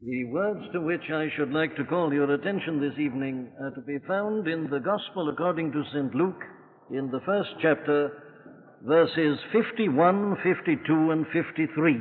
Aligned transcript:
The 0.00 0.26
words 0.26 0.60
to 0.72 0.80
which 0.80 1.10
I 1.12 1.26
should 1.36 1.50
like 1.50 1.74
to 1.74 1.84
call 1.84 2.14
your 2.14 2.32
attention 2.32 2.80
this 2.80 2.96
evening 3.00 3.50
are 3.60 3.72
to 3.72 3.80
be 3.80 3.98
found 4.06 4.46
in 4.46 4.70
the 4.70 4.78
Gospel 4.78 5.28
according 5.28 5.72
to 5.72 5.82
St. 5.92 6.14
Luke 6.14 6.40
in 6.92 7.10
the 7.10 7.18
first 7.26 7.50
chapter, 7.60 8.12
verses 8.86 9.40
51, 9.50 10.36
52, 10.44 11.10
and 11.10 11.26
53. 11.32 12.00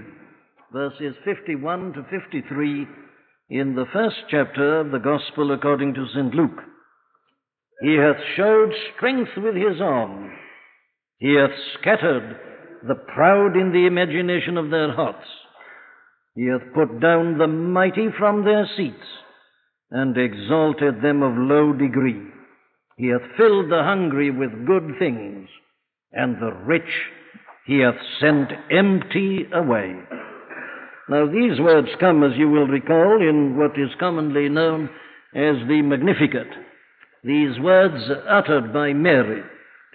Verses 0.71 1.15
51 1.25 1.94
to 1.94 2.04
53 2.04 2.88
in 3.50 3.73
the 3.73 3.86
first 3.91 4.18
chapter 4.29 4.82
of 4.82 4.91
the 4.91 5.00
Gospel 5.00 5.52
according 5.52 5.95
to 5.95 6.05
St. 6.14 6.36
Luke. 6.36 6.61
He 7.82 7.95
hath 7.95 8.21
showed 8.36 8.73
strength 8.95 9.32
with 9.38 9.55
his 9.55 9.82
arm. 9.82 10.29
He 11.18 11.34
hath 11.34 11.57
scattered 11.79 12.38
the 12.88 12.95
proud 13.16 13.57
in 13.57 13.71
the 13.71 13.88
imagination 13.88 14.55
of 14.55 14.70
their 14.70 14.93
hearts. 14.93 15.25
He 16.38 16.45
hath 16.45 16.71
put 16.75 16.99
down 16.99 17.39
the 17.39 17.47
mighty 17.47 18.09
from 18.15 18.45
their 18.45 18.69
seats, 18.77 19.07
and 19.89 20.15
exalted 20.15 21.01
them 21.01 21.23
of 21.23 21.33
low 21.36 21.73
degree. 21.73 22.21
He 22.95 23.07
hath 23.07 23.36
filled 23.36 23.71
the 23.71 23.82
hungry 23.82 24.29
with 24.29 24.68
good 24.68 25.00
things, 25.00 25.50
and 26.11 26.36
the 26.36 26.54
rich 26.64 27.09
he 27.65 27.79
hath 27.79 27.97
sent 28.19 28.51
empty 28.69 29.47
away. 29.51 29.95
Now, 31.09 31.25
these 31.25 31.59
words 31.59 31.87
come, 32.00 32.23
as 32.23 32.38
you 32.38 32.50
will 32.50 32.67
recall, 32.67 33.19
in 33.19 33.58
what 33.58 33.72
is 33.72 33.89
commonly 34.00 34.47
known 34.47 34.92
as 35.33 35.56
the 35.67 35.81
Magnificat. 35.81 36.50
These 37.23 37.59
words 37.61 38.11
uttered 38.30 38.72
by 38.72 38.94
Mary, 38.94 39.42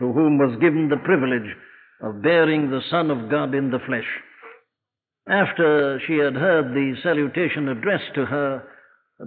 to 0.01 0.13
whom 0.13 0.39
was 0.39 0.59
given 0.61 0.89
the 0.89 1.05
privilege 1.05 1.55
of 2.01 2.21
bearing 2.21 2.69
the 2.69 2.83
Son 2.91 3.13
of 3.13 3.31
God 3.31 3.55
in 3.55 3.71
the 3.71 3.79
flesh. 3.87 4.09
After 5.29 6.01
she 6.07 6.17
had 6.19 6.35
heard 6.35 6.75
the 6.75 6.95
salutation 7.03 7.69
addressed 7.69 8.15
to 8.17 8.27
her 8.27 8.65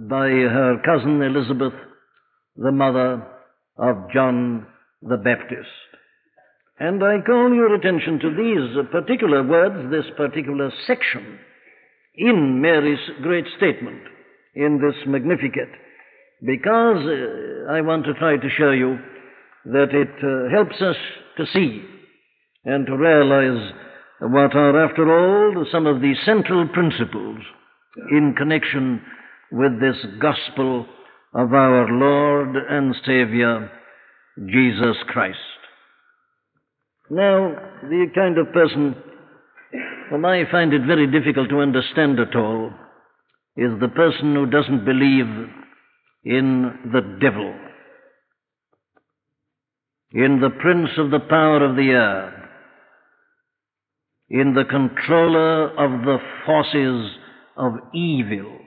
by 0.08 0.28
her 0.28 0.76
cousin 0.84 1.22
Elizabeth, 1.22 1.72
the 2.56 2.72
mother 2.72 3.26
of 3.78 4.10
John 4.12 4.66
the 5.02 5.16
Baptist. 5.16 5.68
And 6.78 7.02
I 7.02 7.20
call 7.24 7.54
your 7.54 7.74
attention 7.74 8.18
to 8.20 8.30
these 8.30 8.90
particular 8.92 9.42
words, 9.42 9.90
this 9.90 10.04
particular 10.16 10.70
section 10.86 11.38
in 12.14 12.60
Mary's 12.60 12.98
great 13.22 13.46
statement 13.56 14.02
in 14.54 14.78
this 14.78 14.96
Magnificat, 15.06 15.68
because 16.42 17.06
uh, 17.06 17.72
I 17.72 17.80
want 17.80 18.04
to 18.04 18.14
try 18.14 18.36
to 18.36 18.50
show 18.58 18.70
you 18.70 18.98
that 19.66 19.88
it 19.92 20.12
uh, 20.22 20.50
helps 20.54 20.80
us 20.82 20.96
to 21.38 21.46
see 21.52 21.82
and 22.64 22.86
to 22.86 22.96
realize 22.96 23.72
what 24.20 24.54
are, 24.54 24.84
after 24.84 25.04
all, 25.10 25.66
some 25.70 25.86
of 25.86 26.00
the 26.00 26.14
central 26.24 26.66
principles 26.68 27.38
in 28.10 28.34
connection 28.36 29.02
with 29.52 29.80
this 29.80 29.96
gospel 30.20 30.86
of 31.34 31.52
our 31.52 31.86
Lord 31.88 32.56
and 32.56 32.94
Savior, 33.04 33.70
Jesus 34.46 34.96
Christ. 35.08 35.38
Now, 37.10 37.54
the 37.82 38.06
kind 38.14 38.38
of 38.38 38.52
person 38.52 38.96
whom 40.10 40.24
I 40.24 40.44
find 40.50 40.72
it 40.72 40.86
very 40.86 41.06
difficult 41.06 41.50
to 41.50 41.60
understand 41.60 42.18
at 42.18 42.34
all 42.34 42.70
is 43.56 43.70
the 43.80 43.88
person 43.88 44.34
who 44.34 44.46
doesn't 44.46 44.84
believe 44.84 45.26
in 46.24 46.90
the 46.92 47.18
devil, 47.20 47.54
in 50.12 50.40
the 50.40 50.50
prince 50.60 50.90
of 50.98 51.10
the 51.10 51.20
power 51.20 51.64
of 51.64 51.76
the 51.76 51.90
air, 51.90 52.45
in 54.28 54.54
the 54.54 54.64
controller 54.64 55.68
of 55.70 56.04
the 56.04 56.18
forces 56.44 57.16
of 57.56 57.72
evil 57.94 58.58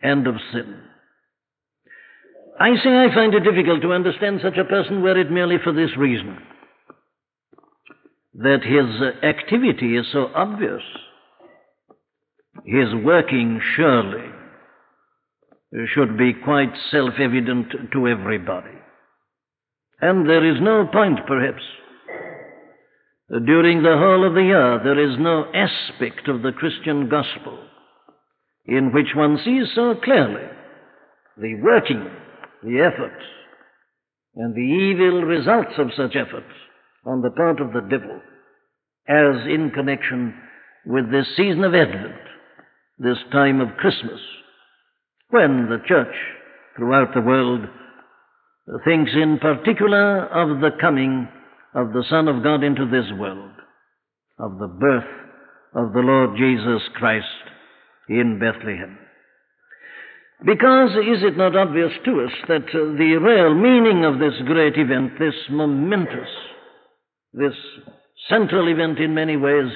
and 0.00 0.26
of 0.26 0.34
sin. 0.52 0.80
I 2.60 2.76
say 2.82 2.90
I 2.90 3.14
find 3.14 3.34
it 3.34 3.40
difficult 3.40 3.82
to 3.82 3.92
understand 3.92 4.40
such 4.42 4.56
a 4.58 4.64
person 4.64 5.02
were 5.02 5.18
it 5.18 5.30
merely 5.30 5.56
for 5.62 5.72
this 5.72 5.96
reason 5.96 6.38
that 8.34 8.62
his 8.62 9.22
activity 9.22 9.96
is 9.96 10.06
so 10.12 10.30
obvious. 10.34 10.82
His 12.64 12.88
working 13.04 13.60
surely 13.76 14.28
should 15.94 16.16
be 16.16 16.32
quite 16.32 16.72
self 16.90 17.14
evident 17.18 17.72
to 17.92 18.08
everybody. 18.08 18.78
And 20.00 20.28
there 20.28 20.44
is 20.44 20.60
no 20.60 20.86
point, 20.86 21.20
perhaps, 21.26 21.62
during 23.40 23.82
the 23.82 23.96
whole 23.96 24.26
of 24.26 24.34
the 24.34 24.42
year, 24.42 24.80
there 24.84 24.98
is 24.98 25.18
no 25.18 25.46
aspect 25.54 26.28
of 26.28 26.42
the 26.42 26.52
Christian 26.52 27.08
gospel 27.08 27.58
in 28.66 28.92
which 28.92 29.14
one 29.16 29.38
sees 29.44 29.68
so 29.74 29.94
clearly 30.02 30.46
the 31.38 31.54
working, 31.62 32.10
the 32.62 32.80
effort, 32.80 33.18
and 34.36 34.54
the 34.54 34.60
evil 34.60 35.22
results 35.22 35.72
of 35.78 35.88
such 35.96 36.14
efforts 36.14 36.52
on 37.06 37.22
the 37.22 37.30
part 37.30 37.60
of 37.60 37.72
the 37.72 37.80
devil 37.88 38.20
as 39.08 39.46
in 39.46 39.70
connection 39.74 40.34
with 40.86 41.10
this 41.10 41.26
season 41.36 41.64
of 41.64 41.74
Advent, 41.74 42.14
this 42.98 43.18
time 43.32 43.60
of 43.60 43.76
Christmas, 43.78 44.20
when 45.30 45.68
the 45.68 45.82
church 45.88 46.14
throughout 46.76 47.14
the 47.14 47.20
world 47.20 47.62
thinks 48.84 49.10
in 49.14 49.38
particular 49.38 50.26
of 50.26 50.60
the 50.60 50.70
coming 50.80 51.28
of 51.74 51.92
the 51.92 52.04
Son 52.08 52.28
of 52.28 52.42
God 52.42 52.62
into 52.62 52.86
this 52.86 53.10
world, 53.18 53.52
of 54.38 54.58
the 54.58 54.68
birth 54.68 55.04
of 55.74 55.92
the 55.92 56.00
Lord 56.00 56.36
Jesus 56.36 56.82
Christ 56.94 57.26
in 58.08 58.38
Bethlehem. 58.38 58.98
Because 60.44 60.90
is 60.90 61.22
it 61.22 61.36
not 61.36 61.56
obvious 61.56 61.92
to 62.04 62.24
us 62.24 62.32
that 62.48 62.68
uh, 62.74 62.98
the 62.98 63.18
real 63.22 63.54
meaning 63.54 64.04
of 64.04 64.18
this 64.18 64.34
great 64.44 64.76
event, 64.76 65.12
this 65.18 65.34
momentous, 65.48 66.28
this 67.32 67.54
central 68.28 68.68
event 68.68 68.98
in 68.98 69.14
many 69.14 69.36
ways 69.36 69.70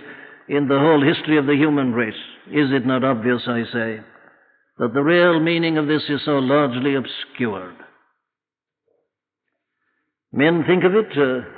in 0.48 0.66
the 0.68 0.78
whole 0.78 1.02
history 1.02 1.38
of 1.38 1.46
the 1.46 1.54
human 1.54 1.92
race, 1.92 2.14
is 2.48 2.70
it 2.72 2.84
not 2.84 3.04
obvious, 3.04 3.42
I 3.46 3.62
say, 3.72 4.00
that 4.78 4.92
the 4.92 5.02
real 5.02 5.40
meaning 5.40 5.78
of 5.78 5.86
this 5.86 6.02
is 6.08 6.20
so 6.24 6.38
largely 6.38 6.94
obscured? 6.96 7.76
Men 10.32 10.64
think 10.66 10.82
of 10.84 10.92
it 10.94 11.16
uh, 11.16 11.56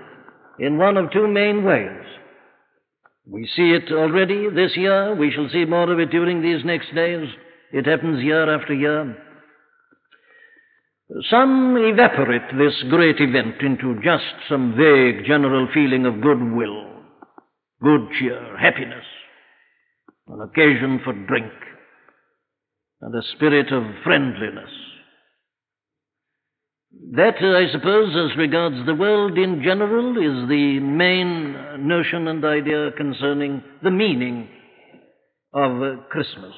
in 0.59 0.79
one 0.79 0.97
of 0.97 1.11
two 1.11 1.29
main 1.29 1.65
ways. 1.65 2.05
We 3.31 3.47
see 3.55 3.73
it 3.73 3.93
already 3.93 4.49
this 4.49 4.77
year. 4.77 5.15
We 5.15 5.31
shall 5.31 5.49
see 5.53 5.65
more 5.65 5.93
of 5.93 5.99
it 5.99 6.11
during 6.11 6.41
these 6.43 6.65
next 6.65 6.95
days. 6.95 7.29
It 7.73 7.87
happens 7.87 8.23
year 8.23 8.55
after 8.55 8.73
year. 8.75 9.17
Some 11.31 11.77
evaporate 11.79 12.57
this 12.59 12.75
great 12.91 13.17
event 13.19 13.61
into 13.61 14.01
just 14.03 14.25
some 14.49 14.75
vague 14.77 15.25
general 15.27 15.69
feeling 15.73 16.05
of 16.05 16.21
goodwill, 16.21 16.85
good 17.83 18.09
cheer, 18.19 18.57
happiness, 18.59 19.05
an 20.29 20.41
occasion 20.43 21.01
for 21.05 21.15
drink, 21.15 21.53
and 23.01 23.15
a 23.15 23.23
spirit 23.37 23.73
of 23.73 23.85
friendliness. 24.05 24.71
That, 26.91 27.37
I 27.41 27.71
suppose, 27.71 28.17
as 28.17 28.39
regards 28.39 28.87
the 28.87 28.95
world 28.95 29.37
in 29.37 29.63
general, 29.63 30.17
is 30.17 30.49
the 30.49 30.81
main 30.81 31.87
notion 31.87 32.29
and 32.29 32.45
idea 32.45 32.93
concerning 32.97 33.63
the 33.83 33.91
meaning 33.91 34.49
of 35.53 36.09
Christmas. 36.11 36.55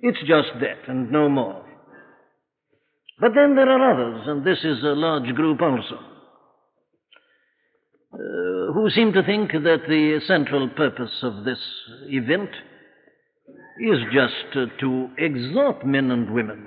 It's 0.00 0.18
just 0.20 0.48
that 0.60 0.88
and 0.88 1.10
no 1.10 1.28
more. 1.28 1.64
But 3.20 3.32
then 3.34 3.54
there 3.56 3.68
are 3.68 3.92
others, 3.92 4.26
and 4.26 4.44
this 4.44 4.58
is 4.58 4.82
a 4.82 4.94
large 4.94 5.34
group 5.34 5.60
also, 5.60 5.96
uh, 8.12 8.72
who 8.74 8.90
seem 8.90 9.12
to 9.12 9.22
think 9.24 9.52
that 9.52 9.82
the 9.88 10.20
central 10.26 10.68
purpose 10.68 11.22
of 11.22 11.44
this 11.44 11.58
event 12.06 12.50
is 13.80 13.98
just 14.12 14.56
uh, 14.56 14.66
to 14.80 15.08
exhort 15.18 15.84
men 15.84 16.10
and 16.10 16.32
women 16.32 16.66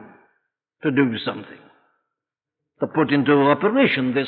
to 0.83 0.91
do 0.91 1.17
something 1.25 1.60
to 2.81 2.87
put 2.87 3.11
into 3.11 3.31
operation 3.31 4.13
this 4.13 4.27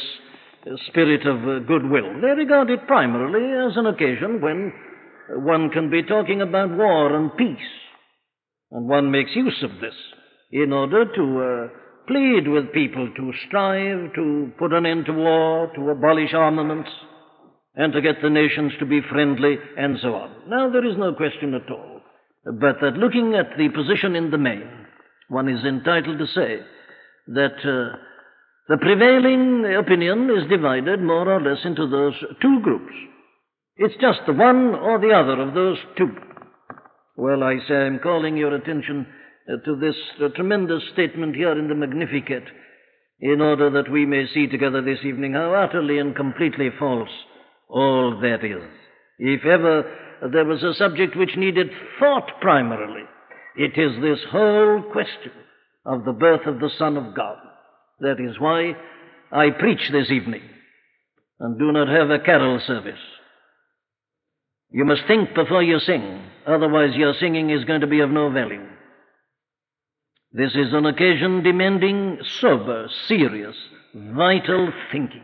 spirit 0.87 1.27
of 1.27 1.37
uh, 1.43 1.59
goodwill. 1.67 2.21
They 2.21 2.29
regard 2.29 2.69
it 2.69 2.87
primarily 2.87 3.69
as 3.69 3.75
an 3.75 3.87
occasion 3.87 4.39
when 4.39 4.71
one 5.43 5.69
can 5.71 5.89
be 5.89 6.03
talking 6.03 6.41
about 6.41 6.69
war 6.69 7.13
and 7.15 7.35
peace. 7.35 7.57
And 8.71 8.87
one 8.87 9.11
makes 9.11 9.35
use 9.35 9.61
of 9.61 9.81
this 9.81 9.93
in 10.51 10.71
order 10.71 11.03
to 11.03 11.41
uh, 11.41 11.77
plead 12.07 12.47
with 12.47 12.71
people 12.71 13.09
to 13.15 13.33
strive 13.47 14.13
to 14.15 14.51
put 14.57 14.71
an 14.71 14.85
end 14.85 15.05
to 15.07 15.13
war, 15.13 15.69
to 15.75 15.89
abolish 15.89 16.33
armaments, 16.33 16.89
and 17.75 17.91
to 17.91 18.01
get 18.01 18.21
the 18.21 18.29
nations 18.29 18.71
to 18.79 18.85
be 18.85 19.01
friendly, 19.11 19.57
and 19.77 19.97
so 20.01 20.13
on. 20.15 20.31
Now, 20.47 20.69
there 20.69 20.85
is 20.85 20.97
no 20.97 21.13
question 21.13 21.53
at 21.53 21.69
all 21.69 21.93
but 22.45 22.81
that 22.81 22.97
looking 22.97 23.35
at 23.35 23.57
the 23.57 23.69
position 23.69 24.15
in 24.15 24.29
the 24.29 24.37
main, 24.37 24.69
one 25.29 25.47
is 25.47 25.63
entitled 25.63 26.19
to 26.19 26.27
say 26.27 26.59
that 27.27 27.55
uh, 27.63 27.97
the 28.69 28.77
prevailing 28.77 29.65
opinion 29.77 30.29
is 30.29 30.49
divided 30.49 31.01
more 31.01 31.29
or 31.29 31.41
less 31.41 31.63
into 31.65 31.87
those 31.87 32.13
two 32.41 32.61
groups. 32.61 32.93
It's 33.75 33.95
just 33.99 34.19
the 34.25 34.33
one 34.33 34.75
or 34.75 34.99
the 34.99 35.11
other 35.11 35.41
of 35.41 35.53
those 35.53 35.77
two. 35.97 36.11
Well, 37.17 37.43
I 37.43 37.57
say 37.67 37.75
I'm 37.75 37.99
calling 37.99 38.37
your 38.37 38.55
attention 38.55 39.05
uh, 39.47 39.57
to 39.65 39.75
this 39.75 39.95
uh, 40.21 40.29
tremendous 40.29 40.81
statement 40.93 41.35
here 41.35 41.57
in 41.57 41.67
the 41.67 41.75
Magnificat 41.75 42.43
in 43.19 43.41
order 43.41 43.69
that 43.71 43.91
we 43.91 44.05
may 44.05 44.25
see 44.33 44.47
together 44.47 44.81
this 44.81 44.99
evening 45.03 45.33
how 45.33 45.53
utterly 45.53 45.99
and 45.99 46.15
completely 46.15 46.69
false 46.79 47.09
all 47.69 48.19
that 48.21 48.43
is. 48.45 48.63
If 49.19 49.45
ever 49.45 49.83
there 50.31 50.45
was 50.45 50.63
a 50.63 50.73
subject 50.73 51.17
which 51.17 51.35
needed 51.35 51.67
thought 51.99 52.29
primarily, 52.41 53.03
it 53.57 53.77
is 53.77 54.01
this 54.01 54.19
whole 54.31 54.83
question 54.91 55.31
of 55.85 56.05
the 56.05 56.13
birth 56.13 56.47
of 56.47 56.59
the 56.59 56.71
Son 56.77 56.97
of 56.97 57.15
God. 57.15 57.37
That 58.03 58.19
is 58.19 58.37
why 58.37 58.73
I 59.31 59.51
preach 59.51 59.89
this 59.89 60.11
evening 60.11 60.41
and 61.39 61.57
do 61.57 61.71
not 61.71 61.87
have 61.87 62.09
a 62.09 62.19
carol 62.19 62.59
service. 62.67 62.99
You 64.71 64.83
must 64.83 65.03
think 65.07 65.33
before 65.33 65.63
you 65.63 65.79
sing, 65.79 66.21
otherwise, 66.45 66.97
your 66.97 67.13
singing 67.13 67.49
is 67.49 67.63
going 67.63 67.79
to 67.79 67.87
be 67.87 68.01
of 68.01 68.09
no 68.09 68.29
value. 68.29 68.65
This 70.33 70.51
is 70.51 70.73
an 70.73 70.85
occasion 70.85 71.43
demanding 71.43 72.19
sober, 72.41 72.89
serious, 73.07 73.55
vital 73.95 74.73
thinking. 74.91 75.23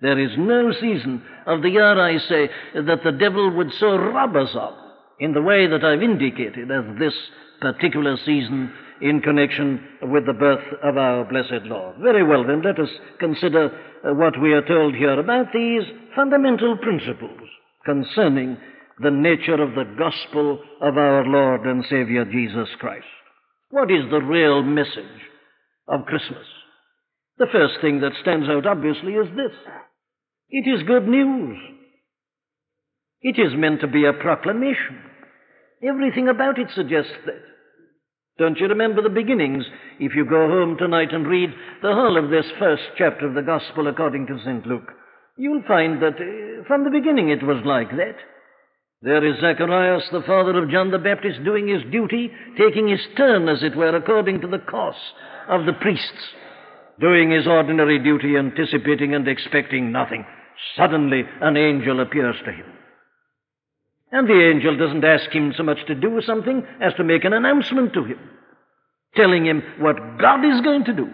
There 0.00 0.18
is 0.18 0.32
no 0.36 0.70
season 0.72 1.22
of 1.46 1.62
the 1.62 1.70
year, 1.70 1.98
I 1.98 2.18
say, 2.18 2.50
that 2.74 3.04
the 3.04 3.12
devil 3.12 3.56
would 3.56 3.72
so 3.72 3.96
rob 3.96 4.36
us 4.36 4.50
of 4.54 4.74
in 5.18 5.32
the 5.32 5.42
way 5.42 5.66
that 5.66 5.82
I've 5.82 6.02
indicated 6.02 6.70
as 6.70 6.98
this 6.98 7.14
particular 7.62 8.18
season 8.18 8.70
in 9.02 9.20
connection 9.20 9.80
with 10.02 10.26
the 10.26 10.32
birth 10.32 10.64
of 10.82 10.96
our 10.96 11.24
blessed 11.24 11.66
Lord. 11.66 11.96
Very 12.00 12.22
well, 12.24 12.46
then, 12.46 12.62
let 12.62 12.78
us 12.78 12.88
consider 13.18 13.66
uh, 13.66 14.14
what 14.14 14.40
we 14.40 14.52
are 14.52 14.66
told 14.66 14.94
here 14.94 15.18
about 15.18 15.46
these 15.52 15.82
fundamental 16.14 16.78
principles 16.78 17.48
concerning 17.84 18.56
the 19.00 19.10
nature 19.10 19.60
of 19.60 19.74
the 19.74 19.92
gospel 19.98 20.60
of 20.80 20.96
our 20.96 21.24
Lord 21.24 21.66
and 21.66 21.84
Savior 21.90 22.24
Jesus 22.24 22.68
Christ. 22.78 23.06
What 23.70 23.90
is 23.90 24.08
the 24.10 24.20
real 24.20 24.62
message 24.62 25.20
of 25.88 26.06
Christmas? 26.06 26.46
The 27.38 27.46
first 27.50 27.80
thing 27.80 28.00
that 28.00 28.12
stands 28.20 28.48
out 28.48 28.66
obviously 28.66 29.14
is 29.14 29.26
this 29.34 29.56
it 30.50 30.68
is 30.68 30.86
good 30.86 31.08
news. 31.08 31.58
It 33.22 33.38
is 33.38 33.52
meant 33.56 33.80
to 33.80 33.88
be 33.88 34.04
a 34.04 34.12
proclamation. 34.12 35.00
Everything 35.82 36.28
about 36.28 36.58
it 36.58 36.68
suggests 36.74 37.12
that. 37.26 37.51
Don't 38.38 38.58
you 38.58 38.66
remember 38.66 39.02
the 39.02 39.10
beginnings? 39.10 39.64
If 40.00 40.14
you 40.14 40.24
go 40.24 40.48
home 40.48 40.76
tonight 40.78 41.12
and 41.12 41.26
read 41.26 41.50
the 41.82 41.92
whole 41.92 42.16
of 42.16 42.30
this 42.30 42.46
first 42.58 42.82
chapter 42.96 43.26
of 43.26 43.34
the 43.34 43.42
Gospel 43.42 43.88
according 43.88 44.26
to 44.26 44.38
St. 44.38 44.66
Luke, 44.66 44.90
you'll 45.36 45.62
find 45.68 46.00
that 46.02 46.16
uh, 46.16 46.64
from 46.66 46.84
the 46.84 46.90
beginning 46.90 47.28
it 47.28 47.42
was 47.42 47.62
like 47.66 47.90
that. 47.90 48.16
There 49.02 49.26
is 49.26 49.40
Zacharias, 49.40 50.04
the 50.12 50.22
father 50.22 50.56
of 50.56 50.70
John 50.70 50.90
the 50.90 50.98
Baptist, 50.98 51.44
doing 51.44 51.68
his 51.68 51.82
duty, 51.90 52.30
taking 52.56 52.88
his 52.88 53.00
turn, 53.16 53.48
as 53.48 53.62
it 53.62 53.76
were, 53.76 53.94
according 53.94 54.40
to 54.42 54.46
the 54.46 54.60
course 54.60 55.12
of 55.48 55.66
the 55.66 55.72
priests, 55.72 56.22
doing 57.00 57.32
his 57.32 57.46
ordinary 57.46 57.98
duty, 57.98 58.36
anticipating 58.36 59.14
and 59.14 59.26
expecting 59.26 59.90
nothing. 59.90 60.24
Suddenly, 60.76 61.24
an 61.40 61.56
angel 61.56 62.00
appears 62.00 62.36
to 62.44 62.52
him. 62.52 62.66
And 64.12 64.28
the 64.28 64.50
angel 64.50 64.76
doesn't 64.76 65.04
ask 65.04 65.30
him 65.30 65.54
so 65.56 65.62
much 65.62 65.78
to 65.86 65.94
do 65.94 66.20
something 66.24 66.62
as 66.80 66.92
to 66.94 67.04
make 67.04 67.24
an 67.24 67.32
announcement 67.32 67.94
to 67.94 68.04
him, 68.04 68.18
telling 69.16 69.46
him 69.46 69.62
what 69.80 70.18
God 70.18 70.44
is 70.44 70.60
going 70.60 70.84
to 70.84 70.92
do. 70.92 71.08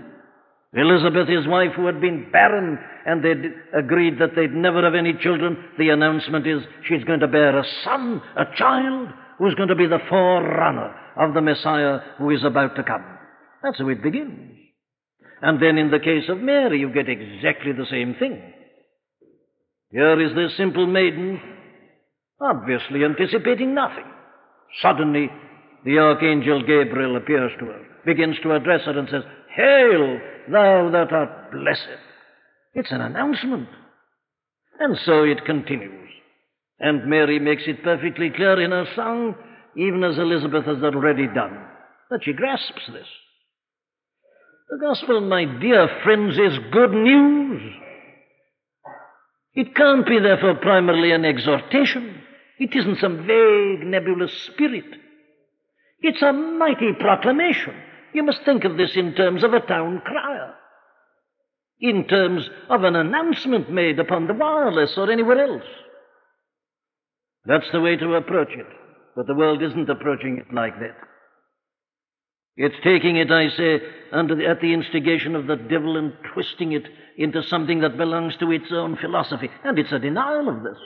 Elizabeth, 0.75 1.29
his 1.29 1.47
wife, 1.47 1.71
who 1.77 1.87
had 1.87 2.01
been 2.01 2.29
barren, 2.31 2.79
and 3.07 3.25
they'd 3.25 3.55
agreed 3.73 4.19
that 4.19 4.35
they'd 4.37 4.53
never 4.53 4.83
have 4.83 4.95
any 4.95 5.15
children, 5.15 5.57
the 5.79 5.89
announcement 5.89 6.47
is 6.47 6.63
she's 6.87 7.05
going 7.05 7.21
to 7.21 7.29
bear 7.29 7.59
a 7.59 7.65
son, 7.85 8.21
a 8.37 8.45
child, 8.57 9.09
who's 9.39 9.55
going 9.55 9.69
to 9.69 9.77
be 9.77 9.87
the 9.87 10.01
forerunner 10.09 10.95
of 11.17 11.35
the 11.35 11.41
Messiah 11.41 12.01
who 12.19 12.31
is 12.31 12.45
about 12.45 12.77
to 12.77 12.83
come. 12.83 13.05
That's 13.63 13.79
how 13.79 13.89
it 13.89 14.03
begins. 14.03 14.59
And 15.41 15.63
then 15.63 15.79
in 15.79 15.91
the 15.91 16.01
case 16.01 16.29
of 16.29 16.39
Mary, 16.39 16.81
you 16.81 16.93
get 16.93 17.09
exactly 17.09 17.73
the 17.73 17.87
same 17.89 18.17
thing. 18.19 18.43
Here 19.91 20.21
is 20.21 20.35
this 20.35 20.57
simple 20.57 20.87
maiden, 20.87 21.41
obviously 22.41 23.05
anticipating 23.05 23.75
nothing. 23.75 24.05
Suddenly, 24.83 25.31
the 25.85 25.99
archangel 25.99 26.61
Gabriel 26.61 27.17
appears 27.17 27.53
to 27.59 27.67
her, 27.67 27.87
begins 28.05 28.37
to 28.43 28.55
address 28.55 28.83
her, 28.85 28.99
and 28.99 29.09
says, 29.09 29.23
Hail, 29.55 30.21
thou 30.51 30.91
that 30.91 31.13
art 31.13 31.51
blessed. 31.53 31.99
It's 32.75 32.93
an 32.93 33.01
announcement. 33.01 33.69
And 34.79 34.97
so 35.05 35.25
it 35.25 35.45
continues. 35.45 36.11
And 36.79 37.07
Mary 37.07 37.39
makes 37.39 37.63
it 37.67 37.83
perfectly 37.83 38.31
clear 38.31 38.61
in 38.61 38.71
her 38.71 38.87
song, 38.95 39.35
even 39.77 40.05
as 40.05 40.19
Elizabeth 40.19 40.65
has 40.65 40.83
already 40.83 41.27
done, 41.27 41.59
that 42.11 42.21
she 42.23 42.33
grasps 42.33 42.83
this. 42.93 43.07
The 44.71 44.79
gospel, 44.79 45.21
my 45.23 45.45
dear 45.45 45.89
friends, 46.05 46.35
is 46.35 46.59
good 46.71 46.93
news. 46.93 47.63
It 49.55 49.75
can't 49.75 50.07
be, 50.07 50.21
therefore, 50.21 50.57
primarily 50.57 51.11
an 51.11 51.25
exhortation. 51.25 52.23
It 52.59 52.75
isn't 52.75 52.99
some 52.99 53.27
vague, 53.27 53.87
nebulous 53.87 54.33
spirit. 54.53 54.85
It's 56.01 56.23
a 56.23 56.33
mighty 56.33 56.93
proclamation. 56.99 57.75
You 58.13 58.23
must 58.23 58.45
think 58.45 58.65
of 58.65 58.77
this 58.77 58.93
in 58.97 59.15
terms 59.15 59.45
of 59.45 59.53
a 59.53 59.61
town 59.61 60.03
crier, 60.05 60.55
in 61.81 62.07
terms 62.09 62.49
of 62.69 62.85
an 62.85 62.97
announcement 62.97 63.71
made 63.71 63.99
upon 63.99 64.27
the 64.27 64.35
wireless 64.35 64.95
or 64.97 65.11
anywhere 65.11 65.45
else. 65.45 65.69
That's 67.45 67.71
the 67.73 67.81
way 67.81 67.97
to 67.97 68.15
approach 68.15 68.51
it. 68.53 68.67
But 69.15 69.27
the 69.27 69.35
world 69.35 69.63
isn't 69.63 69.91
approaching 69.91 70.39
it 70.39 70.53
like 70.55 70.79
that. 70.79 70.97
It's 72.57 72.75
taking 72.83 73.17
it, 73.17 73.31
I 73.31 73.49
say, 73.51 73.81
the, 74.11 74.47
at 74.49 74.61
the 74.61 74.73
instigation 74.73 75.37
of 75.37 75.47
the 75.47 75.57
devil 75.57 75.97
and 75.97 76.13
twisting 76.35 76.73
it 76.73 76.85
into 77.17 77.43
something 77.43 77.81
that 77.81 77.97
belongs 77.97 78.37
to 78.39 78.51
its 78.51 78.67
own 78.73 78.97
philosophy. 78.97 79.49
And 79.65 79.79
it's 79.79 79.93
a 79.93 79.99
denial 79.99 80.49
of 80.49 80.63
this. 80.63 80.79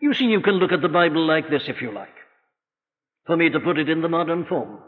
You 0.00 0.14
see, 0.14 0.24
you 0.24 0.40
can 0.40 0.54
look 0.54 0.72
at 0.72 0.82
the 0.82 0.88
Bible 0.88 1.26
like 1.26 1.48
this 1.50 1.64
if 1.68 1.80
you 1.80 1.92
like. 1.92 2.08
For 3.26 3.36
me 3.36 3.50
to 3.50 3.60
put 3.60 3.78
it 3.78 3.88
in 3.88 4.02
the 4.02 4.08
modern 4.08 4.44
form. 4.44 4.78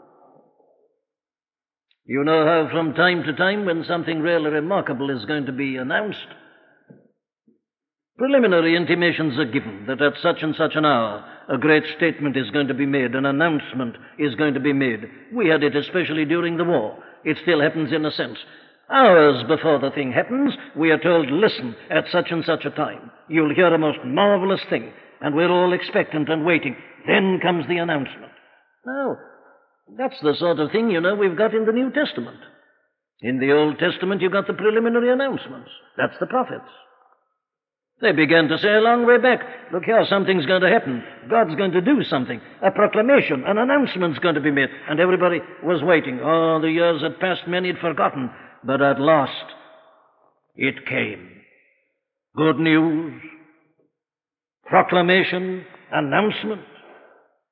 You 2.05 2.23
know 2.23 2.45
how 2.45 2.69
from 2.71 2.93
time 2.93 3.23
to 3.23 3.33
time, 3.33 3.65
when 3.65 3.83
something 3.83 4.19
really 4.19 4.49
remarkable 4.49 5.09
is 5.09 5.25
going 5.25 5.45
to 5.45 5.51
be 5.51 5.75
announced, 5.75 6.25
preliminary 8.17 8.75
intimations 8.75 9.37
are 9.37 9.45
given 9.45 9.85
that 9.87 10.01
at 10.01 10.13
such 10.21 10.41
and 10.41 10.55
such 10.55 10.75
an 10.75 10.85
hour 10.85 11.23
a 11.49 11.57
great 11.57 11.83
statement 11.97 12.37
is 12.37 12.49
going 12.51 12.67
to 12.67 12.73
be 12.73 12.85
made, 12.85 13.15
an 13.15 13.25
announcement 13.25 13.95
is 14.17 14.35
going 14.35 14.53
to 14.53 14.59
be 14.59 14.73
made. 14.73 15.05
We 15.33 15.49
had 15.49 15.63
it 15.63 15.75
especially 15.75 16.25
during 16.25 16.57
the 16.57 16.63
war. 16.63 16.97
It 17.23 17.37
still 17.41 17.61
happens 17.61 17.91
in 17.91 18.05
a 18.05 18.11
sense. 18.11 18.37
Hours 18.91 19.43
before 19.47 19.79
the 19.79 19.91
thing 19.91 20.11
happens, 20.11 20.53
we 20.75 20.89
are 20.89 20.97
told, 20.97 21.29
listen, 21.29 21.75
at 21.91 22.05
such 22.11 22.31
and 22.31 22.43
such 22.43 22.65
a 22.65 22.71
time, 22.71 23.11
you'll 23.27 23.53
hear 23.53 23.73
a 23.73 23.77
most 23.77 23.99
marvelous 24.03 24.61
thing, 24.69 24.91
and 25.21 25.35
we're 25.35 25.51
all 25.51 25.73
expectant 25.73 26.27
and 26.29 26.43
waiting. 26.45 26.75
Then 27.05 27.39
comes 27.41 27.67
the 27.67 27.77
announcement. 27.77 28.31
Now, 28.85 29.15
that's 29.97 30.19
the 30.21 30.33
sort 30.39 30.59
of 30.59 30.71
thing, 30.71 30.89
you 30.89 31.01
know, 31.01 31.15
we've 31.15 31.37
got 31.37 31.53
in 31.53 31.65
the 31.65 31.71
New 31.71 31.91
Testament. 31.91 32.39
In 33.21 33.39
the 33.39 33.51
Old 33.51 33.77
Testament, 33.77 34.21
you've 34.21 34.31
got 34.31 34.47
the 34.47 34.53
preliminary 34.53 35.11
announcements. 35.11 35.69
That's 35.97 36.17
the 36.19 36.27
prophets. 36.27 36.69
They 38.01 38.13
began 38.13 38.47
to 38.47 38.57
say 38.57 38.73
a 38.73 38.79
long 38.79 39.05
way 39.05 39.17
back, 39.17 39.41
look 39.73 39.83
here, 39.83 40.05
something's 40.09 40.45
going 40.45 40.61
to 40.61 40.69
happen. 40.69 41.03
God's 41.29 41.55
going 41.55 41.73
to 41.73 41.81
do 41.81 42.01
something. 42.05 42.39
A 42.63 42.71
proclamation, 42.71 43.43
an 43.45 43.57
announcement's 43.57 44.19
going 44.19 44.35
to 44.35 44.41
be 44.41 44.51
made. 44.51 44.69
And 44.89 45.01
everybody 45.01 45.41
was 45.63 45.83
waiting. 45.83 46.21
Oh, 46.23 46.59
the 46.61 46.71
years 46.71 47.01
had 47.01 47.19
passed, 47.19 47.45
many 47.45 47.67
had 47.67 47.79
forgotten. 47.79 48.31
But 48.63 48.81
at 48.81 48.99
last, 48.99 49.45
it 50.55 50.85
came. 50.87 51.29
Good 52.35 52.59
news, 52.59 53.21
proclamation, 54.65 55.65
announcement, 55.91 56.61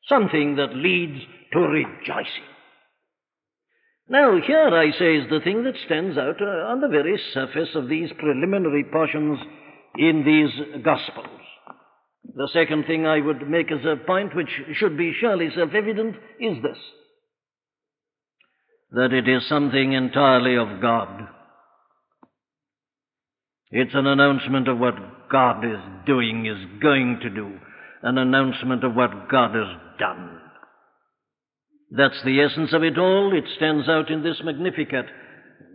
something 0.07 0.55
that 0.57 0.75
leads 0.75 1.19
to 1.53 1.59
rejoicing. 1.59 2.43
Now, 4.09 4.39
here, 4.39 4.69
I 4.69 4.91
say, 4.97 5.17
is 5.17 5.29
the 5.29 5.41
thing 5.43 5.63
that 5.63 5.73
stands 5.85 6.17
out 6.17 6.41
uh, 6.41 6.71
on 6.71 6.79
the 6.79 6.87
very 6.87 7.19
surface 7.33 7.69
of 7.75 7.89
these 7.89 8.09
preliminary 8.17 8.85
portions 8.91 9.37
in 9.97 10.23
these 10.25 10.83
Gospels. 10.83 11.27
The 12.35 12.49
second 12.53 12.85
thing 12.85 13.05
I 13.05 13.19
would 13.19 13.49
make 13.49 13.71
as 13.71 13.83
a 13.85 13.95
point, 14.05 14.35
which 14.35 14.49
should 14.73 14.97
be 14.97 15.13
surely 15.19 15.49
self 15.55 15.71
evident, 15.73 16.15
is 16.39 16.61
this 16.61 16.77
that 18.91 19.13
it 19.13 19.27
is 19.27 19.47
something 19.47 19.93
entirely 19.93 20.55
of 20.55 20.81
God. 20.81 21.27
It's 23.69 23.93
an 23.93 24.07
announcement 24.07 24.67
of 24.67 24.79
what 24.79 24.95
God 25.29 25.65
is 25.65 25.79
doing, 26.05 26.45
is 26.45 26.81
going 26.81 27.19
to 27.21 27.29
do, 27.29 27.59
an 28.01 28.17
announcement 28.17 28.83
of 28.83 28.95
what 28.95 29.29
God 29.29 29.55
has 29.55 29.77
done. 29.99 30.39
That's 31.91 32.21
the 32.23 32.41
essence 32.41 32.73
of 32.73 32.83
it 32.83 32.97
all. 32.97 33.33
It 33.35 33.45
stands 33.57 33.89
out 33.89 34.09
in 34.09 34.23
this 34.23 34.41
Magnificat. 34.43 35.05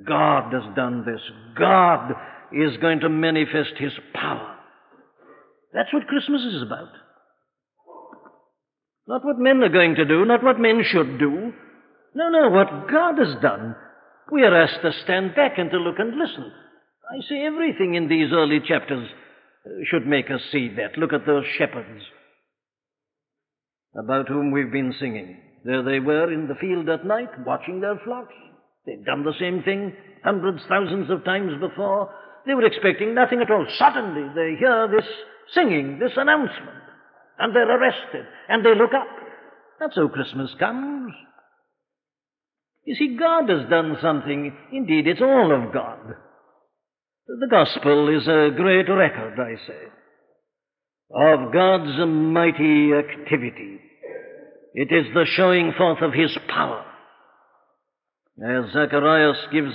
God 0.06 0.52
has 0.52 0.74
done 0.74 1.04
this. 1.06 1.20
God 1.58 2.12
is 2.52 2.76
going 2.80 3.00
to 3.00 3.08
manifest 3.08 3.74
His 3.78 3.92
power. 4.14 4.56
That's 5.72 5.92
what 5.92 6.06
Christmas 6.06 6.42
is 6.42 6.62
about. 6.62 6.90
Not 9.06 9.24
what 9.24 9.38
men 9.38 9.62
are 9.62 9.68
going 9.68 9.96
to 9.96 10.04
do, 10.04 10.24
not 10.24 10.42
what 10.42 10.60
men 10.60 10.82
should 10.86 11.18
do. 11.18 11.52
No, 12.14 12.28
no, 12.28 12.50
what 12.50 12.88
God 12.90 13.18
has 13.18 13.40
done. 13.40 13.74
We 14.30 14.42
are 14.42 14.54
asked 14.54 14.82
to 14.82 14.92
stand 15.04 15.34
back 15.34 15.58
and 15.58 15.70
to 15.70 15.78
look 15.78 15.98
and 15.98 16.18
listen. 16.18 16.52
I 17.10 17.28
say 17.28 17.44
everything 17.44 17.94
in 17.94 18.08
these 18.08 18.32
early 18.32 18.60
chapters 18.66 19.08
uh, 19.66 19.70
should 19.90 20.06
make 20.06 20.30
us 20.30 20.40
see 20.50 20.68
that. 20.76 20.98
Look 20.98 21.12
at 21.12 21.26
those 21.26 21.44
shepherds 21.58 22.02
about 23.94 24.28
whom 24.28 24.50
we've 24.50 24.72
been 24.72 24.94
singing. 24.98 25.38
There 25.64 25.82
they 25.82 26.00
were 26.00 26.32
in 26.32 26.48
the 26.48 26.54
field 26.54 26.88
at 26.88 27.06
night, 27.06 27.28
watching 27.46 27.80
their 27.80 28.00
flocks. 28.04 28.34
They'd 28.86 29.04
done 29.04 29.24
the 29.24 29.34
same 29.38 29.62
thing 29.62 29.94
hundreds, 30.24 30.62
thousands 30.68 31.10
of 31.10 31.24
times 31.24 31.52
before. 31.60 32.10
They 32.46 32.54
were 32.54 32.66
expecting 32.66 33.14
nothing 33.14 33.40
at 33.40 33.50
all. 33.50 33.66
Suddenly 33.78 34.34
they 34.34 34.56
hear 34.58 34.88
this 34.88 35.08
singing, 35.54 35.98
this 35.98 36.12
announcement, 36.16 36.82
and 37.38 37.54
they're 37.54 37.78
arrested, 37.78 38.26
and 38.48 38.64
they 38.64 38.74
look 38.74 38.94
up. 38.94 39.06
That's 39.78 39.96
how 39.96 40.08
Christmas 40.08 40.50
comes. 40.58 41.12
You 42.84 42.96
see, 42.96 43.16
God 43.18 43.48
has 43.48 43.68
done 43.70 43.96
something. 44.02 44.52
Indeed, 44.72 45.06
it's 45.06 45.20
all 45.20 45.52
of 45.52 45.72
God. 45.72 45.98
The 47.26 47.48
gospel 47.48 48.08
is 48.08 48.26
a 48.26 48.50
great 48.54 48.88
record, 48.88 49.38
I 49.38 49.54
say, 49.66 49.82
of 51.14 51.52
God's 51.52 51.98
mighty 52.06 52.92
activity. 52.92 53.78
It 54.74 54.90
is 54.90 55.06
the 55.14 55.26
showing 55.36 55.72
forth 55.76 56.02
of 56.02 56.12
His 56.12 56.36
power. 56.48 56.84
As 58.44 58.72
Zacharias 58.72 59.36
gives 59.52 59.74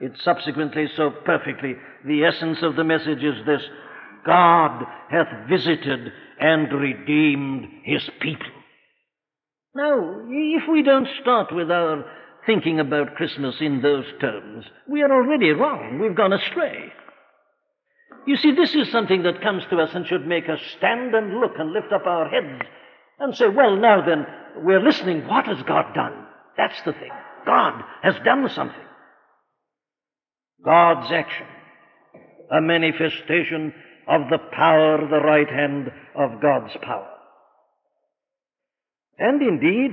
it 0.00 0.12
subsequently 0.24 0.86
so 0.96 1.10
perfectly, 1.24 1.74
the 2.04 2.24
essence 2.24 2.58
of 2.62 2.74
the 2.74 2.84
message 2.84 3.22
is 3.22 3.46
this 3.46 3.62
God 4.26 4.84
hath 5.10 5.48
visited 5.48 6.12
and 6.40 6.72
redeemed 6.72 7.68
His 7.84 8.02
people. 8.20 8.46
Now, 9.74 10.24
if 10.28 10.68
we 10.68 10.82
don't 10.82 11.08
start 11.22 11.54
with 11.54 11.70
our 11.70 12.04
thinking 12.48 12.80
about 12.80 13.14
Christmas 13.14 13.56
in 13.60 13.82
those 13.82 14.06
terms, 14.22 14.64
we 14.88 15.02
are 15.02 15.12
already 15.12 15.50
wrong. 15.50 15.98
We've 16.00 16.16
gone 16.16 16.32
astray. 16.32 16.90
You 18.26 18.36
see, 18.38 18.52
this 18.52 18.74
is 18.74 18.90
something 18.90 19.22
that 19.24 19.42
comes 19.42 19.64
to 19.68 19.76
us 19.76 19.90
and 19.92 20.06
should 20.06 20.26
make 20.26 20.48
us 20.48 20.58
stand 20.78 21.14
and 21.14 21.40
look 21.40 21.52
and 21.58 21.74
lift 21.74 21.92
up 21.92 22.06
our 22.06 22.26
heads 22.26 22.62
and 23.18 23.36
say, 23.36 23.48
well, 23.48 23.76
now 23.76 24.04
then, 24.04 24.26
we're 24.64 24.82
listening. 24.82 25.28
What 25.28 25.46
has 25.46 25.62
God 25.64 25.94
done? 25.94 26.26
That's 26.56 26.80
the 26.86 26.94
thing. 26.94 27.10
God 27.44 27.82
has 28.02 28.14
done 28.24 28.48
something. 28.54 28.88
God's 30.64 31.12
action, 31.12 31.46
a 32.50 32.62
manifestation 32.62 33.74
of 34.08 34.22
the 34.30 34.38
power, 34.52 35.06
the 35.06 35.20
right 35.20 35.50
hand 35.50 35.90
of 36.16 36.40
God's 36.40 36.74
power. 36.80 37.10
And 39.18 39.42
indeed, 39.42 39.92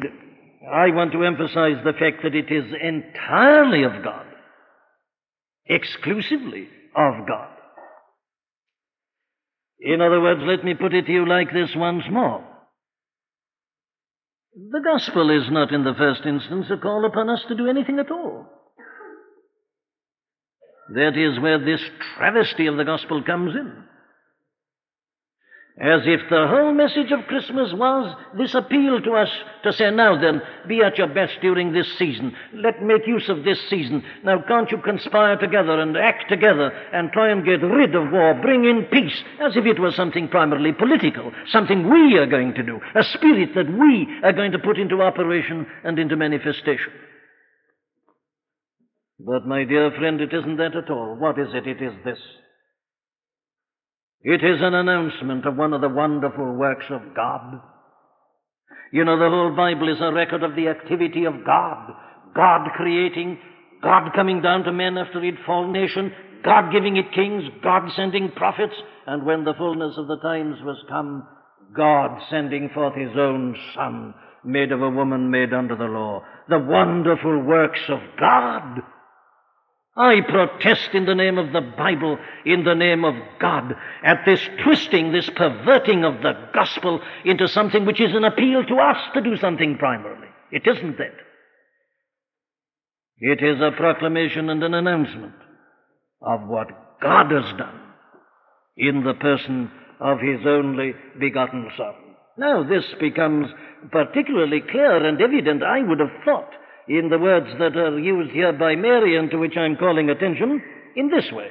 I 0.71 0.89
want 0.91 1.11
to 1.11 1.23
emphasize 1.23 1.83
the 1.83 1.93
fact 1.93 2.23
that 2.23 2.35
it 2.35 2.51
is 2.51 2.65
entirely 2.81 3.83
of 3.83 4.03
God, 4.03 4.25
exclusively 5.65 6.67
of 6.95 7.27
God. 7.27 7.49
In 9.79 10.01
other 10.01 10.21
words, 10.21 10.41
let 10.43 10.63
me 10.63 10.73
put 10.73 10.93
it 10.93 11.05
to 11.05 11.11
you 11.11 11.27
like 11.27 11.53
this 11.53 11.75
once 11.75 12.03
more. 12.09 12.43
The 14.55 14.81
gospel 14.83 15.29
is 15.29 15.51
not, 15.51 15.71
in 15.71 15.83
the 15.83 15.93
first 15.93 16.25
instance, 16.25 16.67
a 16.71 16.77
call 16.77 17.05
upon 17.05 17.29
us 17.29 17.43
to 17.49 17.55
do 17.55 17.67
anything 17.67 17.99
at 17.99 18.09
all. 18.09 18.47
That 20.93 21.17
is 21.17 21.39
where 21.39 21.59
this 21.59 21.81
travesty 22.15 22.67
of 22.67 22.77
the 22.77 22.85
gospel 22.85 23.21
comes 23.23 23.53
in. 23.55 23.83
As 25.77 26.03
if 26.05 26.21
the 26.29 26.47
whole 26.47 26.73
message 26.73 27.11
of 27.11 27.27
Christmas 27.27 27.73
was 27.73 28.15
this 28.37 28.55
appeal 28.55 29.01
to 29.01 29.11
us 29.11 29.29
to 29.63 29.73
say, 29.73 29.91
now 29.91 30.17
then, 30.17 30.41
be 30.69 30.81
at 30.81 30.97
your 30.97 31.09
best 31.09 31.33
during 31.41 31.73
this 31.73 31.97
season. 31.97 32.33
Let 32.53 32.81
make 32.81 33.05
use 33.05 33.27
of 33.27 33.43
this 33.43 33.59
season. 33.69 34.01
Now 34.23 34.41
can't 34.47 34.71
you 34.71 34.77
conspire 34.77 35.35
together 35.35 35.77
and 35.81 35.97
act 35.97 36.29
together 36.29 36.69
and 36.93 37.11
try 37.11 37.29
and 37.29 37.43
get 37.43 37.61
rid 37.61 37.93
of 37.93 38.09
war, 38.09 38.35
bring 38.41 38.63
in 38.63 38.85
peace, 38.85 39.21
as 39.41 39.57
if 39.57 39.65
it 39.65 39.77
was 39.77 39.95
something 39.95 40.29
primarily 40.29 40.71
political, 40.71 41.33
something 41.47 41.89
we 41.89 42.17
are 42.19 42.25
going 42.27 42.53
to 42.53 42.63
do, 42.63 42.79
a 42.95 43.03
spirit 43.03 43.49
that 43.55 43.67
we 43.67 44.07
are 44.23 44.31
going 44.31 44.53
to 44.53 44.59
put 44.59 44.77
into 44.77 45.01
operation 45.01 45.67
and 45.83 45.99
into 45.99 46.15
manifestation. 46.15 46.93
But 49.19 49.45
my 49.45 49.65
dear 49.65 49.91
friend, 49.91 50.21
it 50.21 50.33
isn't 50.33 50.55
that 50.55 50.77
at 50.77 50.89
all. 50.89 51.17
What 51.19 51.37
is 51.37 51.49
it? 51.53 51.67
It 51.67 51.81
is 51.81 51.93
this. 52.05 52.19
It 54.27 54.43
is 54.43 54.57
an 54.59 54.73
announcement 54.73 55.45
of 55.45 55.55
one 55.55 55.71
of 55.73 55.81
the 55.81 55.89
wonderful 55.89 56.53
works 56.53 56.85
of 56.89 57.13
God. 57.15 57.61
You 58.91 59.05
know, 59.05 59.19
the 59.19 59.29
whole 59.29 59.55
Bible 59.55 59.87
is 59.87 60.01
a 60.01 60.11
record 60.11 60.41
of 60.41 60.55
the 60.55 60.67
activity 60.67 61.25
of 61.25 61.45
God. 61.45 61.93
God 62.35 62.69
creating, 62.75 63.37
God 63.83 64.09
coming 64.15 64.41
down 64.41 64.63
to 64.63 64.73
men 64.73 64.97
after 64.97 65.21
he'd 65.21 65.37
fallen 65.45 65.71
nation, 65.71 66.11
God 66.43 66.71
giving 66.71 66.97
it 66.97 67.13
kings, 67.13 67.43
God 67.61 67.83
sending 67.95 68.31
prophets, 68.31 68.73
and 69.05 69.27
when 69.27 69.43
the 69.43 69.53
fullness 69.59 69.93
of 69.95 70.07
the 70.07 70.17
times 70.17 70.55
was 70.63 70.83
come, 70.89 71.27
God 71.75 72.19
sending 72.31 72.69
forth 72.73 72.95
his 72.95 73.15
own 73.15 73.55
Son, 73.75 74.15
made 74.43 74.71
of 74.71 74.81
a 74.81 74.89
woman 74.89 75.29
made 75.29 75.53
under 75.53 75.75
the 75.75 75.83
law. 75.83 76.23
The 76.49 76.57
wonderful 76.57 77.43
works 77.43 77.81
of 77.89 77.99
God. 78.19 78.81
I 79.97 80.19
protest 80.27 80.89
in 80.93 81.05
the 81.05 81.15
name 81.15 81.37
of 81.37 81.53
the 81.53 81.61
Bible, 81.61 82.17
in 82.45 82.65
the 82.65 82.75
name 82.75 83.05
of 83.05 83.15
God, 83.39 83.73
at 84.03 84.23
this 84.25 84.41
twisting, 84.63 85.13
this 85.13 85.29
perverting 85.35 86.03
of 86.03 86.21
the 86.21 86.33
gospel 86.53 86.99
into 87.23 87.47
something 87.47 87.85
which 87.85 88.01
is 88.01 88.13
an 88.13 88.25
appeal 88.25 88.65
to 88.65 88.75
us 88.75 88.97
to 89.13 89.21
do 89.21 89.37
something 89.37 89.77
primarily. 89.77 90.27
It 90.51 90.63
isn't 90.67 90.97
that. 90.97 91.15
It 93.19 93.41
is 93.41 93.61
a 93.61 93.71
proclamation 93.77 94.49
and 94.49 94.61
an 94.63 94.73
announcement 94.73 95.35
of 96.21 96.41
what 96.45 96.67
God 97.01 97.31
has 97.31 97.57
done 97.57 97.79
in 98.75 99.03
the 99.05 99.13
person 99.13 99.71
of 100.01 100.19
His 100.19 100.45
only 100.45 100.93
begotten 101.17 101.69
Son. 101.77 101.93
Now, 102.37 102.67
this 102.67 102.83
becomes 102.99 103.47
particularly 103.91 104.61
clear 104.69 105.05
and 105.05 105.21
evident, 105.21 105.63
I 105.63 105.81
would 105.83 106.01
have 106.01 106.23
thought, 106.25 106.49
in 106.87 107.09
the 107.09 107.17
words 107.17 107.47
that 107.59 107.75
are 107.75 107.99
used 107.99 108.31
here 108.31 108.53
by 108.53 108.75
Mary 108.75 109.17
and 109.17 109.29
to 109.31 109.37
which 109.37 109.57
I'm 109.57 109.75
calling 109.75 110.09
attention 110.09 110.61
in 110.95 111.09
this 111.09 111.31
way. 111.31 111.49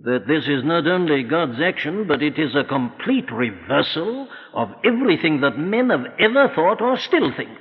That 0.00 0.26
this 0.26 0.44
is 0.46 0.64
not 0.64 0.86
only 0.86 1.22
God's 1.22 1.60
action, 1.60 2.06
but 2.06 2.22
it 2.22 2.38
is 2.38 2.54
a 2.54 2.64
complete 2.64 3.30
reversal 3.32 4.28
of 4.52 4.68
everything 4.84 5.40
that 5.40 5.58
men 5.58 5.90
have 5.90 6.04
ever 6.18 6.52
thought 6.54 6.82
or 6.82 6.98
still 6.98 7.32
think. 7.34 7.56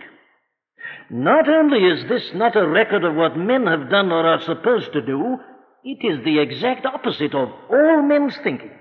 Not 1.09 1.47
only 1.47 1.85
is 1.85 2.07
this 2.09 2.31
not 2.33 2.55
a 2.55 2.67
record 2.67 3.03
of 3.03 3.15
what 3.15 3.37
men 3.37 3.67
have 3.67 3.89
done 3.89 4.11
or 4.11 4.25
are 4.25 4.41
supposed 4.41 4.91
to 4.93 5.01
do, 5.01 5.37
it 5.83 6.05
is 6.05 6.23
the 6.23 6.39
exact 6.39 6.85
opposite 6.85 7.35
of 7.35 7.49
all 7.69 8.01
men's 8.01 8.35
thinking. 8.43 8.71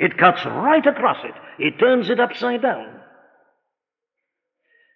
It 0.00 0.16
cuts 0.16 0.42
right 0.46 0.86
across 0.86 1.18
it. 1.24 1.34
It 1.58 1.78
turns 1.78 2.08
it 2.08 2.18
upside 2.18 2.62
down. 2.62 2.86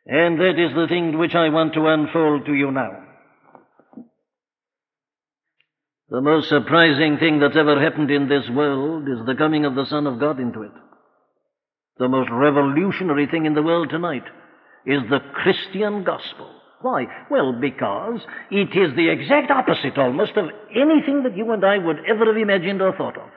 And 0.07 0.41
that 0.41 0.59
is 0.59 0.75
the 0.75 0.87
thing 0.89 1.19
which 1.19 1.35
I 1.35 1.51
want 1.51 1.75
to 1.75 1.89
unfold 1.89 2.47
to 2.47 2.55
you 2.55 2.71
now. 2.71 3.05
The 6.09 6.23
most 6.23 6.49
surprising 6.49 7.19
thing 7.19 7.39
that's 7.39 7.57
ever 7.57 7.79
happened 7.79 8.11
in 8.11 8.31
this 8.31 8.49
world 8.49 9.07
is 9.07 9.27
the 9.27 9.35
coming 9.35 9.67
of 9.67 9.75
the 9.75 9.85
Son 9.85 10.07
of 10.07 10.19
God 10.19 10.41
into 10.41 10.63
it. 10.63 10.73
The 11.99 12.09
most 12.09 12.31
revolutionary 12.33 13.27
thing 13.27 13.45
in 13.45 13.53
the 13.53 13.63
world 13.63 13.91
tonight 13.91 14.25
is 14.87 15.03
the 15.11 15.21
Christian 15.35 16.05
gospel. 16.05 16.49
Why? 16.81 17.05
Well, 17.31 17.53
because 17.61 18.21
it 18.51 18.75
is 18.75 18.97
the 18.97 19.11
exact 19.11 19.51
opposite 19.51 19.99
almost 19.99 20.33
of 20.39 20.49
anything 20.71 21.25
that 21.25 21.37
you 21.37 21.53
and 21.53 21.63
I 21.63 21.77
would 21.77 21.99
ever 22.09 22.25
have 22.25 22.39
imagined 22.39 22.81
or 22.81 22.97
thought 22.97 23.19
of. 23.19 23.29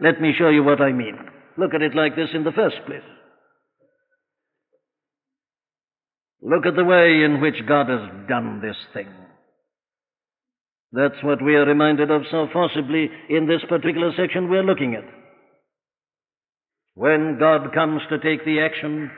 Let 0.00 0.20
me 0.20 0.32
show 0.38 0.48
you 0.48 0.62
what 0.62 0.80
I 0.80 0.92
mean. 0.92 1.16
Look 1.56 1.74
at 1.74 1.82
it 1.82 1.94
like 1.94 2.14
this 2.14 2.30
in 2.32 2.44
the 2.44 2.52
first 2.52 2.76
place. 2.86 3.02
Look 6.40 6.66
at 6.66 6.76
the 6.76 6.84
way 6.84 7.24
in 7.24 7.40
which 7.40 7.66
God 7.66 7.88
has 7.88 8.28
done 8.28 8.60
this 8.60 8.76
thing. 8.94 9.08
That's 10.92 11.22
what 11.22 11.42
we 11.42 11.56
are 11.56 11.66
reminded 11.66 12.10
of 12.10 12.22
so 12.30 12.46
forcibly 12.52 13.10
in 13.28 13.46
this 13.46 13.60
particular 13.68 14.12
section 14.16 14.48
we're 14.48 14.62
looking 14.62 14.94
at. 14.94 15.04
When 16.94 17.38
God 17.38 17.74
comes 17.74 18.02
to 18.08 18.18
take 18.18 18.44
the 18.44 18.60
action 18.60 19.10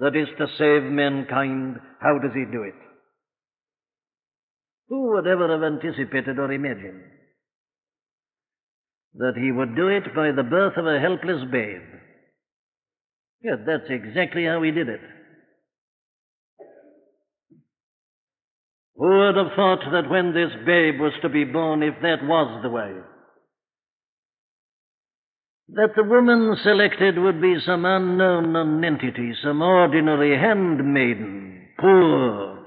that 0.00 0.16
is 0.16 0.28
to 0.38 0.46
save 0.58 0.90
mankind, 0.90 1.76
how 2.00 2.18
does 2.18 2.32
He 2.34 2.44
do 2.50 2.62
it? 2.62 2.74
Who 4.88 5.12
would 5.12 5.26
ever 5.26 5.48
have 5.52 5.62
anticipated 5.62 6.38
or 6.38 6.50
imagined 6.50 7.02
that 9.18 9.34
he 9.36 9.50
would 9.50 9.74
do 9.74 9.88
it 9.88 10.14
by 10.14 10.30
the 10.32 10.42
birth 10.42 10.76
of 10.76 10.86
a 10.86 11.00
helpless 11.00 11.42
babe. 11.50 11.82
Yet 13.42 13.64
that's 13.66 13.88
exactly 13.88 14.44
how 14.44 14.62
he 14.62 14.70
did 14.70 14.88
it. 14.88 15.00
Who 18.96 19.08
would 19.08 19.36
have 19.36 19.54
thought 19.54 19.80
that 19.92 20.10
when 20.10 20.32
this 20.32 20.50
babe 20.64 21.00
was 21.00 21.12
to 21.22 21.28
be 21.28 21.44
born, 21.44 21.82
if 21.82 21.94
that 22.00 22.22
was 22.22 22.62
the 22.62 22.70
way, 22.70 22.92
that 25.68 25.90
the 25.96 26.04
woman 26.04 26.56
selected 26.62 27.18
would 27.18 27.40
be 27.42 27.56
some 27.66 27.84
unknown 27.84 28.52
nonentity, 28.52 29.32
some 29.42 29.60
ordinary 29.60 30.38
handmaiden, 30.38 31.68
poor. 31.78 32.64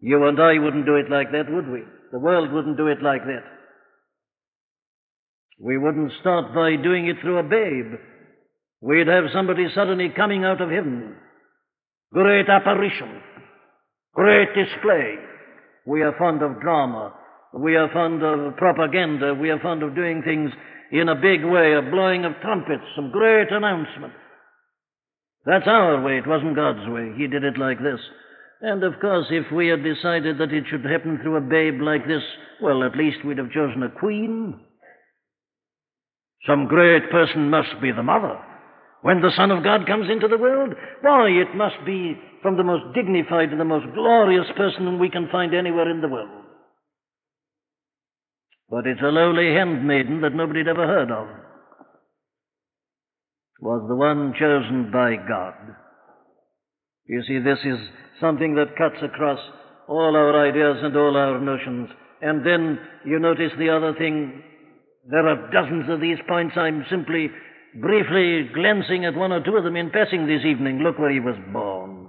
You 0.00 0.26
and 0.26 0.40
I 0.40 0.58
wouldn't 0.58 0.86
do 0.86 0.96
it 0.96 1.10
like 1.10 1.32
that, 1.32 1.50
would 1.50 1.68
we? 1.68 1.82
The 2.12 2.18
world 2.18 2.52
wouldn't 2.52 2.76
do 2.76 2.86
it 2.88 3.02
like 3.02 3.24
that. 3.24 3.55
We 5.58 5.78
wouldn't 5.78 6.12
start 6.20 6.54
by 6.54 6.76
doing 6.76 7.06
it 7.08 7.16
through 7.20 7.38
a 7.38 7.42
babe. 7.42 7.98
We'd 8.80 9.08
have 9.08 9.24
somebody 9.32 9.66
suddenly 9.74 10.10
coming 10.14 10.44
out 10.44 10.60
of 10.60 10.70
heaven. 10.70 11.16
Great 12.12 12.48
apparition. 12.48 13.20
Great 14.14 14.48
display. 14.54 15.16
We 15.86 16.02
are 16.02 16.16
fond 16.18 16.42
of 16.42 16.60
drama. 16.60 17.14
We 17.54 17.76
are 17.76 17.90
fond 17.92 18.22
of 18.22 18.56
propaganda. 18.56 19.34
We 19.34 19.50
are 19.50 19.60
fond 19.60 19.82
of 19.82 19.94
doing 19.94 20.22
things 20.22 20.50
in 20.92 21.08
a 21.08 21.14
big 21.14 21.44
way, 21.44 21.74
a 21.74 21.90
blowing 21.90 22.24
of 22.24 22.40
trumpets, 22.42 22.84
some 22.94 23.10
great 23.10 23.50
announcement. 23.50 24.12
That's 25.46 25.66
our 25.66 26.02
way. 26.02 26.18
It 26.18 26.26
wasn't 26.26 26.56
God's 26.56 26.88
way. 26.88 27.12
He 27.16 27.26
did 27.28 27.44
it 27.44 27.58
like 27.58 27.78
this. 27.78 28.00
And 28.60 28.82
of 28.84 28.94
course, 29.00 29.26
if 29.30 29.50
we 29.52 29.68
had 29.68 29.82
decided 29.82 30.38
that 30.38 30.52
it 30.52 30.64
should 30.70 30.84
happen 30.84 31.18
through 31.22 31.36
a 31.36 31.40
babe 31.40 31.80
like 31.80 32.06
this, 32.06 32.22
well, 32.60 32.82
at 32.84 32.96
least 32.96 33.24
we'd 33.24 33.38
have 33.38 33.52
chosen 33.52 33.82
a 33.82 33.90
queen. 34.00 34.60
Some 36.46 36.66
great 36.66 37.10
person 37.10 37.50
must 37.50 37.80
be 37.82 37.92
the 37.92 38.02
mother. 38.02 38.38
When 39.02 39.20
the 39.20 39.32
Son 39.36 39.50
of 39.50 39.62
God 39.62 39.86
comes 39.86 40.10
into 40.10 40.28
the 40.28 40.38
world, 40.38 40.74
why, 41.00 41.28
it 41.28 41.54
must 41.54 41.76
be 41.84 42.16
from 42.42 42.56
the 42.56 42.64
most 42.64 42.94
dignified 42.94 43.50
and 43.50 43.60
the 43.60 43.64
most 43.64 43.86
glorious 43.94 44.46
person 44.56 44.98
we 44.98 45.10
can 45.10 45.28
find 45.30 45.54
anywhere 45.54 45.90
in 45.90 46.00
the 46.00 46.08
world. 46.08 46.44
But 48.68 48.86
it's 48.86 49.00
a 49.02 49.06
lowly 49.06 49.54
handmaiden 49.54 50.22
that 50.22 50.34
nobody'd 50.34 50.68
ever 50.68 50.86
heard 50.86 51.10
of. 51.10 51.28
Was 53.60 53.86
the 53.88 53.96
one 53.96 54.34
chosen 54.38 54.90
by 54.92 55.16
God. 55.16 55.54
You 57.06 57.22
see, 57.26 57.38
this 57.38 57.58
is 57.64 57.78
something 58.20 58.54
that 58.56 58.76
cuts 58.76 59.02
across 59.02 59.38
all 59.88 60.16
our 60.16 60.48
ideas 60.48 60.78
and 60.82 60.96
all 60.96 61.16
our 61.16 61.40
notions. 61.40 61.88
And 62.20 62.44
then 62.44 62.78
you 63.04 63.18
notice 63.18 63.52
the 63.58 63.70
other 63.70 63.94
thing. 63.94 64.42
There 65.08 65.28
are 65.28 65.50
dozens 65.52 65.88
of 65.88 66.00
these 66.00 66.18
points. 66.26 66.56
I'm 66.56 66.84
simply 66.90 67.30
briefly 67.80 68.48
glancing 68.52 69.04
at 69.04 69.14
one 69.14 69.32
or 69.32 69.42
two 69.44 69.56
of 69.56 69.64
them 69.64 69.76
in 69.76 69.90
passing 69.90 70.26
this 70.26 70.44
evening. 70.44 70.80
Look 70.80 70.98
where 70.98 71.12
he 71.12 71.20
was 71.20 71.36
born. 71.52 72.08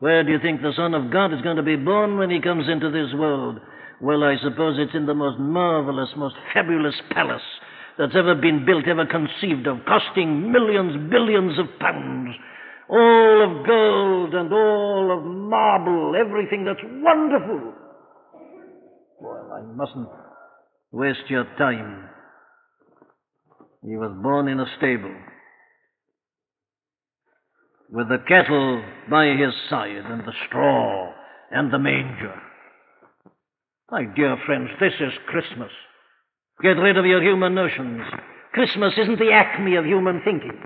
Where 0.00 0.24
do 0.24 0.32
you 0.32 0.38
think 0.40 0.60
the 0.60 0.72
Son 0.76 0.94
of 0.94 1.12
God 1.12 1.32
is 1.32 1.42
going 1.42 1.56
to 1.56 1.62
be 1.62 1.76
born 1.76 2.18
when 2.18 2.30
he 2.30 2.40
comes 2.40 2.68
into 2.68 2.90
this 2.90 3.12
world? 3.14 3.58
Well, 4.00 4.24
I 4.24 4.36
suppose 4.42 4.76
it's 4.78 4.94
in 4.94 5.06
the 5.06 5.14
most 5.14 5.38
marvelous, 5.38 6.08
most 6.16 6.36
fabulous 6.54 6.94
palace 7.10 7.42
that's 7.98 8.16
ever 8.16 8.34
been 8.34 8.64
built, 8.64 8.88
ever 8.88 9.04
conceived 9.04 9.66
of, 9.66 9.84
costing 9.86 10.50
millions, 10.50 11.10
billions 11.10 11.58
of 11.58 11.66
pounds. 11.78 12.34
All 12.88 13.44
of 13.44 13.66
gold 13.66 14.34
and 14.34 14.52
all 14.52 15.18
of 15.18 15.24
marble, 15.24 16.16
everything 16.16 16.64
that's 16.64 16.80
wonderful. 16.82 17.72
Well, 19.20 19.52
I 19.52 19.62
mustn't 19.76 20.08
waste 20.92 21.28
your 21.28 21.44
time. 21.58 22.08
He 23.82 23.96
was 23.96 24.12
born 24.22 24.48
in 24.48 24.60
a 24.60 24.66
stable 24.78 25.14
with 27.90 28.08
the 28.08 28.18
cattle 28.28 28.82
by 29.08 29.26
his 29.26 29.54
side 29.68 30.04
and 30.06 30.20
the 30.20 30.32
straw 30.46 31.12
and 31.50 31.72
the 31.72 31.78
manger. 31.78 32.34
My 33.90 34.04
dear 34.04 34.36
friends, 34.46 34.70
this 34.78 34.92
is 35.00 35.12
Christmas. 35.26 35.72
Get 36.62 36.76
rid 36.76 36.96
of 36.96 37.06
your 37.06 37.22
human 37.22 37.54
notions. 37.54 38.02
Christmas 38.52 38.94
isn't 38.96 39.18
the 39.18 39.32
acme 39.32 39.76
of 39.76 39.86
human 39.86 40.20
thinking. 40.24 40.62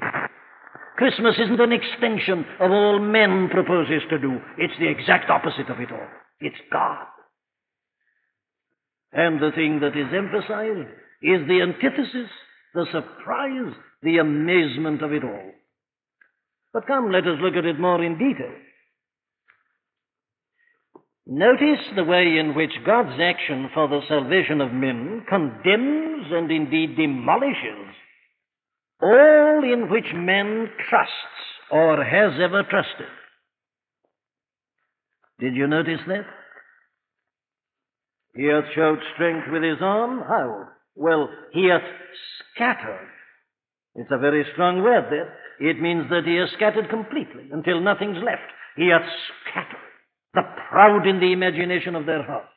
Christmas 0.97 1.37
isn't 1.39 1.61
an 1.61 1.73
extension 1.73 2.45
of 2.61 2.71
all 2.71 2.99
men 2.99 3.49
proposes 3.51 4.03
to 4.11 4.19
do. 4.19 4.39
It's 4.59 4.79
the 4.79 4.89
exact 4.89 5.31
opposite 5.31 5.69
of 5.71 5.81
it 5.81 5.91
all. 5.91 6.07
It's 6.41 6.57
God. 6.71 7.07
And 9.15 9.41
the 9.41 9.53
thing 9.55 9.81
that 9.81 9.97
is 9.97 10.13
emphasized 10.13 10.89
is 11.23 11.47
the 11.47 11.63
antithesis, 11.63 12.31
the 12.75 12.87
surprise, 12.91 13.75
the 14.03 14.19
amazement 14.19 15.03
of 15.03 15.13
it 15.13 15.25
all. 15.25 15.53
But 16.73 16.87
come, 16.87 17.13
let 17.13 17.27
us 17.27 17.39
look 17.41 17.55
at 17.55 17.65
it 17.65 17.79
more 17.79 18.03
in 18.03 18.19
detail. 18.19 18.53
Notice 21.27 21.87
the 21.97 22.05
way 22.05 22.37
in 22.39 22.55
which 22.55 22.73
God's 22.85 23.19
action 23.21 23.71
for 23.73 23.89
the 23.89 24.01
salvation 24.09 24.61
of 24.61 24.73
men 24.73 25.25
condemns 25.29 26.27
and 26.31 26.51
indeed 26.51 26.97
demolishes 26.97 27.95
all 29.01 29.63
in 29.65 29.89
which 29.91 30.07
man 30.15 30.69
trusts 30.89 31.13
or 31.71 32.03
has 32.05 32.33
ever 32.41 32.63
trusted. 32.63 33.07
Did 35.39 35.55
you 35.55 35.67
notice 35.67 36.01
that? 36.07 36.25
He 38.35 38.47
hath 38.47 38.65
showed 38.75 38.99
strength 39.15 39.47
with 39.51 39.63
his 39.63 39.79
arm. 39.81 40.23
How? 40.27 40.69
Well, 40.97 41.29
he 41.53 41.69
hath 41.69 41.83
scattered. 42.55 43.09
It's 43.95 44.11
a 44.11 44.19
very 44.19 44.45
strong 44.53 44.83
word, 44.83 45.05
that. 45.11 45.29
It 45.61 45.81
means 45.81 46.11
that 46.11 46.25
he 46.27 46.35
has 46.37 46.49
scattered 46.57 46.91
completely 46.91 47.49
until 47.53 47.81
nothing's 47.81 48.23
left. 48.25 48.51
He 48.77 48.89
hath 48.89 49.09
scattered 49.51 49.79
the 50.35 50.43
proud 50.69 51.07
in 51.07 51.21
the 51.21 51.33
imagination 51.33 51.95
of 51.95 52.07
their 52.07 52.25
hearts. 52.25 52.49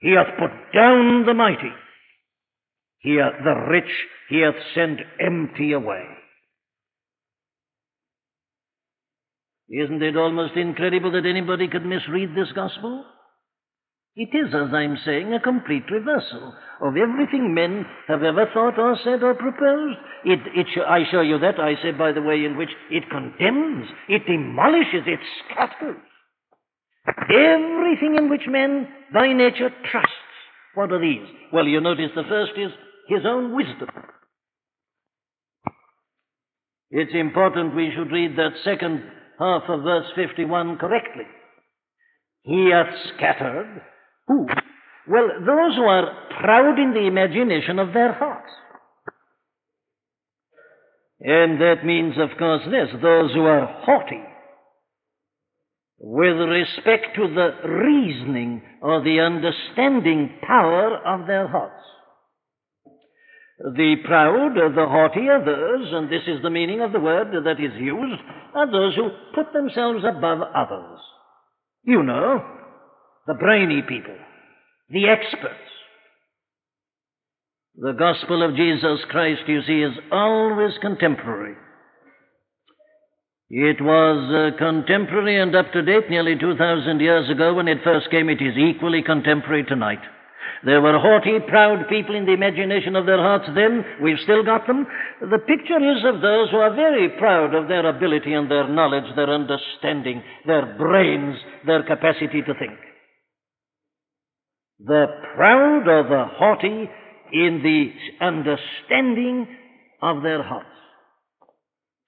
He 0.00 0.10
hath 0.12 0.36
put 0.38 0.50
down 0.74 1.24
the 1.24 1.34
mighty. 1.34 1.72
He 2.98 3.16
hath, 3.16 3.44
the 3.44 3.54
rich 3.70 3.90
he 4.28 4.40
hath 4.40 4.56
sent 4.74 5.00
empty 5.20 5.72
away. 5.72 6.04
Isn't 9.68 10.02
it 10.02 10.16
almost 10.16 10.54
incredible 10.54 11.12
that 11.12 11.26
anybody 11.26 11.68
could 11.68 11.86
misread 11.86 12.30
this 12.34 12.50
gospel? 12.54 13.04
It 14.16 14.30
is, 14.32 14.48
as 14.54 14.72
I'm 14.72 14.96
saying, 15.04 15.34
a 15.34 15.40
complete 15.40 15.84
reversal 15.90 16.54
of 16.80 16.96
everything 16.96 17.52
men 17.52 17.84
have 18.08 18.22
ever 18.22 18.46
thought 18.54 18.78
or 18.78 18.96
said 19.04 19.22
or 19.22 19.34
proposed. 19.34 19.98
It, 20.24 20.40
it 20.54 20.66
I 20.88 21.00
show 21.10 21.20
you 21.20 21.38
that, 21.38 21.60
I 21.60 21.74
say, 21.82 21.90
by 21.90 22.12
the 22.12 22.22
way 22.22 22.46
in 22.46 22.56
which 22.56 22.70
it 22.90 23.10
condemns, 23.10 23.86
it 24.08 24.24
demolishes, 24.26 25.04
it 25.06 25.20
scatters. 25.44 26.00
Everything 27.28 28.16
in 28.16 28.30
which 28.30 28.48
men 28.48 28.88
by 29.12 29.34
nature 29.34 29.68
trusts. 29.90 30.10
What 30.74 30.92
are 30.92 31.00
these? 31.00 31.28
Well, 31.52 31.66
you 31.66 31.82
notice 31.82 32.10
the 32.14 32.24
first 32.26 32.52
is 32.56 32.72
his 33.08 33.20
own 33.26 33.54
wisdom. 33.54 33.90
It's 36.90 37.14
important 37.14 37.76
we 37.76 37.92
should 37.94 38.10
read 38.10 38.38
that 38.38 38.52
second 38.64 39.02
half 39.38 39.64
of 39.68 39.82
verse 39.82 40.06
51 40.16 40.78
correctly. 40.78 41.24
He 42.44 42.70
hath 42.72 42.94
scattered 43.14 43.82
who? 44.26 44.46
Well, 45.08 45.28
those 45.38 45.76
who 45.76 45.84
are 45.84 46.28
proud 46.40 46.78
in 46.78 46.92
the 46.92 47.06
imagination 47.06 47.78
of 47.78 47.92
their 47.92 48.12
hearts. 48.12 48.50
And 51.20 51.60
that 51.60 51.84
means, 51.84 52.14
of 52.18 52.36
course, 52.38 52.62
this 52.64 52.90
those 53.00 53.32
who 53.32 53.44
are 53.44 53.66
haughty 53.84 54.22
with 55.98 56.36
respect 56.36 57.16
to 57.16 57.28
the 57.28 57.68
reasoning 57.68 58.62
or 58.82 59.02
the 59.02 59.20
understanding 59.20 60.38
power 60.46 60.98
of 60.98 61.26
their 61.26 61.48
hearts. 61.48 61.82
The 63.58 63.96
proud, 64.04 64.54
the 64.54 64.86
haughty 64.86 65.28
are 65.28 65.42
those, 65.42 65.92
and 65.92 66.12
this 66.12 66.22
is 66.26 66.42
the 66.42 66.50
meaning 66.50 66.82
of 66.82 66.92
the 66.92 67.00
word 67.00 67.32
that 67.32 67.58
is 67.58 67.72
used, 67.80 68.20
are 68.54 68.70
those 68.70 68.94
who 68.94 69.08
put 69.34 69.54
themselves 69.54 70.04
above 70.04 70.40
others. 70.54 71.00
You 71.82 72.02
know, 72.02 72.44
the 73.26 73.34
brainy 73.34 73.82
people, 73.82 74.16
the 74.90 75.08
experts. 75.08 75.54
The 77.78 77.92
gospel 77.92 78.42
of 78.42 78.56
Jesus 78.56 79.00
Christ, 79.10 79.42
you 79.46 79.60
see, 79.66 79.82
is 79.82 79.92
always 80.10 80.72
contemporary. 80.80 81.56
It 83.50 83.80
was 83.80 84.18
uh, 84.32 84.56
contemporary 84.58 85.40
and 85.40 85.54
up 85.54 85.72
to 85.72 85.82
date 85.82 86.08
nearly 86.08 86.36
2,000 86.38 87.00
years 87.00 87.30
ago 87.30 87.54
when 87.54 87.68
it 87.68 87.78
first 87.84 88.10
came. 88.10 88.28
It 88.28 88.40
is 88.40 88.56
equally 88.56 89.02
contemporary 89.02 89.64
tonight. 89.64 90.00
There 90.64 90.80
were 90.80 90.98
haughty, 90.98 91.38
proud 91.46 91.86
people 91.88 92.16
in 92.16 92.24
the 92.24 92.32
imagination 92.32 92.96
of 92.96 93.06
their 93.06 93.18
hearts 93.18 93.46
then. 93.54 93.84
We've 94.02 94.18
still 94.24 94.42
got 94.42 94.66
them. 94.66 94.86
The 95.20 95.38
picture 95.38 95.78
is 95.78 96.02
of 96.02 96.22
those 96.22 96.50
who 96.50 96.58
are 96.58 96.74
very 96.74 97.10
proud 97.18 97.54
of 97.54 97.68
their 97.68 97.86
ability 97.86 98.32
and 98.32 98.50
their 98.50 98.66
knowledge, 98.66 99.14
their 99.14 99.30
understanding, 99.30 100.22
their 100.46 100.74
brains, 100.78 101.36
their 101.66 101.82
capacity 101.82 102.42
to 102.42 102.54
think. 102.54 102.78
The 104.78 105.06
proud 105.34 105.88
or 105.88 106.02
the 106.02 106.24
haughty 106.36 106.90
in 107.32 107.62
the 107.62 108.24
understanding 108.24 109.46
of 110.02 110.22
their 110.22 110.42
hearts. 110.42 110.68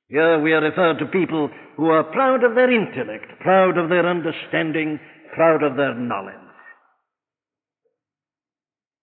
Here 0.08 0.40
we 0.40 0.52
are 0.52 0.62
referred 0.62 0.98
to 0.98 1.06
people 1.06 1.50
who 1.76 1.86
are 1.90 2.04
proud 2.04 2.44
of 2.44 2.54
their 2.54 2.70
intellect, 2.70 3.40
proud 3.40 3.76
of 3.78 3.88
their 3.88 4.08
understanding, 4.08 4.98
proud 5.34 5.62
of 5.62 5.76
their 5.76 5.94
knowledge. 5.94 6.34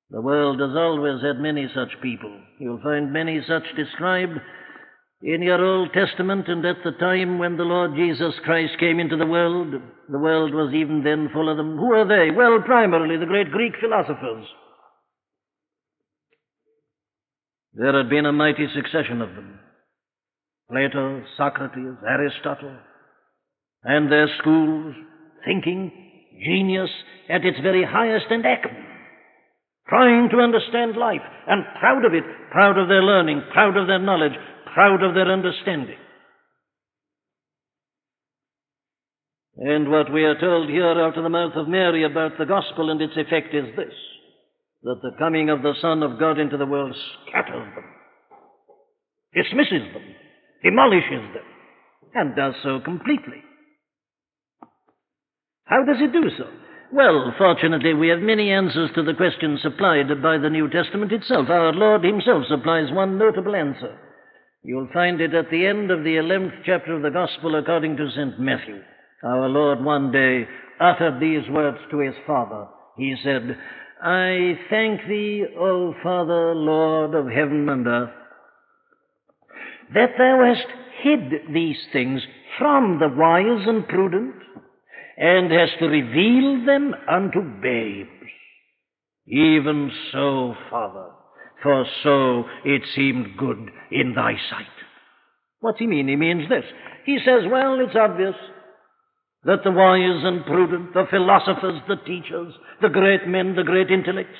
The 0.09 0.21
world 0.21 0.59
has 0.59 0.75
always 0.75 1.21
had 1.21 1.41
many 1.41 1.67
such 1.73 2.01
people. 2.01 2.39
You'll 2.59 2.81
find 2.81 3.11
many 3.11 3.41
such 3.47 3.63
described 3.75 4.39
in 5.25 5.41
your 5.41 5.63
Old 5.65 5.89
Testament 5.91 6.47
and 6.47 6.63
at 6.65 6.83
the 6.83 6.91
time 6.91 7.39
when 7.39 7.57
the 7.57 7.63
Lord 7.63 7.95
Jesus 7.95 8.35
Christ 8.43 8.73
came 8.79 8.99
into 8.99 9.17
the 9.17 9.25
world. 9.25 9.73
The 10.07 10.19
world 10.19 10.53
was 10.53 10.71
even 10.75 11.03
then 11.03 11.29
full 11.33 11.49
of 11.49 11.57
them. 11.57 11.77
Who 11.77 11.93
are 11.93 12.07
they? 12.07 12.29
Well, 12.29 12.61
primarily 12.63 13.17
the 13.17 13.25
great 13.25 13.49
Greek 13.49 13.73
philosophers. 13.81 14.45
There 17.73 17.97
had 17.97 18.07
been 18.07 18.27
a 18.27 18.31
mighty 18.31 18.67
succession 18.75 19.21
of 19.21 19.29
them 19.29 19.59
Plato, 20.69 21.23
Socrates, 21.37 21.97
Aristotle, 22.07 22.77
and 23.83 24.11
their 24.11 24.27
schools, 24.39 24.93
thinking, 25.43 25.91
genius 26.43 26.89
at 27.29 27.45
its 27.45 27.59
very 27.61 27.83
highest 27.83 28.25
and 28.29 28.45
acme, 28.45 28.77
trying 29.89 30.29
to 30.29 30.37
understand 30.37 30.95
life, 30.97 31.21
and 31.47 31.65
proud 31.79 32.05
of 32.05 32.13
it, 32.13 32.23
proud 32.51 32.77
of 32.77 32.87
their 32.87 33.03
learning, 33.03 33.41
proud 33.53 33.77
of 33.77 33.87
their 33.87 33.99
knowledge, 33.99 34.33
proud 34.75 35.01
of 35.01 35.15
their 35.15 35.31
understanding. 35.31 35.97
And 39.57 39.89
what 39.89 40.11
we 40.11 40.25
are 40.25 40.37
told 40.37 40.69
here 40.69 40.99
out 41.01 41.17
of 41.17 41.23
the 41.23 41.29
mouth 41.29 41.53
of 41.55 41.69
Mary 41.69 42.03
about 42.03 42.37
the 42.37 42.45
gospel 42.45 42.91
and 42.91 43.01
its 43.01 43.15
effect 43.15 43.55
is 43.55 43.73
this 43.77 43.93
that 44.83 44.99
the 45.01 45.17
coming 45.17 45.49
of 45.49 45.63
the 45.63 45.73
Son 45.81 46.03
of 46.03 46.19
God 46.19 46.37
into 46.37 46.57
the 46.57 46.65
world 46.65 46.95
scatters 47.27 47.73
them, 47.73 47.85
dismisses 49.33 49.93
them, 49.93 50.03
demolishes 50.61 51.33
them, 51.33 51.47
and 52.13 52.35
does 52.35 52.53
so 52.61 52.79
completely. 52.83 53.41
How 55.63 55.83
does 55.85 55.97
it 55.99 56.11
do 56.11 56.29
so? 56.37 56.45
Well, 56.93 57.33
fortunately, 57.37 57.95
we 57.95 58.09
have 58.09 58.19
many 58.19 58.51
answers 58.51 58.91
to 58.93 59.03
the 59.03 59.15
question 59.15 59.57
supplied 59.63 60.21
by 60.21 60.37
the 60.37 60.51
New 60.51 60.69
Testament 60.69 61.11
itself. 61.13 61.49
Our 61.49 61.73
Lord 61.73 62.03
Himself 62.03 62.43
supplies 62.47 62.91
one 62.91 63.17
notable 63.17 63.55
answer. 63.55 63.97
You'll 64.67 64.89
find 64.91 65.21
it 65.21 65.35
at 65.35 65.51
the 65.51 65.67
end 65.67 65.91
of 65.91 66.03
the 66.03 66.15
11th 66.15 66.63
chapter 66.65 66.95
of 66.95 67.03
the 67.03 67.11
Gospel 67.11 67.55
according 67.55 67.97
to 67.97 68.09
St. 68.09 68.39
Matthew. 68.39 68.81
Our 69.23 69.47
Lord 69.47 69.83
one 69.83 70.11
day 70.11 70.47
uttered 70.79 71.19
these 71.19 71.47
words 71.51 71.77
to 71.91 71.99
His 71.99 72.15
Father. 72.25 72.65
He 72.97 73.15
said, 73.23 73.55
I 74.01 74.57
thank 74.71 75.01
Thee, 75.07 75.45
O 75.59 75.93
Father, 76.01 76.55
Lord 76.55 77.13
of 77.13 77.27
heaven 77.27 77.69
and 77.69 77.85
earth, 77.85 78.09
that 79.93 80.13
Thou 80.17 80.43
hast 80.43 80.67
hid 81.03 81.53
these 81.53 81.77
things 81.93 82.23
from 82.57 82.97
the 82.97 83.09
wise 83.15 83.67
and 83.67 83.87
prudent 83.87 84.33
and 85.15 85.51
hast 85.51 85.79
revealed 85.79 86.67
them 86.67 86.95
unto 87.07 87.41
babes. 87.61 88.09
Even 89.27 89.91
so, 90.11 90.55
Father, 90.71 91.09
for 91.65 91.85
so 92.03 92.45
it 92.63 92.83
seemed 92.95 93.37
good 93.37 93.57
in 93.89 94.13
thy 94.13 94.33
sight. 94.49 94.77
What's 95.59 95.79
he 95.79 95.87
mean? 95.87 96.07
He 96.07 96.15
means 96.15 96.47
this. 96.47 96.63
He 97.05 97.17
says, 97.25 97.49
well, 97.49 97.79
it's 97.81 97.97
obvious 97.97 98.35
that 99.45 99.63
the 99.63 99.71
wise 99.71 100.21
and 100.23 100.45
prudent, 100.45 100.93
the 100.93 101.05
philosophers, 101.09 101.81
the 101.87 101.97
teachers, 102.05 102.53
the 102.81 102.89
great 102.89 103.27
men, 103.27 103.55
the 103.55 103.63
great 103.63 103.89
intellects, 103.89 104.37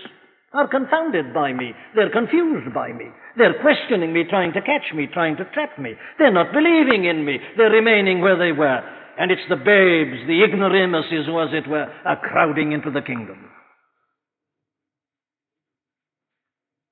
are 0.53 0.67
confounded 0.67 1.33
by 1.33 1.51
me. 1.51 1.73
They're 1.95 2.11
confused 2.11 2.73
by 2.73 2.93
me. 2.93 3.05
They're 3.37 3.59
questioning 3.61 4.13
me, 4.13 4.23
trying 4.29 4.53
to 4.53 4.61
catch 4.61 4.93
me, 4.93 5.07
trying 5.11 5.37
to 5.37 5.45
trap 5.53 5.79
me. 5.79 5.93
They're 6.19 6.31
not 6.31 6.53
believing 6.53 7.05
in 7.05 7.25
me. 7.25 7.39
They're 7.57 7.71
remaining 7.71 8.21
where 8.21 8.37
they 8.37 8.51
were 8.51 8.81
and 9.17 9.31
it's 9.31 9.47
the 9.49 9.55
babes, 9.55 10.27
the 10.27 10.43
ignoramuses, 10.43 11.25
who, 11.25 11.39
as 11.39 11.49
it 11.53 11.69
were, 11.69 11.87
are 12.05 12.19
crowding 12.19 12.73
into 12.73 12.91
the 12.91 13.01
kingdom. 13.01 13.49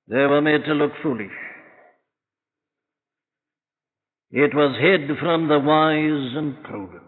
They 0.07 0.25
were 0.25 0.41
made 0.41 0.65
to 0.65 0.73
look 0.73 0.91
foolish. 1.01 1.31
It 4.31 4.53
was 4.55 4.75
hid 4.79 5.17
from 5.19 5.47
the 5.47 5.59
wise 5.59 6.35
and 6.35 6.63
prudent. 6.63 7.03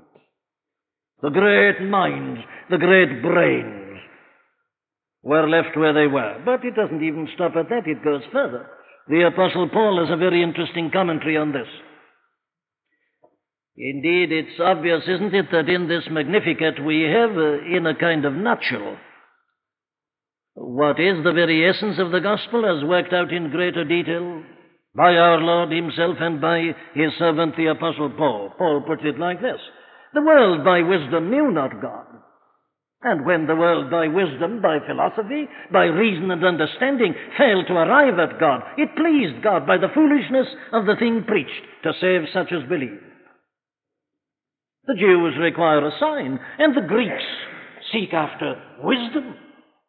The 1.22 1.30
great 1.30 1.82
minds, 1.90 2.42
the 2.70 2.78
great 2.78 3.22
brains 3.22 4.00
were 5.24 5.50
left 5.50 5.76
where 5.76 5.94
they 5.94 6.08
were. 6.08 6.42
But 6.46 6.64
it 6.64 6.76
doesn't 6.76 7.04
even 7.04 7.28
stop 7.34 7.56
at 7.56 7.70
that, 7.70 7.88
it 7.88 8.04
goes 8.04 8.22
further. 8.32 8.68
The 9.08 9.28
Apostle 9.28 9.70
Paul 9.70 10.00
has 10.00 10.14
a 10.14 10.18
very 10.18 10.44
interesting 10.44 10.92
commentary 10.92 11.36
on 11.38 11.52
this. 11.52 11.68
Indeed, 13.78 14.32
it's 14.32 14.60
obvious, 14.60 15.04
isn't 15.08 15.34
it, 15.34 15.48
that 15.52 15.68
in 15.68 15.88
this 15.88 16.04
Magnificat 16.10 16.84
we 16.86 17.02
have, 17.02 17.32
uh, 17.32 17.76
in 17.76 17.86
a 17.86 17.96
kind 17.96 18.24
of 18.24 18.34
nutshell, 18.34 18.98
what 20.56 21.00
is 21.00 21.24
the 21.24 21.34
very 21.34 21.70
essence 21.70 22.00
of 22.00 22.12
the 22.12 22.22
gospel 22.22 22.66
as 22.66 22.88
worked 22.88 23.14
out 23.14 23.32
in 23.32 23.52
greater 23.52 23.84
detail 23.84 24.42
by 24.96 25.14
our 25.16 25.40
Lord 25.40 25.72
Himself 25.72 26.18
and 26.20 26.40
by 26.40 26.72
His 26.94 27.12
servant 27.20 27.58
the 27.58 27.68
Apostle 27.68 28.12
Paul. 28.18 28.54
Paul 28.58 28.82
puts 28.88 29.02
it 29.04 29.20
like 29.20 29.42
this 29.42 29.60
The 30.14 30.22
world 30.22 30.64
by 30.64 30.82
wisdom 30.82 31.30
knew 31.30 31.52
not 31.52 31.82
God. 31.82 32.06
And 33.04 33.26
when 33.26 33.46
the 33.46 33.56
world 33.56 33.92
by 33.92 34.08
wisdom, 34.08 34.62
by 34.62 34.80
philosophy, 34.88 35.48
by 35.72 35.86
reason 35.86 36.32
and 36.32 36.44
understanding 36.44 37.14
failed 37.38 37.68
to 37.68 37.74
arrive 37.74 38.18
at 38.18 38.40
God, 38.40 38.62
it 38.78 38.96
pleased 38.96 39.44
God 39.44 39.68
by 39.68 39.78
the 39.78 39.94
foolishness 39.94 40.48
of 40.72 40.86
the 40.86 40.96
thing 40.98 41.24
preached 41.28 41.52
to 41.84 41.92
save 42.02 42.22
such 42.34 42.52
as 42.52 42.68
believe. 42.68 43.04
The 44.88 44.96
Jews 44.96 45.36
require 45.40 45.86
a 45.86 45.92
sign, 46.00 46.40
and 46.58 46.76
the 46.76 46.88
Greeks 46.88 47.24
seek 47.92 48.14
after 48.14 48.56
wisdom. 48.82 49.36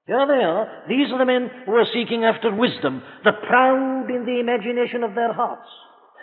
Here 0.07 0.27
they 0.27 0.45
are. 0.45 0.85
These 0.89 1.11
are 1.13 1.19
the 1.19 1.27
men 1.27 1.51
who 1.67 1.73
are 1.73 1.87
seeking 1.93 2.25
after 2.25 2.55
wisdom, 2.55 3.03
the 3.25 3.33
proud 3.33 4.11
in 4.11 4.25
the 4.25 4.41
imagination 4.41 5.03
of 5.03 5.15
their 5.15 5.33
hearts. 5.33 5.69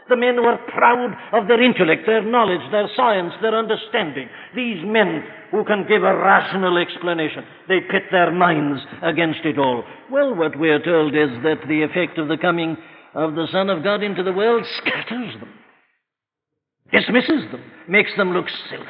The 0.10 0.18
men 0.18 0.36
who 0.36 0.44
are 0.44 0.60
proud 0.68 1.16
of 1.34 1.48
their 1.48 1.62
intellect, 1.62 2.04
their 2.06 2.24
knowledge, 2.24 2.62
their 2.72 2.90
science, 2.96 3.34
their 3.42 3.58
understanding. 3.58 4.28
These 4.56 4.84
men 4.84 5.24
who 5.52 5.64
can 5.64 5.86
give 5.88 6.04
a 6.04 6.16
rational 6.16 6.78
explanation. 6.78 7.46
They 7.70 7.80
pit 7.80 8.04
their 8.12 8.32
minds 8.32 8.82
against 9.02 9.46
it 9.46 9.58
all. 9.58 9.84
Well, 10.12 10.36
what 10.36 10.60
we 10.60 10.70
are 10.70 10.84
told 10.84 11.16
is 11.16 11.30
that 11.44 11.68
the 11.68 11.84
effect 11.84 12.18
of 12.18 12.28
the 12.28 12.38
coming 12.38 12.76
of 13.16 13.36
the 13.36 13.48
Son 13.52 13.70
of 13.70 13.84
God 13.84 14.04
into 14.04 14.24
the 14.24 14.34
world 14.34 14.66
scatters 14.80 15.40
them 15.40 15.54
dismisses 16.94 17.52
them, 17.52 17.64
makes 17.90 18.12
them 18.16 18.32
look 18.32 18.46
silly. 18.70 18.86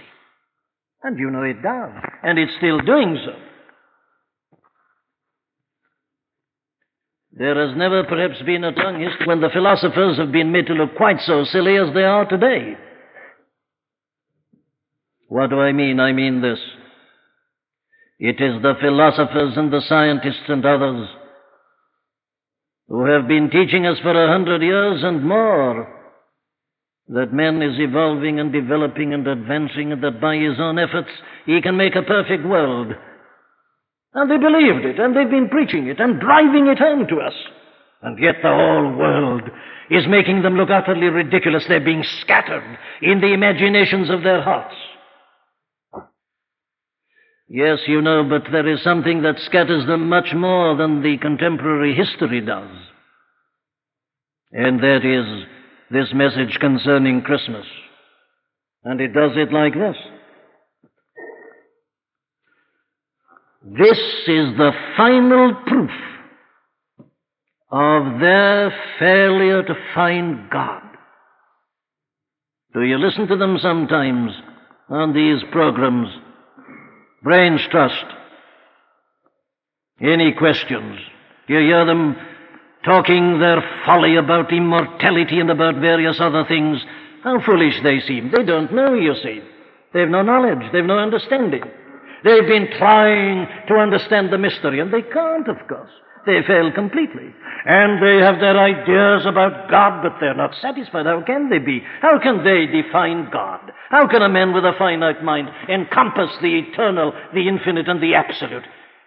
And 1.03 1.17
you 1.17 1.29
know 1.31 1.43
it 1.43 1.61
does, 1.61 1.91
and 2.21 2.37
it's 2.37 2.55
still 2.57 2.79
doing 2.79 3.17
so. 3.25 3.33
There 7.35 7.67
has 7.67 7.75
never 7.75 8.03
perhaps 8.03 8.41
been 8.45 8.63
a 8.63 8.71
tongue 8.73 9.01
history 9.01 9.25
when 9.25 9.41
the 9.41 9.49
philosophers 9.51 10.17
have 10.17 10.31
been 10.31 10.51
made 10.51 10.67
to 10.67 10.73
look 10.73 10.95
quite 10.95 11.19
so 11.25 11.43
silly 11.45 11.77
as 11.77 11.93
they 11.93 12.03
are 12.03 12.25
today. 12.25 12.77
What 15.27 15.49
do 15.49 15.59
I 15.59 15.71
mean? 15.71 15.99
I 15.99 16.13
mean 16.13 16.41
this. 16.41 16.59
It 18.19 18.39
is 18.39 18.61
the 18.61 18.75
philosophers 18.79 19.53
and 19.57 19.73
the 19.73 19.81
scientists 19.87 20.47
and 20.47 20.63
others 20.63 21.09
who 22.87 23.05
have 23.05 23.27
been 23.27 23.49
teaching 23.49 23.87
us 23.87 23.97
for 24.03 24.11
a 24.11 24.31
hundred 24.31 24.61
years 24.61 25.01
and 25.03 25.25
more 25.25 26.01
that 27.07 27.33
man 27.33 27.61
is 27.61 27.79
evolving 27.79 28.39
and 28.39 28.53
developing 28.53 29.13
and 29.13 29.27
advancing, 29.27 29.91
and 29.91 30.03
that 30.03 30.21
by 30.21 30.35
his 30.35 30.59
own 30.59 30.77
efforts 30.77 31.09
he 31.45 31.61
can 31.61 31.75
make 31.75 31.95
a 31.95 32.03
perfect 32.03 32.45
world. 32.45 32.93
And 34.13 34.29
they 34.29 34.37
believed 34.37 34.85
it, 34.85 34.99
and 34.99 35.15
they've 35.15 35.29
been 35.29 35.49
preaching 35.49 35.87
it, 35.87 35.99
and 35.99 36.19
driving 36.19 36.67
it 36.67 36.77
home 36.77 37.07
to 37.07 37.19
us. 37.19 37.33
And 38.01 38.19
yet 38.19 38.35
the 38.43 38.49
whole 38.49 38.95
world 38.95 39.43
is 39.89 40.07
making 40.07 40.41
them 40.41 40.55
look 40.55 40.69
utterly 40.69 41.07
ridiculous. 41.07 41.65
They're 41.67 41.79
being 41.79 42.03
scattered 42.21 42.77
in 43.01 43.21
the 43.21 43.33
imaginations 43.33 44.09
of 44.09 44.23
their 44.23 44.41
hearts. 44.41 44.75
Yes, 47.47 47.79
you 47.87 48.01
know, 48.01 48.23
but 48.23 48.51
there 48.51 48.67
is 48.67 48.81
something 48.83 49.21
that 49.23 49.39
scatters 49.39 49.85
them 49.85 50.09
much 50.09 50.33
more 50.33 50.75
than 50.75 51.01
the 51.01 51.17
contemporary 51.17 51.93
history 51.93 52.41
does. 52.41 52.69
And 54.51 54.79
that 54.79 55.05
is 55.05 55.45
this 55.91 56.13
message 56.13 56.57
concerning 56.59 57.21
Christmas. 57.21 57.65
And 58.83 58.99
it 59.01 59.13
does 59.13 59.31
it 59.35 59.53
like 59.53 59.73
this. 59.73 59.95
This 63.63 63.97
is 64.27 64.57
the 64.57 64.71
final 64.97 65.55
proof 65.65 65.91
of 67.71 68.19
their 68.19 68.73
failure 68.99 69.63
to 69.63 69.73
find 69.95 70.49
God. 70.49 70.81
Do 72.73 72.81
you 72.81 72.97
listen 72.97 73.27
to 73.27 73.37
them 73.37 73.57
sometimes 73.61 74.31
on 74.89 75.13
these 75.13 75.41
programs? 75.51 76.09
Brains 77.23 77.61
Trust. 77.71 78.05
Any 80.01 80.33
questions? 80.33 80.99
Do 81.47 81.53
you 81.53 81.59
hear 81.61 81.85
them 81.85 82.15
talking 82.83 83.39
their 83.39 83.63
folly 83.85 84.15
about 84.15 84.51
immortality 84.51 85.39
and 85.39 85.49
about 85.49 85.75
various 85.75 86.17
other 86.19 86.45
things. 86.47 86.79
How 87.23 87.39
foolish 87.45 87.75
they 87.83 87.99
seem. 88.01 88.31
They 88.35 88.43
don't 88.43 88.73
know, 88.73 88.93
you 88.93 89.13
see. 89.23 89.41
They've 89.93 90.09
no 90.09 90.21
knowledge. 90.21 90.71
They've 90.71 90.83
no 90.83 90.99
understanding. 90.99 91.63
They've 92.23 92.47
been 92.47 92.69
trying 92.77 93.47
to 93.67 93.75
understand 93.75 94.31
the 94.31 94.37
mystery, 94.37 94.79
and 94.79 94.93
they 94.93 95.01
can't, 95.01 95.47
of 95.47 95.57
course. 95.67 95.91
They 96.25 96.41
fail 96.47 96.71
completely. 96.71 97.35
And 97.65 98.01
they 98.01 98.23
have 98.23 98.39
their 98.39 98.57
ideas 98.57 99.25
about 99.25 99.69
God, 99.69 100.03
but 100.03 100.17
they're 100.19 100.33
not 100.33 100.55
satisfied. 100.61 101.05
How 101.05 101.21
can 101.21 101.49
they 101.49 101.59
be? 101.59 101.83
How 102.01 102.17
can 102.19 102.43
they 102.43 102.65
define 102.65 103.29
God? 103.29 103.71
How 103.89 104.07
can 104.07 104.21
a 104.21 104.29
man 104.29 104.53
with 104.53 104.63
a 104.63 104.73
finite 104.77 105.23
mind 105.23 105.49
encompass 105.67 106.31
the 106.41 106.59
eternal, 106.59 107.13
the 107.33 107.47
infinite, 107.47 107.89
and 107.89 108.01
the 108.01 108.15
absolute? 108.15 108.63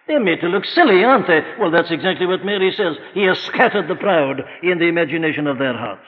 They're 0.07 0.23
made 0.23 0.41
to 0.41 0.47
look 0.47 0.65
silly, 0.65 1.03
aren't 1.03 1.27
they? 1.27 1.41
Well, 1.59 1.71
that's 1.71 1.91
exactly 1.91 2.27
what 2.27 2.45
Mary 2.45 2.71
says. 2.71 2.95
He 3.13 3.23
has 3.23 3.39
scattered 3.39 3.87
the 3.87 3.95
proud 3.95 4.41
in 4.63 4.77
the 4.77 4.85
imagination 4.87 5.47
of 5.47 5.57
their 5.57 5.75
hearts. 5.75 6.07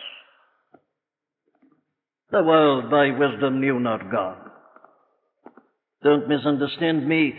The 2.31 2.43
world 2.43 2.91
by 2.91 3.09
wisdom 3.09 3.59
knew 3.59 3.79
not 3.79 4.11
God. 4.11 4.48
Don't 6.03 6.27
misunderstand 6.29 7.07
me. 7.07 7.33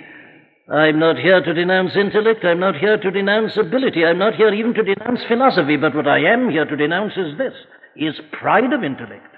I'm 0.71 0.99
not 0.99 1.17
here 1.17 1.43
to 1.43 1.55
denounce 1.55 1.97
intellect. 1.97 2.45
I'm 2.45 2.61
not 2.61 2.77
here 2.77 2.97
to 2.97 3.11
denounce 3.11 3.57
ability. 3.57 4.05
I'm 4.05 4.19
not 4.19 4.35
here 4.35 4.53
even 4.55 4.75
to 4.75 4.83
denounce 4.83 5.21
philosophy. 5.27 5.77
But 5.77 5.95
what 5.95 6.07
I 6.07 6.21
am 6.21 6.51
here 6.51 6.65
to 6.65 6.77
denounce 6.77 7.15
is 7.17 7.39
this, 7.39 7.55
is 7.97 8.15
pride 8.33 8.73
of 8.73 8.85
intellect, 8.85 9.35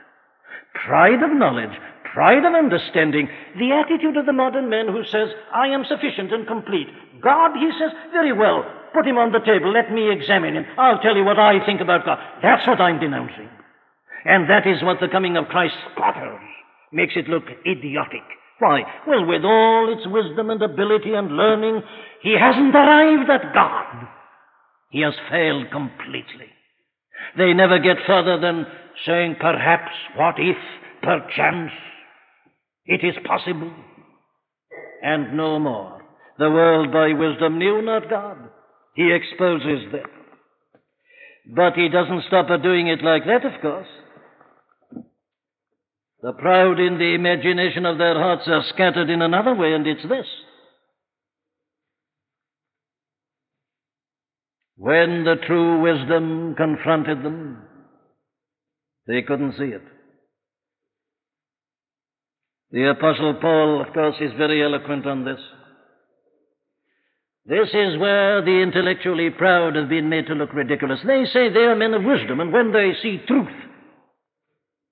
pride 0.75 1.23
of 1.23 1.33
knowledge, 1.33 1.73
pride 2.13 2.45
of 2.45 2.53
understanding, 2.53 3.29
the 3.57 3.73
attitude 3.73 4.17
of 4.17 4.27
the 4.27 4.33
modern 4.33 4.69
man 4.69 4.89
who 4.89 5.05
says, 5.05 5.29
I 5.55 5.69
am 5.69 5.85
sufficient 5.85 6.33
and 6.33 6.47
complete. 6.47 6.89
God, 7.23 7.57
he 7.57 7.71
says, 7.79 7.93
very 8.13 8.33
well, 8.33 8.65
put 8.93 9.07
him 9.07 9.17
on 9.17 9.33
the 9.33 9.41
table, 9.41 9.73
let 9.73 9.91
me 9.91 10.11
examine 10.11 10.55
him. 10.55 10.67
I'll 10.77 11.01
tell 11.01 11.17
you 11.17 11.25
what 11.25 11.39
I 11.39 11.65
think 11.65 11.81
about 11.81 12.05
God. 12.05 12.19
That's 12.43 12.67
what 12.67 12.81
I'm 12.81 13.01
denouncing. 13.01 13.49
And 14.25 14.51
that 14.51 14.67
is 14.67 14.83
what 14.83 15.01
the 15.01 15.09
coming 15.09 15.37
of 15.37 15.49
Christ 15.49 15.75
scatters, 15.95 16.41
makes 16.93 17.15
it 17.17 17.29
look 17.29 17.45
idiotic. 17.65 18.23
Why? 18.63 18.83
Well, 19.09 19.27
with 19.27 19.43
all 19.45 19.93
its 19.93 20.07
wisdom 20.07 20.51
and 20.51 20.63
ability 20.63 21.15
and 21.15 21.37
learning, 21.37 21.83
he 22.23 22.37
hasn't 22.39 22.73
arrived 22.73 23.29
at 23.29 23.53
God. 23.53 24.07
He 24.91 25.01
has 25.01 25.15
failed 25.29 25.67
completely. 25.73 26.47
They 27.37 27.55
never 27.55 27.81
get 27.81 27.97
further 28.07 28.39
than 28.41 28.67
saying, 29.05 29.35
perhaps, 29.41 29.91
what 30.15 30.37
if, 30.39 30.57
perchance. 31.03 31.73
It 32.87 33.05
is 33.05 33.17
possible. 33.27 33.73
And 35.03 35.37
no 35.37 35.59
more. 35.59 36.01
The 36.39 36.49
world 36.49 36.93
by 36.93 37.15
wisdom 37.15 37.59
knew 37.59 37.83
not 37.83 38.09
God. 38.09 38.37
He 38.95 39.11
exposes 39.13 39.91
them. 39.91 40.09
But 41.53 41.75
he 41.75 41.89
doesn't 41.89 42.27
stop 42.29 42.47
at 42.49 42.63
doing 42.63 42.87
it 42.87 43.03
like 43.03 43.25
that, 43.27 43.45
of 43.45 43.61
course. 43.61 43.89
The 46.23 46.33
proud 46.33 46.79
in 46.79 46.99
the 46.99 47.15
imagination 47.15 47.85
of 47.85 47.99
their 47.99 48.15
hearts 48.15 48.45
are 48.47 48.63
scattered 48.73 49.11
in 49.11 49.23
another 49.23 49.57
way, 49.57 49.73
and 49.73 49.85
it's 49.87 50.03
this. 50.05 50.27
When 54.77 55.25
the 55.25 55.35
true 55.45 55.81
wisdom 55.81 56.55
confronted 56.57 57.25
them, 57.25 57.59
they 59.09 59.23
couldn't 59.23 59.55
see 59.59 59.65
it. 59.65 59.83
The 62.71 62.91
Apostle 62.91 63.35
Paul, 63.41 63.85
of 63.87 63.93
course, 63.93 64.17
is 64.21 64.33
very 64.39 64.63
eloquent 64.63 65.07
on 65.07 65.25
this. 65.25 65.41
This 67.45 67.69
is 67.69 67.99
where 67.99 68.43
the 68.45 68.63
intellectually 68.63 69.31
proud 69.31 69.75
have 69.75 69.89
been 69.89 70.09
made 70.09 70.27
to 70.29 70.35
look 70.35 70.55
ridiculous. 70.55 71.01
They 71.05 71.25
say 71.33 71.49
they 71.49 71.65
are 71.65 71.75
men 71.75 71.95
of 71.95 72.05
wisdom, 72.05 72.39
and 72.39 72.53
when 72.53 72.73
they 72.73 72.93
see 73.03 73.21
truth, 73.27 73.49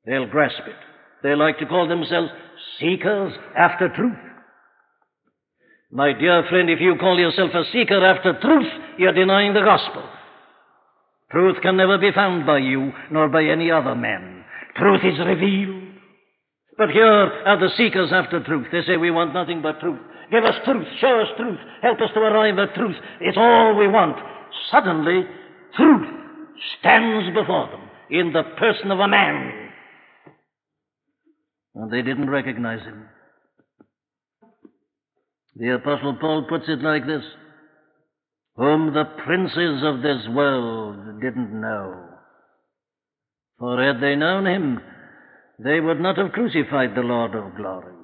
they'll 0.05 0.27
grasp 0.27 0.63
it. 0.67 0.90
They 1.23 1.35
like 1.35 1.59
to 1.59 1.67
call 1.67 1.89
themselves 1.89 2.31
seekers 2.79 3.33
after 3.57 3.89
truth. 3.89 4.17
My 5.93 6.13
dear 6.13 6.45
friend, 6.49 6.71
if 6.71 6.81
you 6.81 6.95
call 7.01 7.19
yourself 7.19 7.51
a 7.53 7.65
seeker 7.73 8.05
after 8.05 8.39
truth, 8.41 8.73
you're 8.97 9.13
denying 9.13 9.55
the 9.55 9.61
gospel. 9.61 10.09
Truth 11.33 11.57
can 11.63 11.77
never 11.77 11.99
be 11.99 12.13
found 12.13 12.47
by 12.47 12.59
you, 12.59 12.93
nor 13.11 13.29
by 13.29 13.45
any 13.45 13.71
other 13.71 13.95
man. 13.95 14.45
Truth 14.77 15.01
is 15.05 15.19
revealed. 15.19 15.85
But 16.79 16.91
here 16.91 17.05
are 17.05 17.59
the 17.59 17.71
seekers 17.77 18.11
after 18.13 18.43
truth. 18.43 18.69
They 18.73 18.83
say 18.83 18.97
we 18.97 19.11
want 19.11 19.35
nothing 19.35 19.63
but 19.63 19.81
truth. 19.81 20.01
Give 20.31 20.45
us 20.45 20.55
truth, 20.65 20.87
show 21.01 21.21
us 21.21 21.29
truth, 21.37 21.59
help 21.83 22.01
us 22.01 22.11
to 22.15 22.21
arrive 22.21 22.59
at 22.59 22.75
truth. 22.75 22.97
It's 23.21 23.37
all 23.37 23.77
we 23.77 23.89
want. 23.89 24.17
Suddenly, 24.71 25.25
truth 25.77 26.09
stands 26.79 27.35
before 27.35 27.69
them 27.69 27.91
in 28.11 28.33
the 28.33 28.45
person 28.57 28.91
of 28.93 29.01
a 29.01 29.09
man. 29.09 29.60
And 31.75 31.91
they 31.91 32.03
didn't 32.03 32.31
recognize 32.31 32.83
him. 32.83 33.09
The 35.57 35.75
Apostle 35.75 36.17
Paul 36.21 36.47
puts 36.49 36.65
it 36.69 36.81
like 36.83 37.07
this 37.07 37.25
Whom 38.57 38.93
the 38.93 39.05
princes 39.25 39.83
of 39.85 40.03
this 40.03 40.27
world 40.35 41.21
didn't 41.21 41.61
know. 41.61 42.07
For 43.59 43.83
had 43.83 44.01
they 44.01 44.17
known 44.17 44.47
him, 44.47 44.81
they 45.59 45.81
would 45.81 46.01
not 46.01 46.17
have 46.17 46.33
crucified 46.33 46.95
the 46.95 47.03
Lord 47.03 47.35
of 47.35 47.57
glory. 47.57 47.95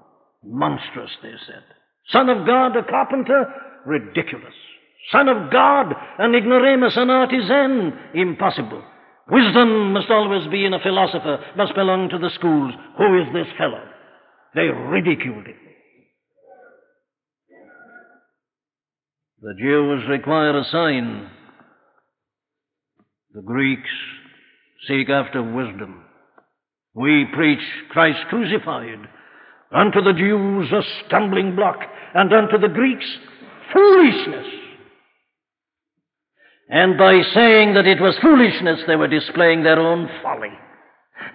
Monstrous, 0.45 1.11
they 1.23 1.33
said. 1.47 1.65
Son 2.09 2.29
of 2.29 2.47
God, 2.47 2.77
a 2.77 2.85
carpenter? 2.85 3.47
Ridiculous. 3.87 4.55
Son 5.11 5.29
of 5.29 5.51
God, 5.51 5.95
an 6.19 6.35
ignoramus, 6.35 6.97
an 6.97 7.11
artisan? 7.11 7.93
Impossible. 8.15 8.83
Wisdom 9.29 9.93
must 9.93 10.11
always 10.11 10.47
be 10.49 10.65
in 10.65 10.75
a 10.75 10.81
philosopher, 10.81 11.39
must 11.57 11.75
belong 11.75 12.09
to 12.11 12.19
the 12.19 12.31
schools. 12.35 12.73
Who 12.97 13.21
is 13.21 13.27
this 13.33 13.53
fellow? 13.59 13.83
They 14.55 14.69
ridiculed 14.69 15.47
him. 15.47 15.57
The 19.43 19.55
Jews 19.59 20.05
require 20.09 20.57
a 20.57 20.65
sign. 20.65 21.29
The 23.35 23.43
Greeks 23.43 23.91
seek 24.89 25.11
after 25.11 25.43
wisdom. 25.43 26.05
We 26.95 27.27
preach 27.35 27.61
Christ 27.91 28.21
crucified. 28.31 29.09
Unto 29.75 30.01
the 30.01 30.15
Jews 30.15 30.71
a 30.73 30.83
stumbling 31.05 31.57
block, 31.57 31.79
and 32.15 32.33
unto 32.33 32.59
the 32.59 32.73
Greeks 32.73 33.05
foolishness. 33.73 34.47
And 36.69 36.99
by 36.99 37.23
saying 37.35 37.75
that 37.75 37.87
it 37.87 38.01
was 38.01 38.19
foolishness, 38.21 38.81
they 38.87 38.97
were 38.97 39.07
displaying 39.07 39.63
their 39.63 39.79
own 39.79 40.09
folly. 40.23 40.53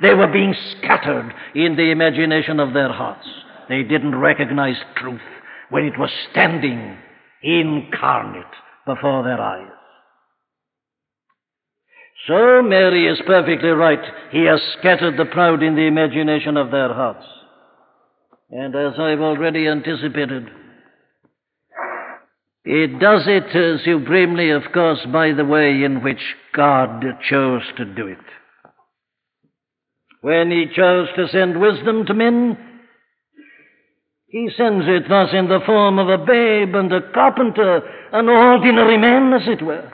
They 0.01 0.13
were 0.13 0.27
being 0.27 0.53
scattered 0.77 1.33
in 1.55 1.75
the 1.75 1.91
imagination 1.91 2.59
of 2.59 2.73
their 2.73 2.91
hearts. 2.91 3.27
They 3.69 3.83
didn't 3.83 4.15
recognize 4.15 4.75
truth 4.97 5.21
when 5.69 5.85
it 5.85 5.97
was 5.97 6.09
standing 6.31 6.97
incarnate 7.41 8.43
before 8.85 9.23
their 9.23 9.39
eyes. 9.39 9.71
So 12.27 12.61
Mary 12.61 13.07
is 13.07 13.19
perfectly 13.25 13.69
right. 13.69 14.03
He 14.31 14.43
has 14.45 14.59
scattered 14.77 15.17
the 15.17 15.25
proud 15.25 15.63
in 15.63 15.75
the 15.75 15.87
imagination 15.87 16.57
of 16.57 16.69
their 16.69 16.93
hearts. 16.93 17.25
And 18.51 18.75
as 18.75 18.93
I've 18.99 19.21
already 19.21 19.67
anticipated, 19.67 20.49
it 22.63 22.99
does 22.99 23.23
it 23.25 23.55
uh, 23.55 23.83
supremely, 23.83 24.51
of 24.51 24.63
course, 24.71 24.99
by 25.11 25.33
the 25.33 25.45
way 25.45 25.83
in 25.83 26.03
which 26.03 26.21
God 26.55 27.03
chose 27.27 27.63
to 27.77 27.85
do 27.85 28.07
it. 28.07 28.19
When 30.21 30.51
He 30.51 30.65
chose 30.75 31.07
to 31.15 31.27
send 31.29 31.59
wisdom 31.59 32.05
to 32.05 32.13
men, 32.13 32.57
He 34.27 34.49
sends 34.55 34.85
it 34.87 35.09
thus 35.09 35.29
in 35.33 35.47
the 35.47 35.61
form 35.65 35.97
of 35.97 36.07
a 36.07 36.23
babe 36.23 36.75
and 36.75 36.93
a 36.93 37.11
carpenter, 37.11 37.81
an 38.13 38.29
ordinary 38.29 38.97
man, 38.97 39.33
as 39.33 39.47
it 39.47 39.65
were. 39.65 39.91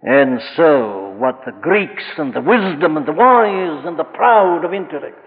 And 0.00 0.40
so, 0.56 1.14
what 1.18 1.40
the 1.44 1.52
Greeks 1.60 2.04
and 2.16 2.32
the 2.32 2.40
wisdom 2.40 2.96
and 2.96 3.06
the 3.06 3.12
wise 3.12 3.84
and 3.86 3.98
the 3.98 4.04
proud 4.04 4.64
of 4.64 4.72
intellect 4.72 5.23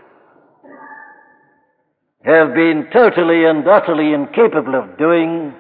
have 2.24 2.54
been 2.54 2.88
totally 2.92 3.46
and 3.46 3.68
utterly 3.68 4.14
incapable 4.14 4.76
of 4.76 4.98
doing, 4.98 5.54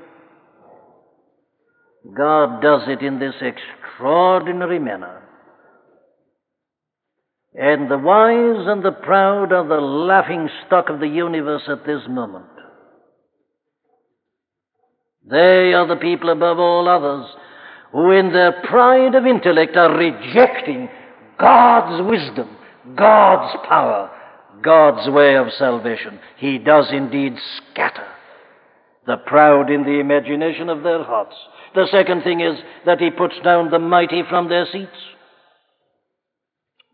God 2.15 2.61
does 2.61 2.81
it 2.87 3.01
in 3.01 3.19
this 3.19 3.35
extraordinary 3.41 4.79
manner. 4.79 5.23
And 7.53 7.89
the 7.89 7.97
wise 7.97 8.67
and 8.67 8.83
the 8.83 8.91
proud 8.91 9.51
are 9.51 9.67
the 9.67 9.81
laughing 9.81 10.49
stock 10.65 10.89
of 10.89 10.99
the 10.99 11.07
universe 11.07 11.63
at 11.67 11.85
this 11.85 12.01
moment. 12.07 12.45
They 15.29 15.73
are 15.73 15.87
the 15.87 15.95
people 15.95 16.29
above 16.29 16.59
all 16.59 16.87
others 16.87 17.29
who, 17.91 18.11
in 18.11 18.31
their 18.31 18.61
pride 18.69 19.15
of 19.15 19.25
intellect, 19.25 19.75
are 19.75 19.97
rejecting 19.97 20.87
God's 21.39 22.07
wisdom, 22.07 22.55
God's 22.95 23.57
power, 23.67 24.11
God's 24.61 25.09
way 25.09 25.35
of 25.35 25.47
salvation. 25.57 26.19
He 26.37 26.57
does 26.57 26.87
indeed 26.91 27.33
scatter 27.57 28.07
the 29.05 29.17
proud 29.17 29.69
in 29.69 29.83
the 29.83 29.99
imagination 29.99 30.69
of 30.69 30.83
their 30.83 31.03
hearts. 31.03 31.35
The 31.73 31.87
second 31.91 32.23
thing 32.23 32.41
is 32.41 32.59
that 32.85 32.99
He 32.99 33.09
puts 33.09 33.35
down 33.43 33.71
the 33.71 33.79
mighty 33.79 34.23
from 34.29 34.49
their 34.49 34.65
seats. 34.65 34.91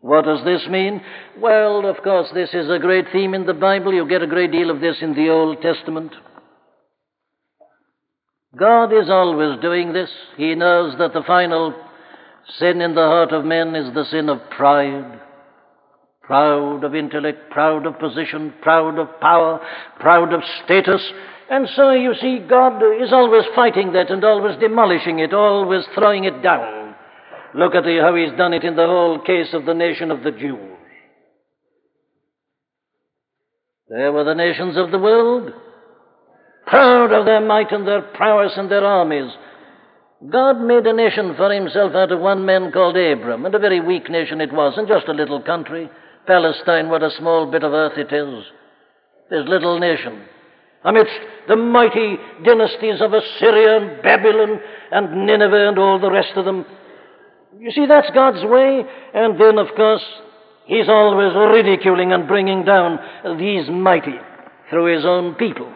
What 0.00 0.26
does 0.26 0.44
this 0.44 0.66
mean? 0.68 1.00
Well, 1.38 1.86
of 1.86 2.02
course, 2.02 2.28
this 2.34 2.50
is 2.52 2.70
a 2.70 2.78
great 2.78 3.06
theme 3.12 3.34
in 3.34 3.46
the 3.46 3.54
Bible. 3.54 3.92
You 3.92 4.06
get 4.06 4.22
a 4.22 4.26
great 4.26 4.52
deal 4.52 4.70
of 4.70 4.80
this 4.80 4.96
in 5.00 5.14
the 5.14 5.30
Old 5.30 5.62
Testament. 5.62 6.12
God 8.56 8.92
is 8.92 9.08
always 9.08 9.60
doing 9.60 9.92
this. 9.92 10.10
He 10.36 10.54
knows 10.54 10.96
that 10.98 11.14
the 11.14 11.22
final 11.26 11.74
sin 12.58 12.80
in 12.80 12.94
the 12.94 13.00
heart 13.00 13.32
of 13.32 13.44
men 13.44 13.74
is 13.74 13.92
the 13.94 14.04
sin 14.04 14.28
of 14.28 14.38
pride. 14.50 15.20
Proud 16.26 16.84
of 16.84 16.94
intellect, 16.94 17.50
proud 17.50 17.84
of 17.86 17.98
position, 17.98 18.54
proud 18.62 18.98
of 18.98 19.20
power, 19.20 19.60
proud 20.00 20.32
of 20.32 20.40
status. 20.64 21.02
And 21.50 21.68
so 21.76 21.90
you 21.90 22.14
see, 22.20 22.38
God 22.48 22.82
is 23.02 23.12
always 23.12 23.44
fighting 23.54 23.92
that 23.92 24.10
and 24.10 24.24
always 24.24 24.58
demolishing 24.58 25.18
it, 25.18 25.34
always 25.34 25.84
throwing 25.94 26.24
it 26.24 26.42
down. 26.42 26.94
Look 27.54 27.74
at 27.74 27.84
how 27.84 28.14
He's 28.14 28.36
done 28.38 28.54
it 28.54 28.64
in 28.64 28.74
the 28.74 28.86
whole 28.86 29.20
case 29.20 29.52
of 29.52 29.66
the 29.66 29.74
nation 29.74 30.10
of 30.10 30.22
the 30.22 30.30
Jews. 30.30 30.70
There 33.88 34.12
were 34.12 34.24
the 34.24 34.34
nations 34.34 34.78
of 34.78 34.90
the 34.90 34.98
world, 34.98 35.52
proud 36.66 37.12
of 37.12 37.26
their 37.26 37.42
might 37.42 37.70
and 37.70 37.86
their 37.86 38.00
prowess 38.00 38.52
and 38.56 38.70
their 38.70 38.84
armies. 38.84 39.30
God 40.30 40.58
made 40.62 40.86
a 40.86 40.94
nation 40.94 41.34
for 41.36 41.52
himself 41.52 41.94
out 41.94 42.10
of 42.10 42.18
one 42.18 42.46
man 42.46 42.72
called 42.72 42.96
Abram, 42.96 43.44
and 43.44 43.54
a 43.54 43.58
very 43.58 43.80
weak 43.80 44.08
nation 44.08 44.40
it 44.40 44.52
was, 44.52 44.72
and 44.78 44.88
just 44.88 45.06
a 45.06 45.12
little 45.12 45.42
country. 45.42 45.90
Palestine, 46.26 46.88
what 46.88 47.02
a 47.02 47.10
small 47.18 47.50
bit 47.50 47.62
of 47.62 47.72
earth 47.72 47.98
it 47.98 48.12
is. 48.12 48.44
This 49.30 49.44
little 49.46 49.78
nation. 49.78 50.22
Amidst 50.84 51.14
the 51.48 51.56
mighty 51.56 52.16
dynasties 52.44 53.00
of 53.00 53.12
Assyria 53.12 53.78
and 53.78 54.02
Babylon 54.02 54.60
and 54.92 55.26
Nineveh 55.26 55.68
and 55.68 55.78
all 55.78 55.98
the 55.98 56.10
rest 56.10 56.32
of 56.36 56.44
them. 56.44 56.66
You 57.58 57.70
see, 57.70 57.86
that's 57.86 58.10
God's 58.12 58.44
way. 58.44 58.82
And 59.14 59.40
then, 59.40 59.58
of 59.58 59.68
course, 59.74 60.04
He's 60.66 60.88
always 60.88 61.34
ridiculing 61.34 62.12
and 62.12 62.26
bringing 62.26 62.64
down 62.64 62.98
these 63.38 63.68
mighty 63.68 64.18
through 64.70 64.94
His 64.94 65.04
own 65.04 65.34
people. 65.34 65.72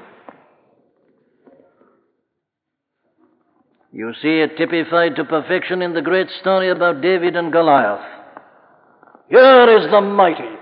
You 3.92 4.12
see 4.22 4.40
it 4.40 4.56
typified 4.56 5.16
to 5.16 5.24
perfection 5.24 5.82
in 5.82 5.94
the 5.94 6.02
great 6.02 6.28
story 6.40 6.70
about 6.70 7.00
David 7.00 7.36
and 7.36 7.50
Goliath. 7.50 8.17
Here 9.28 9.78
is 9.78 9.90
the 9.90 10.00
mighty, 10.00 10.56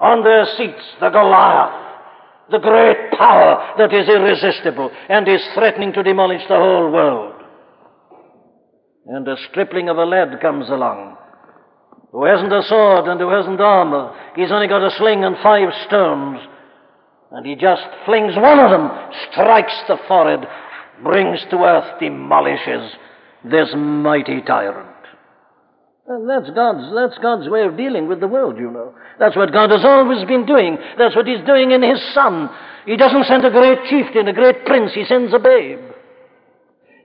on 0.00 0.22
their 0.22 0.44
seats, 0.56 0.84
the 1.00 1.10
Goliath, 1.10 1.82
the 2.50 2.58
great 2.58 3.12
power 3.18 3.74
that 3.78 3.92
is 3.94 4.08
irresistible 4.08 4.90
and 5.08 5.26
is 5.26 5.40
threatening 5.54 5.92
to 5.94 6.02
demolish 6.02 6.42
the 6.48 6.56
whole 6.56 6.90
world. 6.90 7.34
And 9.06 9.26
a 9.26 9.36
stripling 9.50 9.88
of 9.88 9.96
a 9.96 10.04
lad 10.04 10.40
comes 10.40 10.68
along 10.68 11.16
who 12.12 12.26
hasn't 12.26 12.52
a 12.52 12.62
sword 12.68 13.08
and 13.08 13.18
who 13.18 13.30
hasn't 13.30 13.60
armor. 13.60 14.14
He's 14.36 14.52
only 14.52 14.68
got 14.68 14.86
a 14.86 14.94
sling 14.98 15.24
and 15.24 15.34
five 15.42 15.70
stones. 15.86 16.40
And 17.30 17.46
he 17.46 17.54
just 17.54 17.82
flings 18.04 18.36
one 18.36 18.58
of 18.58 18.70
them, 18.70 18.90
strikes 19.30 19.72
the 19.88 19.96
forehead, 20.06 20.46
brings 21.02 21.40
to 21.50 21.56
earth, 21.56 21.98
demolishes 21.98 22.92
this 23.44 23.70
mighty 23.74 24.42
tyrant. 24.42 24.91
And 26.06 26.28
that's 26.28 26.50
God's, 26.50 26.92
that's 26.94 27.18
God's 27.22 27.48
way 27.48 27.62
of 27.62 27.76
dealing 27.76 28.08
with 28.08 28.20
the 28.20 28.26
world, 28.26 28.58
you 28.58 28.70
know. 28.70 28.94
That's 29.20 29.36
what 29.36 29.52
God 29.52 29.70
has 29.70 29.84
always 29.84 30.24
been 30.26 30.46
doing. 30.46 30.76
That's 30.98 31.14
what 31.14 31.26
He's 31.26 31.44
doing 31.46 31.70
in 31.70 31.82
His 31.82 32.00
Son. 32.12 32.50
He 32.86 32.96
doesn't 32.96 33.26
send 33.26 33.44
a 33.44 33.50
great 33.50 33.78
chieftain, 33.88 34.26
a 34.26 34.32
great 34.32 34.64
prince, 34.66 34.92
He 34.94 35.04
sends 35.04 35.32
a 35.32 35.38
babe. 35.38 35.78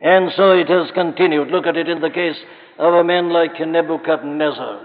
And 0.01 0.31
so 0.35 0.51
it 0.51 0.69
has 0.69 0.89
continued. 0.93 1.49
Look 1.49 1.65
at 1.65 1.77
it 1.77 1.89
in 1.89 2.01
the 2.01 2.09
case 2.09 2.37
of 2.79 2.93
a 2.93 3.03
man 3.03 3.29
like 3.29 3.59
Nebuchadnezzar. 3.59 4.81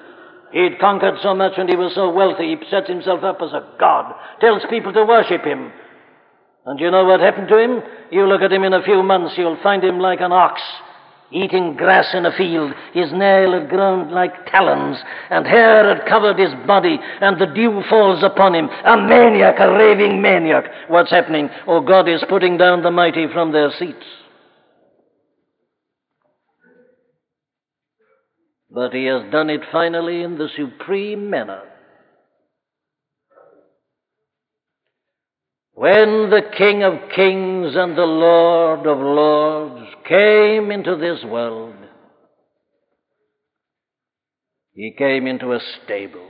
He'd 0.52 0.78
conquered 0.78 1.18
so 1.22 1.34
much 1.34 1.52
and 1.56 1.68
he 1.68 1.76
was 1.76 1.94
so 1.94 2.12
wealthy, 2.12 2.54
he 2.54 2.70
sets 2.70 2.88
himself 2.88 3.24
up 3.24 3.38
as 3.40 3.52
a 3.52 3.66
god, 3.80 4.14
tells 4.40 4.62
people 4.68 4.92
to 4.92 5.04
worship 5.04 5.42
him. 5.44 5.72
And 6.66 6.78
you 6.78 6.90
know 6.90 7.04
what 7.04 7.20
happened 7.20 7.48
to 7.48 7.58
him? 7.58 7.82
You 8.10 8.26
look 8.26 8.42
at 8.42 8.52
him 8.52 8.62
in 8.62 8.74
a 8.74 8.82
few 8.82 9.02
months, 9.02 9.34
you'll 9.36 9.60
find 9.62 9.82
him 9.82 9.98
like 9.98 10.20
an 10.20 10.30
ox, 10.30 10.60
eating 11.32 11.74
grass 11.76 12.08
in 12.14 12.26
a 12.26 12.36
field. 12.36 12.72
His 12.92 13.12
nail 13.12 13.52
had 13.52 13.68
grown 13.68 14.10
like 14.10 14.46
talons, 14.46 14.98
and 15.30 15.46
hair 15.46 15.94
had 15.94 16.06
covered 16.08 16.38
his 16.38 16.52
body, 16.66 16.98
and 17.20 17.40
the 17.40 17.46
dew 17.46 17.82
falls 17.88 18.22
upon 18.22 18.54
him. 18.54 18.68
A 18.84 18.96
maniac, 18.96 19.56
a 19.58 19.72
raving 19.72 20.20
maniac. 20.22 20.64
What's 20.88 21.10
happening? 21.10 21.48
Oh, 21.66 21.80
God 21.80 22.08
is 22.08 22.24
putting 22.28 22.56
down 22.58 22.82
the 22.82 22.90
mighty 22.90 23.26
from 23.32 23.52
their 23.52 23.70
seats. 23.78 24.04
But 28.70 28.94
he 28.94 29.04
has 29.04 29.30
done 29.30 29.50
it 29.50 29.60
finally 29.70 30.22
in 30.22 30.38
the 30.38 30.48
supreme 30.56 31.28
manner. 31.28 31.62
When 35.74 36.30
the 36.30 36.42
King 36.56 36.82
of 36.82 36.94
Kings 37.14 37.74
and 37.74 37.96
the 37.96 38.06
Lord 38.06 38.86
of 38.86 38.98
Lords 38.98 39.91
came 40.08 40.70
into 40.70 40.96
this 40.96 41.24
world, 41.24 41.74
he 44.74 44.94
came 44.96 45.26
into 45.26 45.52
a 45.52 45.60
stable. 45.84 46.28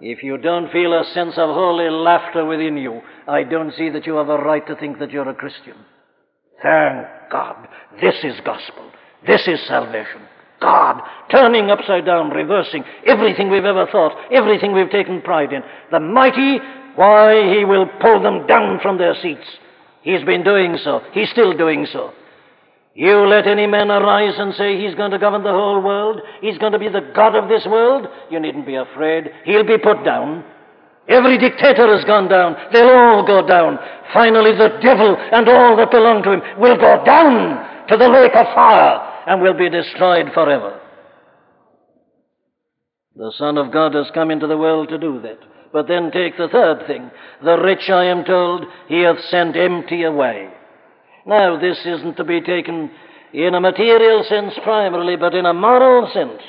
If 0.00 0.22
you 0.22 0.38
don't 0.38 0.70
feel 0.70 0.92
a 0.92 1.04
sense 1.12 1.34
of 1.36 1.50
holy 1.50 1.90
laughter 1.90 2.44
within 2.44 2.76
you, 2.76 3.00
I 3.26 3.42
don't 3.42 3.74
see 3.74 3.90
that 3.90 4.06
you 4.06 4.14
have 4.14 4.28
a 4.28 4.38
right 4.38 4.64
to 4.68 4.76
think 4.76 5.00
that 5.00 5.10
you're 5.10 5.28
a 5.28 5.34
Christian. 5.34 5.74
Thank 6.62 7.06
God. 7.30 7.68
This 8.00 8.14
is 8.22 8.40
gospel. 8.44 8.90
This 9.26 9.46
is 9.48 9.58
salvation. 9.66 10.22
God 10.60 11.00
turning 11.30 11.70
upside 11.70 12.04
down, 12.04 12.30
reversing 12.30 12.84
everything 13.06 13.50
we've 13.50 13.64
ever 13.64 13.86
thought, 13.90 14.12
everything 14.32 14.72
we've 14.72 14.90
taken 14.90 15.22
pride 15.22 15.52
in. 15.52 15.62
The 15.90 16.00
mighty, 16.00 16.58
why, 16.94 17.54
He 17.56 17.64
will 17.64 17.86
pull 18.00 18.22
them 18.22 18.46
down 18.46 18.80
from 18.80 18.98
their 18.98 19.14
seats. 19.20 19.46
He's 20.08 20.24
been 20.24 20.42
doing 20.42 20.78
so. 20.82 21.02
He's 21.12 21.28
still 21.28 21.52
doing 21.52 21.86
so. 21.92 22.12
You 22.94 23.28
let 23.28 23.46
any 23.46 23.66
man 23.66 23.90
arise 23.90 24.32
and 24.38 24.54
say 24.54 24.80
he's 24.80 24.94
going 24.94 25.10
to 25.10 25.18
govern 25.18 25.42
the 25.42 25.52
whole 25.52 25.82
world, 25.82 26.22
he's 26.40 26.56
going 26.56 26.72
to 26.72 26.78
be 26.78 26.88
the 26.88 27.12
God 27.14 27.34
of 27.34 27.50
this 27.50 27.66
world, 27.66 28.06
you 28.30 28.40
needn't 28.40 28.64
be 28.64 28.76
afraid. 28.76 29.28
He'll 29.44 29.66
be 29.66 29.76
put 29.76 30.06
down. 30.06 30.44
Every 31.08 31.36
dictator 31.36 31.94
has 31.94 32.06
gone 32.06 32.26
down. 32.26 32.56
They'll 32.72 32.88
all 32.88 33.26
go 33.26 33.46
down. 33.46 33.78
Finally, 34.14 34.52
the 34.56 34.78
devil 34.80 35.14
and 35.14 35.46
all 35.46 35.76
that 35.76 35.90
belong 35.90 36.22
to 36.22 36.32
him 36.32 36.40
will 36.58 36.78
go 36.78 37.04
down 37.04 37.86
to 37.88 37.96
the 37.98 38.08
lake 38.08 38.34
of 38.34 38.46
fire 38.54 39.26
and 39.26 39.42
will 39.42 39.58
be 39.58 39.68
destroyed 39.68 40.32
forever. 40.32 40.80
The 43.14 43.30
Son 43.36 43.58
of 43.58 43.70
God 43.74 43.92
has 43.92 44.10
come 44.14 44.30
into 44.30 44.46
the 44.46 44.56
world 44.56 44.88
to 44.88 44.96
do 44.96 45.20
that. 45.20 45.38
But 45.72 45.86
then 45.88 46.10
take 46.10 46.36
the 46.36 46.48
third 46.50 46.86
thing. 46.86 47.10
The 47.44 47.58
rich, 47.58 47.90
I 47.90 48.04
am 48.04 48.24
told, 48.24 48.64
he 48.88 49.02
hath 49.02 49.20
sent 49.30 49.56
empty 49.56 50.02
away. 50.04 50.48
Now, 51.26 51.60
this 51.60 51.78
isn't 51.84 52.16
to 52.16 52.24
be 52.24 52.40
taken 52.40 52.90
in 53.34 53.54
a 53.54 53.60
material 53.60 54.24
sense 54.28 54.54
primarily, 54.62 55.16
but 55.16 55.34
in 55.34 55.44
a 55.44 55.52
moral 55.52 56.10
sense. 56.12 56.42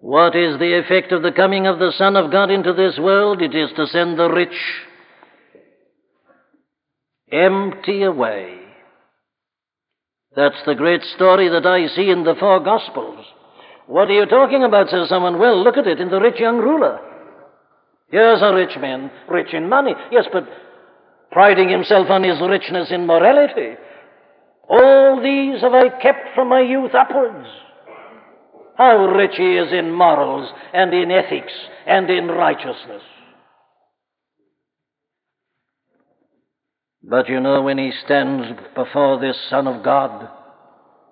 What 0.00 0.36
is 0.36 0.58
the 0.58 0.78
effect 0.78 1.12
of 1.12 1.22
the 1.22 1.32
coming 1.32 1.66
of 1.66 1.78
the 1.78 1.92
Son 1.96 2.16
of 2.16 2.30
God 2.30 2.50
into 2.50 2.74
this 2.74 2.98
world? 2.98 3.40
It 3.40 3.54
is 3.54 3.70
to 3.76 3.86
send 3.86 4.18
the 4.18 4.28
rich 4.28 4.50
empty 7.32 8.02
away. 8.02 8.58
That's 10.36 10.60
the 10.66 10.74
great 10.74 11.02
story 11.14 11.48
that 11.48 11.64
I 11.64 11.86
see 11.86 12.10
in 12.10 12.24
the 12.24 12.34
four 12.38 12.60
Gospels. 12.60 13.24
What 13.86 14.08
are 14.08 14.14
you 14.14 14.26
talking 14.26 14.64
about, 14.64 14.88
says 14.88 15.08
someone? 15.08 15.38
Well, 15.38 15.62
look 15.62 15.76
at 15.76 15.86
it 15.86 16.00
in 16.00 16.08
the 16.08 16.20
rich 16.20 16.38
young 16.38 16.58
ruler. 16.58 16.98
Here's 18.10 18.42
a 18.42 18.54
rich 18.54 18.76
man, 18.80 19.10
rich 19.28 19.52
in 19.52 19.68
money, 19.68 19.92
yes, 20.10 20.24
but 20.32 20.48
priding 21.32 21.68
himself 21.68 22.08
on 22.10 22.22
his 22.22 22.40
richness 22.40 22.90
in 22.90 23.06
morality. 23.06 23.76
All 24.68 25.20
these 25.22 25.60
have 25.62 25.74
I 25.74 25.88
kept 26.00 26.34
from 26.34 26.48
my 26.48 26.60
youth 26.60 26.94
upwards. 26.94 27.46
How 28.76 29.06
rich 29.06 29.32
he 29.36 29.56
is 29.56 29.72
in 29.72 29.92
morals 29.92 30.50
and 30.72 30.92
in 30.94 31.10
ethics 31.10 31.52
and 31.86 32.08
in 32.08 32.28
righteousness. 32.28 33.02
But 37.02 37.28
you 37.28 37.40
know, 37.40 37.62
when 37.62 37.78
he 37.78 37.92
stands 38.04 38.60
before 38.74 39.20
this 39.20 39.36
Son 39.50 39.66
of 39.66 39.84
God, 39.84 40.28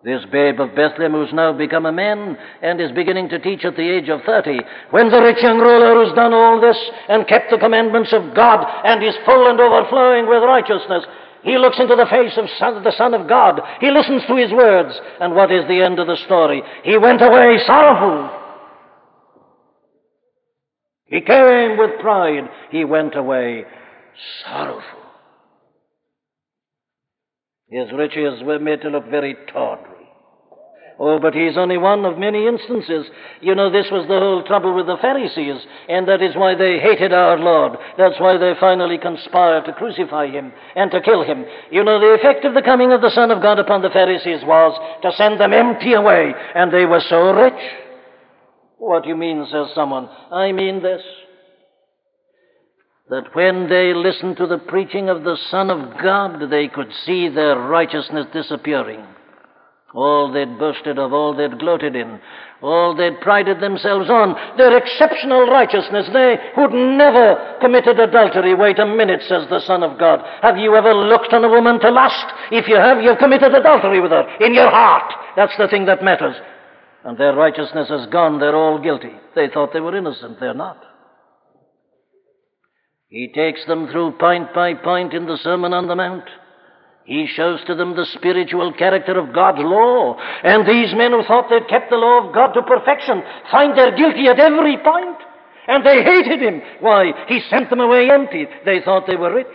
this 0.04 0.24
babe 0.32 0.58
of 0.58 0.74
Bethlehem 0.74 1.12
who's 1.12 1.32
now 1.32 1.52
become 1.52 1.86
a 1.86 1.92
man 1.92 2.36
and 2.60 2.80
is 2.80 2.90
beginning 2.90 3.28
to 3.28 3.38
teach 3.38 3.64
at 3.64 3.76
the 3.76 3.88
age 3.88 4.08
of 4.08 4.20
30, 4.26 4.58
when 4.90 5.10
the 5.10 5.22
rich 5.22 5.38
young 5.42 5.58
ruler 5.58 5.94
who's 5.94 6.14
done 6.14 6.34
all 6.34 6.60
this 6.60 6.78
and 7.08 7.28
kept 7.28 7.50
the 7.50 7.58
commandments 7.58 8.12
of 8.12 8.34
God 8.34 8.66
and 8.84 9.02
is 9.04 9.14
full 9.24 9.48
and 9.48 9.60
overflowing 9.60 10.26
with 10.26 10.42
righteousness, 10.42 11.04
he 11.44 11.58
looks 11.58 11.78
into 11.78 11.96
the 11.96 12.06
face 12.06 12.32
of 12.36 12.46
son, 12.58 12.82
the 12.82 12.94
Son 12.96 13.14
of 13.14 13.28
God. 13.28 13.60
He 13.80 13.90
listens 13.90 14.22
to 14.26 14.36
his 14.36 14.52
words. 14.52 14.94
And 15.20 15.34
what 15.34 15.50
is 15.50 15.66
the 15.66 15.82
end 15.82 15.98
of 15.98 16.06
the 16.06 16.18
story? 16.24 16.62
He 16.84 16.96
went 16.96 17.20
away 17.20 17.58
sorrowful. 17.66 18.38
He 21.06 21.20
came 21.20 21.78
with 21.78 22.00
pride. 22.00 22.48
He 22.70 22.84
went 22.84 23.16
away 23.16 23.64
sorrowful. 24.44 25.00
His 27.68 27.90
riches 27.92 28.42
were 28.44 28.58
made 28.58 28.82
to 28.82 28.90
look 28.90 29.08
very 29.08 29.36
tawdry. 29.52 29.91
Oh, 30.98 31.18
but 31.18 31.34
he's 31.34 31.56
only 31.56 31.78
one 31.78 32.04
of 32.04 32.18
many 32.18 32.46
instances. 32.46 33.06
You 33.40 33.54
know, 33.54 33.70
this 33.70 33.86
was 33.90 34.06
the 34.08 34.18
whole 34.18 34.44
trouble 34.44 34.74
with 34.74 34.86
the 34.86 34.98
Pharisees, 35.00 35.60
and 35.88 36.06
that 36.06 36.22
is 36.22 36.36
why 36.36 36.54
they 36.54 36.78
hated 36.78 37.12
our 37.12 37.38
Lord. 37.38 37.78
That's 37.96 38.20
why 38.20 38.36
they 38.36 38.52
finally 38.60 38.98
conspired 38.98 39.64
to 39.64 39.72
crucify 39.72 40.28
him 40.28 40.52
and 40.76 40.90
to 40.90 41.00
kill 41.00 41.24
him. 41.24 41.44
You 41.70 41.82
know, 41.82 41.98
the 41.98 42.14
effect 42.14 42.44
of 42.44 42.54
the 42.54 42.62
coming 42.62 42.92
of 42.92 43.00
the 43.00 43.10
Son 43.10 43.30
of 43.30 43.42
God 43.42 43.58
upon 43.58 43.82
the 43.82 43.90
Pharisees 43.90 44.44
was 44.44 44.78
to 45.02 45.12
send 45.16 45.40
them 45.40 45.52
empty 45.52 45.94
away, 45.94 46.34
and 46.54 46.72
they 46.72 46.84
were 46.84 47.02
so 47.08 47.32
rich. 47.32 47.62
What 48.78 49.04
do 49.04 49.08
you 49.08 49.16
mean, 49.16 49.46
says 49.50 49.68
someone? 49.74 50.08
I 50.30 50.52
mean 50.52 50.82
this. 50.82 51.02
That 53.08 53.34
when 53.34 53.68
they 53.68 53.94
listened 53.94 54.36
to 54.36 54.46
the 54.46 54.58
preaching 54.58 55.08
of 55.08 55.24
the 55.24 55.36
Son 55.50 55.70
of 55.70 56.00
God, 56.02 56.50
they 56.50 56.68
could 56.68 56.92
see 57.04 57.28
their 57.28 57.56
righteousness 57.56 58.26
disappearing 58.32 59.04
all 59.94 60.32
they'd 60.32 60.58
boasted 60.58 60.98
of, 60.98 61.12
all 61.12 61.34
they'd 61.36 61.58
gloated 61.58 61.94
in, 61.94 62.18
all 62.62 62.94
they'd 62.96 63.20
prided 63.20 63.60
themselves 63.60 64.08
on, 64.08 64.34
their 64.56 64.76
exceptional 64.76 65.46
righteousness, 65.46 66.08
they 66.12 66.36
who'd 66.54 66.72
never 66.72 67.58
committed 67.60 67.98
adultery. 68.00 68.54
Wait 68.54 68.78
a 68.78 68.86
minute, 68.86 69.20
says 69.28 69.46
the 69.50 69.60
Son 69.60 69.82
of 69.82 69.98
God. 69.98 70.20
Have 70.40 70.56
you 70.56 70.74
ever 70.76 70.94
looked 70.94 71.32
on 71.32 71.44
a 71.44 71.48
woman 71.48 71.78
to 71.80 71.90
lust? 71.90 72.26
If 72.50 72.68
you 72.68 72.76
have, 72.76 73.02
you've 73.02 73.18
committed 73.18 73.54
adultery 73.54 74.00
with 74.00 74.12
her 74.12 74.26
in 74.40 74.54
your 74.54 74.70
heart. 74.70 75.12
That's 75.36 75.56
the 75.58 75.68
thing 75.68 75.86
that 75.86 76.02
matters. 76.02 76.36
And 77.04 77.18
their 77.18 77.34
righteousness 77.34 77.90
is 77.90 78.06
gone. 78.06 78.38
They're 78.38 78.56
all 78.56 78.80
guilty. 78.80 79.12
They 79.34 79.48
thought 79.48 79.72
they 79.72 79.80
were 79.80 79.96
innocent. 79.96 80.38
They're 80.40 80.54
not. 80.54 80.78
He 83.08 83.30
takes 83.34 83.66
them 83.66 83.88
through 83.88 84.12
point 84.12 84.54
by 84.54 84.72
point 84.74 85.12
in 85.12 85.26
the 85.26 85.36
Sermon 85.36 85.74
on 85.74 85.86
the 85.86 85.96
Mount. 85.96 86.24
He 87.04 87.26
shows 87.26 87.60
to 87.66 87.74
them 87.74 87.96
the 87.96 88.06
spiritual 88.14 88.72
character 88.74 89.18
of 89.18 89.34
God's 89.34 89.58
law. 89.60 90.16
And 90.44 90.66
these 90.66 90.94
men 90.94 91.10
who 91.10 91.24
thought 91.24 91.46
they'd 91.50 91.68
kept 91.68 91.90
the 91.90 91.96
law 91.96 92.26
of 92.26 92.34
God 92.34 92.52
to 92.52 92.62
perfection 92.62 93.22
find 93.50 93.76
they're 93.76 93.96
guilty 93.96 94.26
at 94.28 94.38
every 94.38 94.76
point. 94.76 95.18
And 95.66 95.84
they 95.86 96.02
hated 96.02 96.40
him. 96.40 96.62
Why? 96.80 97.12
He 97.28 97.40
sent 97.50 97.70
them 97.70 97.80
away 97.80 98.08
empty. 98.10 98.46
They 98.64 98.80
thought 98.84 99.06
they 99.06 99.16
were 99.16 99.34
rich. 99.34 99.46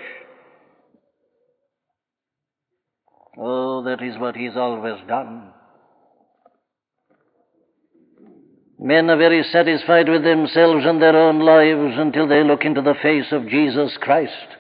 Oh, 3.38 3.84
that 3.84 4.02
is 4.02 4.18
what 4.18 4.36
he's 4.36 4.56
always 4.56 4.96
done. 5.08 5.54
Men 8.80 9.10
are 9.10 9.18
very 9.18 9.44
satisfied 9.44 10.08
with 10.08 10.24
themselves 10.24 10.86
and 10.86 11.02
their 11.02 11.16
own 11.16 11.40
lives 11.40 11.96
until 11.98 12.28
they 12.28 12.44
look 12.44 12.64
into 12.64 12.82
the 12.82 12.96
face 13.02 13.32
of 13.32 13.48
Jesus 13.48 13.98
Christ. 14.00 14.57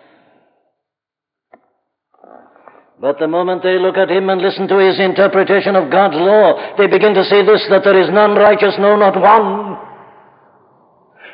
But 2.99 3.19
the 3.19 3.27
moment 3.27 3.61
they 3.61 3.77
look 3.77 3.95
at 3.95 4.09
him 4.09 4.29
and 4.29 4.41
listen 4.41 4.67
to 4.67 4.81
his 4.81 4.99
interpretation 4.99 5.75
of 5.75 5.91
God's 5.91 6.17
law, 6.17 6.75
they 6.77 6.87
begin 6.87 7.13
to 7.13 7.23
say 7.25 7.45
this 7.45 7.61
that 7.69 7.83
there 7.83 7.99
is 7.99 8.09
none 8.09 8.33
righteous, 8.33 8.73
no, 8.79 8.97
not 8.97 9.13
one. 9.13 9.77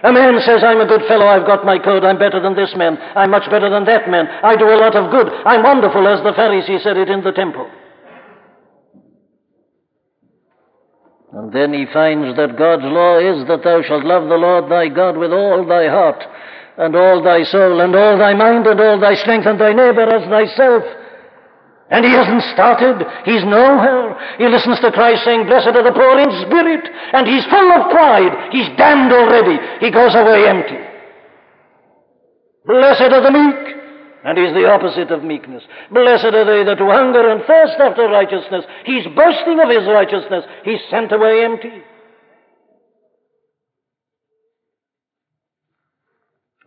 A 0.03 0.11
man 0.11 0.35
says, 0.43 0.59
I'm 0.61 0.81
a 0.81 0.85
good 0.85 1.07
fellow, 1.07 1.25
I've 1.25 1.47
got 1.47 1.63
my 1.63 1.79
code, 1.79 2.03
I'm 2.03 2.19
better 2.19 2.41
than 2.43 2.55
this 2.55 2.75
man, 2.75 2.97
I'm 3.15 3.31
much 3.31 3.49
better 3.49 3.69
than 3.69 3.85
that 3.85 4.09
man, 4.09 4.27
I 4.27 4.57
do 4.57 4.67
a 4.67 4.75
lot 4.75 4.95
of 4.97 5.09
good, 5.09 5.31
I'm 5.31 5.63
wonderful, 5.63 6.05
as 6.05 6.19
the 6.19 6.35
Pharisee 6.35 6.83
said 6.83 6.97
it 6.97 7.07
in 7.07 7.23
the 7.23 7.31
temple. 7.31 7.71
And 11.31 11.53
then 11.53 11.73
he 11.73 11.85
finds 11.93 12.35
that 12.35 12.59
God's 12.59 12.83
law 12.83 13.17
is 13.17 13.47
that 13.47 13.63
thou 13.63 13.81
shalt 13.81 14.03
love 14.03 14.27
the 14.27 14.35
Lord 14.35 14.69
thy 14.69 14.89
God 14.89 15.15
with 15.15 15.31
all 15.31 15.65
thy 15.65 15.87
heart, 15.87 16.21
and 16.77 16.93
all 16.97 17.23
thy 17.23 17.43
soul, 17.43 17.79
and 17.79 17.95
all 17.95 18.17
thy 18.17 18.33
mind, 18.33 18.67
and 18.67 18.81
all 18.81 18.99
thy 18.99 19.15
strength, 19.15 19.47
and 19.47 19.59
thy 19.59 19.71
neighbor 19.71 20.03
as 20.03 20.27
thyself. 20.27 20.83
And 21.93 22.03
he 22.03 22.11
hasn't 22.11 22.41
started. 22.57 23.05
He's 23.23 23.45
nowhere. 23.45 24.17
He 24.39 24.47
listens 24.47 24.79
to 24.79 24.91
Christ 24.91 25.23
saying, 25.25 25.45
Blessed 25.45 25.77
are 25.77 25.83
the 25.83 25.93
poor 25.93 26.17
in 26.17 26.31
spirit. 26.49 26.89
And 27.13 27.27
he's 27.27 27.45
full 27.45 27.71
of 27.71 27.91
pride. 27.91 28.49
He's 28.51 28.65
damned 28.77 29.13
already. 29.13 29.61
He 29.79 29.91
goes 29.91 30.15
away 30.15 30.49
empty. 30.49 30.81
Blessed 32.65 33.13
are 33.13 33.21
the 33.21 33.31
meek. 33.31 33.75
And 34.25 34.39
he's 34.39 34.55
the 34.55 34.65
opposite 34.65 35.11
of 35.11 35.23
meekness. 35.23 35.61
Blessed 35.91 36.33
are 36.33 36.45
they 36.45 36.63
that 36.63 36.79
hunger 36.79 37.29
and 37.29 37.45
thirst 37.45 37.79
after 37.79 38.09
righteousness. 38.09 38.65
He's 38.85 39.05
boasting 39.15 39.59
of 39.59 39.69
his 39.69 39.85
righteousness. 39.85 40.45
He's 40.65 40.81
sent 40.89 41.11
away 41.11 41.45
empty. 41.45 41.83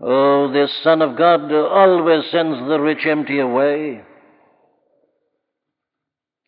Oh, 0.01 0.53
this 0.53 0.71
Son 0.85 1.03
of 1.03 1.19
God 1.19 1.51
always 1.53 2.31
sends 2.31 2.59
the 2.69 2.79
rich 2.79 3.05
empty 3.07 3.41
away. 3.41 4.06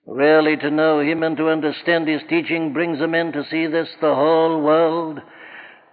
Really, 0.09 0.57
to 0.57 0.71
know 0.71 1.01
him 1.01 1.23
and 1.23 1.37
to 1.37 1.51
understand 1.51 2.09
his 2.09 2.23
teaching 2.31 2.73
brings 2.73 2.99
a 3.03 3.07
man 3.07 3.31
to 3.33 3.45
see 3.51 3.67
this 3.67 3.89
the 4.01 4.15
whole 4.15 4.63
world 4.63 5.21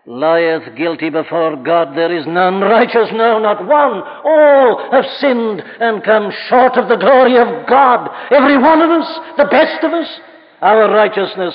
lieth 0.05 0.73
guilty 0.77 1.09
before 1.09 1.57
God. 1.57 1.97
There 1.97 2.15
is 2.17 2.25
none 2.25 2.61
righteous, 2.61 3.09
no, 3.11 3.39
not 3.39 3.67
one. 3.67 4.01
All 4.23 4.89
have 4.93 5.05
sinned 5.19 5.61
and 5.81 6.01
come 6.01 6.31
short 6.47 6.77
of 6.77 6.87
the 6.87 6.95
glory 6.95 7.37
of 7.37 7.67
God. 7.67 8.09
Every 8.31 8.57
one 8.57 8.81
of 8.81 8.89
us, 8.89 9.19
the 9.37 9.49
best 9.51 9.83
of 9.83 9.91
us. 9.91 10.07
Our 10.61 10.89
righteousness 10.93 11.53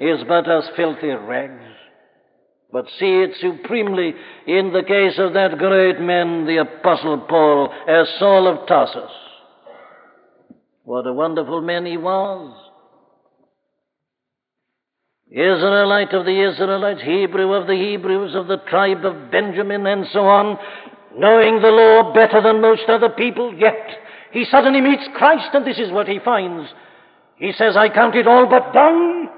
is 0.00 0.24
but 0.26 0.50
as 0.50 0.64
filthy 0.74 1.06
rags. 1.06 1.62
But 2.72 2.86
see 2.98 3.20
it 3.20 3.36
supremely 3.40 4.14
in 4.48 4.72
the 4.72 4.82
case 4.82 5.18
of 5.18 5.34
that 5.34 5.56
great 5.56 6.00
man, 6.00 6.46
the 6.46 6.56
Apostle 6.56 7.18
Paul, 7.28 7.72
as 7.86 8.08
Saul 8.18 8.48
of 8.48 8.66
Tarsus. 8.66 9.21
What 10.84 11.06
a 11.06 11.12
wonderful 11.12 11.60
man 11.60 11.86
he 11.86 11.96
was. 11.96 12.56
Israelite 15.30 16.12
of 16.12 16.26
the 16.26 16.50
Israelites, 16.52 17.00
Hebrew 17.02 17.54
of 17.54 17.66
the 17.66 17.74
Hebrews, 17.74 18.34
of 18.34 18.48
the 18.48 18.58
tribe 18.68 19.04
of 19.04 19.30
Benjamin, 19.30 19.86
and 19.86 20.06
so 20.12 20.26
on, 20.26 20.58
knowing 21.16 21.62
the 21.62 21.68
law 21.68 22.12
better 22.12 22.42
than 22.42 22.60
most 22.60 22.82
other 22.88 23.08
people, 23.08 23.54
yet 23.56 23.88
he 24.32 24.44
suddenly 24.50 24.80
meets 24.80 25.04
Christ, 25.16 25.48
and 25.54 25.66
this 25.66 25.78
is 25.78 25.90
what 25.90 26.08
he 26.08 26.18
finds. 26.18 26.68
He 27.36 27.52
says, 27.52 27.76
I 27.76 27.88
count 27.88 28.14
it 28.14 28.26
all 28.26 28.46
but 28.46 28.74
dung. 28.74 29.28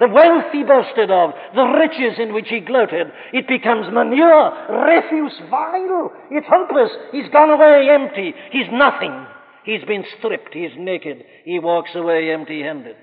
The 0.00 0.08
wealth 0.08 0.50
he 0.52 0.64
boasted 0.64 1.10
of, 1.12 1.30
the 1.54 1.64
riches 1.78 2.18
in 2.18 2.34
which 2.34 2.48
he 2.48 2.58
gloated, 2.58 3.06
it 3.32 3.46
becomes 3.46 3.86
manure, 3.92 4.50
refuse, 4.86 5.32
vile. 5.48 6.10
It's 6.30 6.46
hopeless. 6.48 6.90
He's 7.12 7.28
gone 7.30 7.50
away 7.50 7.88
empty. 7.88 8.34
He's 8.50 8.66
nothing. 8.72 9.26
He's 9.64 9.84
been 9.84 10.04
stripped. 10.18 10.54
He's 10.54 10.72
naked. 10.76 11.24
He 11.44 11.58
walks 11.58 11.90
away 11.94 12.30
empty 12.32 12.62
handed. 12.62 12.96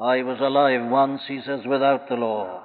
I 0.00 0.22
was 0.22 0.38
alive 0.40 0.90
once, 0.90 1.22
he 1.28 1.40
says, 1.46 1.60
without 1.66 2.08
the 2.08 2.16
law. 2.16 2.64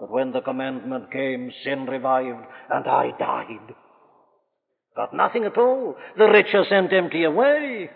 But 0.00 0.10
when 0.10 0.32
the 0.32 0.40
commandment 0.40 1.10
came, 1.10 1.50
sin 1.64 1.86
revived, 1.86 2.46
and 2.70 2.86
I 2.86 3.10
died. 3.18 3.74
Got 4.94 5.12
nothing 5.12 5.44
at 5.44 5.58
all. 5.58 5.96
The 6.16 6.26
rich 6.26 6.54
are 6.54 6.64
sent 6.68 6.92
empty 6.92 7.24
away. 7.24 7.90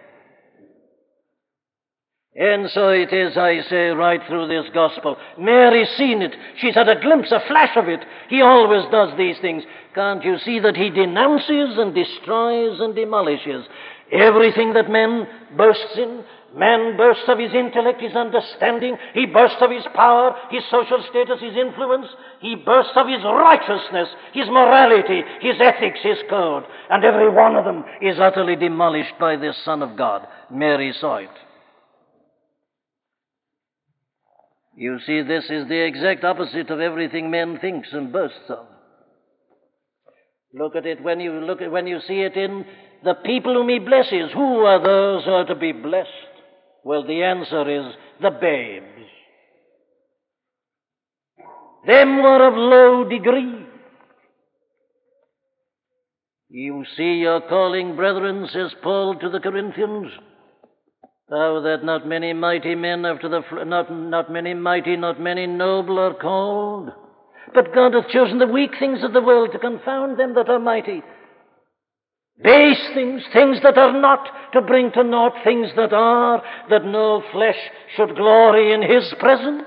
And 2.36 2.70
so 2.70 2.90
it 2.90 3.12
is, 3.12 3.36
I 3.36 3.60
say, 3.68 3.88
right 3.88 4.20
through 4.28 4.46
this 4.46 4.70
gospel. 4.72 5.16
Mary's 5.36 5.88
seen 5.96 6.22
it. 6.22 6.32
She's 6.58 6.74
had 6.74 6.88
a 6.88 7.00
glimpse, 7.00 7.32
a 7.32 7.40
flash 7.48 7.76
of 7.76 7.88
it. 7.88 8.00
He 8.28 8.40
always 8.40 8.84
does 8.92 9.16
these 9.18 9.36
things. 9.40 9.64
Can't 9.96 10.22
you 10.22 10.38
see 10.38 10.60
that 10.60 10.76
he 10.76 10.90
denounces 10.90 11.76
and 11.76 11.92
destroys 11.92 12.78
and 12.80 12.94
demolishes 12.94 13.66
everything 14.12 14.74
that 14.74 14.88
man 14.88 15.26
boasts 15.56 15.96
in? 15.96 16.22
Man 16.54 16.96
boasts 16.96 17.24
of 17.28 17.38
his 17.38 17.52
intellect, 17.52 18.00
his 18.00 18.14
understanding. 18.14 18.96
He 19.12 19.26
boasts 19.26 19.60
of 19.60 19.70
his 19.70 19.84
power, 19.94 20.34
his 20.50 20.62
social 20.70 21.02
status, 21.10 21.40
his 21.40 21.56
influence. 21.56 22.06
He 22.40 22.54
boasts 22.54 22.92
of 22.94 23.08
his 23.08 23.22
righteousness, 23.24 24.08
his 24.32 24.46
morality, 24.46 25.22
his 25.40 25.56
ethics, 25.60 25.98
his 26.02 26.18
code. 26.28 26.64
And 26.90 27.04
every 27.04 27.30
one 27.30 27.56
of 27.56 27.64
them 27.64 27.84
is 28.00 28.18
utterly 28.20 28.54
demolished 28.54 29.14
by 29.18 29.34
this 29.34 29.56
Son 29.64 29.82
of 29.82 29.96
God. 29.96 30.26
Mary 30.50 30.92
saw 30.92 31.16
it. 31.16 31.30
You 34.80 34.98
see, 35.06 35.20
this 35.20 35.44
is 35.50 35.68
the 35.68 35.84
exact 35.86 36.24
opposite 36.24 36.70
of 36.70 36.80
everything 36.80 37.30
man 37.30 37.58
thinks 37.60 37.88
and 37.92 38.10
boasts 38.10 38.48
of. 38.48 38.64
Look 40.54 40.74
at 40.74 40.86
it 40.86 41.02
when 41.02 41.20
you 41.20 41.32
look 41.32 41.60
at 41.60 41.70
when 41.70 41.86
you 41.86 42.00
see 42.08 42.20
it 42.20 42.34
in 42.34 42.64
the 43.04 43.12
people 43.12 43.52
whom 43.52 43.68
he 43.68 43.78
blesses. 43.78 44.30
Who 44.32 44.60
are 44.60 44.82
those 44.82 45.26
who 45.26 45.32
are 45.32 45.44
to 45.44 45.54
be 45.54 45.72
blessed? 45.72 46.08
Well, 46.82 47.06
the 47.06 47.22
answer 47.22 47.88
is 47.88 47.94
the 48.22 48.30
babes. 48.30 49.06
Them 51.86 52.22
were 52.22 52.48
of 52.48 52.54
low 52.54 53.04
degree. 53.06 53.66
You 56.48 56.86
see 56.96 57.16
your 57.16 57.42
calling, 57.42 57.96
brethren, 57.96 58.48
says 58.50 58.72
Paul 58.82 59.16
to 59.16 59.28
the 59.28 59.40
Corinthians. 59.40 60.10
Oh, 61.32 61.62
that 61.62 61.84
not 61.84 62.08
many 62.08 62.32
mighty 62.32 62.74
men 62.74 63.04
after 63.04 63.28
the 63.28 63.64
not 63.64 63.92
not 63.92 64.32
many 64.32 64.52
mighty, 64.52 64.96
not 64.96 65.20
many 65.20 65.46
noble 65.46 65.98
are 65.98 66.14
called. 66.14 66.90
But 67.54 67.72
God 67.74 67.94
hath 67.94 68.08
chosen 68.08 68.38
the 68.38 68.46
weak 68.46 68.72
things 68.78 69.04
of 69.04 69.12
the 69.12 69.20
world 69.20 69.50
to 69.52 69.58
confound 69.58 70.18
them 70.18 70.34
that 70.34 70.48
are 70.48 70.58
mighty. 70.58 71.02
Base 72.42 72.80
things, 72.94 73.22
things 73.32 73.58
that 73.62 73.76
are 73.76 74.00
not, 74.00 74.26
to 74.54 74.62
bring 74.62 74.90
to 74.92 75.04
naught 75.04 75.34
things 75.44 75.68
that 75.76 75.92
are, 75.92 76.42
that 76.70 76.84
no 76.84 77.22
flesh 77.32 77.58
should 77.96 78.16
glory 78.16 78.72
in 78.72 78.82
his 78.82 79.12
presence. 79.20 79.64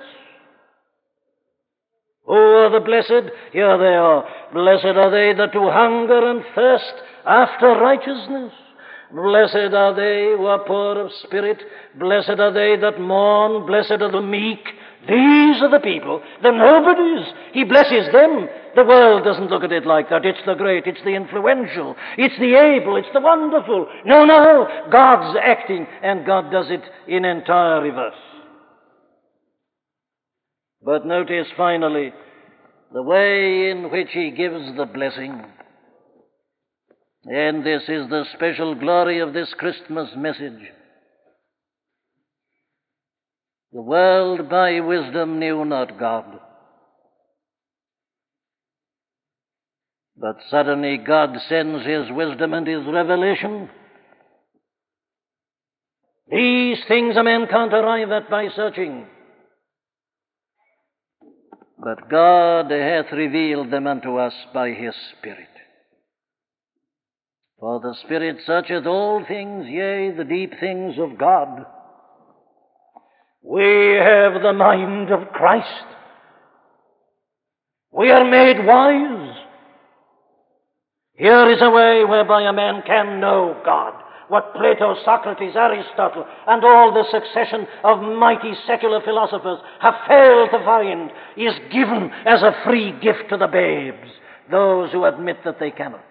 Are 2.28 2.72
the 2.72 2.80
blessed? 2.80 3.32
Here 3.52 3.78
they 3.78 3.94
are. 3.94 4.26
Blessed 4.54 4.98
are 4.98 5.12
they 5.12 5.38
that 5.38 5.54
do 5.54 5.70
hunger 5.70 6.32
and 6.32 6.44
thirst 6.56 6.94
after 7.26 7.68
righteousness. 7.68 8.54
Blessed 9.14 9.74
are 9.74 9.94
they 9.94 10.36
who 10.36 10.48
are 10.48 10.66
poor 10.66 11.00
of 11.00 11.12
spirit. 11.24 11.62
Blessed 12.00 12.40
are 12.40 12.52
they 12.52 12.76
that 12.82 13.00
mourn. 13.00 13.66
Blessed 13.68 14.02
are 14.02 14.12
the 14.12 14.22
meek. 14.22 14.66
These 15.08 15.62
are 15.62 15.70
the 15.70 15.82
people, 15.84 16.22
the 16.42 16.52
nobodies. 16.52 17.28
He 17.52 17.66
blesses 17.66 18.12
them. 18.14 18.48
The 18.76 18.86
world 18.86 19.26
doesn't 19.26 19.50
look 19.50 19.64
at 19.64 19.72
it 19.72 19.86
like 19.86 20.10
that. 20.10 20.26
It's 20.26 20.40
the 20.46 20.56
great, 20.56 20.88
it's 20.88 21.04
the 21.04 21.14
influential, 21.14 21.96
it's 22.18 22.40
the 22.40 22.56
able, 22.56 22.96
it's 22.96 23.10
the 23.14 23.20
wonderful. 23.20 23.88
No, 24.06 24.24
no, 24.24 24.68
God's 24.90 25.38
acting, 25.44 25.86
and 26.02 26.26
God 26.26 26.52
does 26.52 26.68
it 26.70 26.82
in 27.08 27.26
entire 27.26 27.82
reverse. 27.82 28.16
But 30.82 31.06
notice 31.06 31.48
finally 31.58 32.14
the 32.94 33.04
way 33.04 33.70
in 33.72 33.92
which 33.92 34.10
He 34.12 34.32
gives 34.32 34.76
the 34.78 34.86
blessing. 34.86 35.44
And 37.26 37.66
this 37.66 37.84
is 37.84 38.10
the 38.10 38.26
special 38.36 38.76
glory 38.76 39.20
of 39.20 39.34
this 39.34 39.54
Christmas 39.58 40.10
message. 40.16 40.60
The 43.72 43.82
world 43.82 44.50
by 44.50 44.82
wisdom 44.82 45.40
knew 45.40 45.64
not 45.66 45.98
God. 45.98 46.26
But 50.18 50.38
suddenly 50.52 50.98
God 50.98 51.36
sends 51.50 51.86
His 51.86 52.12
wisdom 52.12 52.54
and 52.54 52.68
His 52.68 52.86
revelation. 52.86 53.70
These 56.30 56.80
things 56.88 57.16
a 57.18 57.24
man 57.24 57.48
can't 57.50 57.74
arrive 57.74 58.12
at 58.12 58.30
by 58.30 58.50
searching. 58.56 59.08
But 61.78 62.10
God 62.10 62.70
hath 62.70 63.12
revealed 63.12 63.72
them 63.72 63.88
unto 63.88 64.18
us 64.18 64.34
by 64.54 64.70
His 64.70 64.94
Spirit. 65.18 65.53
For 67.64 67.80
the 67.80 67.96
Spirit 68.04 68.40
searcheth 68.46 68.86
all 68.86 69.24
things, 69.26 69.68
yea, 69.70 70.12
the 70.12 70.26
deep 70.26 70.52
things 70.60 70.96
of 71.00 71.18
God. 71.18 71.66
We 73.42 73.64
have 74.04 74.42
the 74.42 74.52
mind 74.52 75.10
of 75.12 75.32
Christ. 75.32 75.86
We 77.94 78.12
are 78.12 78.30
made 78.30 78.66
wise. 78.66 79.38
Here 81.14 81.52
is 81.52 81.62
a 81.62 81.70
way 81.70 82.04
whereby 82.04 82.42
a 82.42 82.52
man 82.52 82.84
can 82.86 83.22
know 83.22 83.58
God. 83.64 83.94
What 84.28 84.54
Plato, 84.56 84.98
Socrates, 85.06 85.56
Aristotle, 85.56 86.26
and 86.46 86.66
all 86.66 86.94
the 86.94 87.10
succession 87.10 87.66
of 87.86 88.02
mighty 88.02 88.56
secular 88.68 89.00
philosophers 89.06 89.60
have 89.80 89.94
failed 90.06 90.50
to 90.52 90.66
find 90.66 91.12
is 91.38 91.54
given 91.72 92.12
as 92.26 92.42
a 92.42 92.62
free 92.66 92.92
gift 93.00 93.30
to 93.30 93.38
the 93.38 93.48
babes, 93.48 94.12
those 94.52 94.92
who 94.92 95.06
admit 95.06 95.38
that 95.46 95.62
they 95.62 95.72
cannot. 95.72 96.04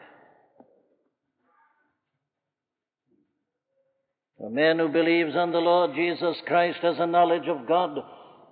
A 4.45 4.51
man 4.51 4.80
who 4.80 4.88
believes 4.88 5.36
on 5.36 5.53
the 5.53 5.59
Lord 5.59 5.95
Jesus 5.95 6.36
Christ 6.49 6.78
has 6.82 6.97
a 6.99 7.07
knowledge 7.07 7.47
of 7.47 7.64
God. 7.68 7.97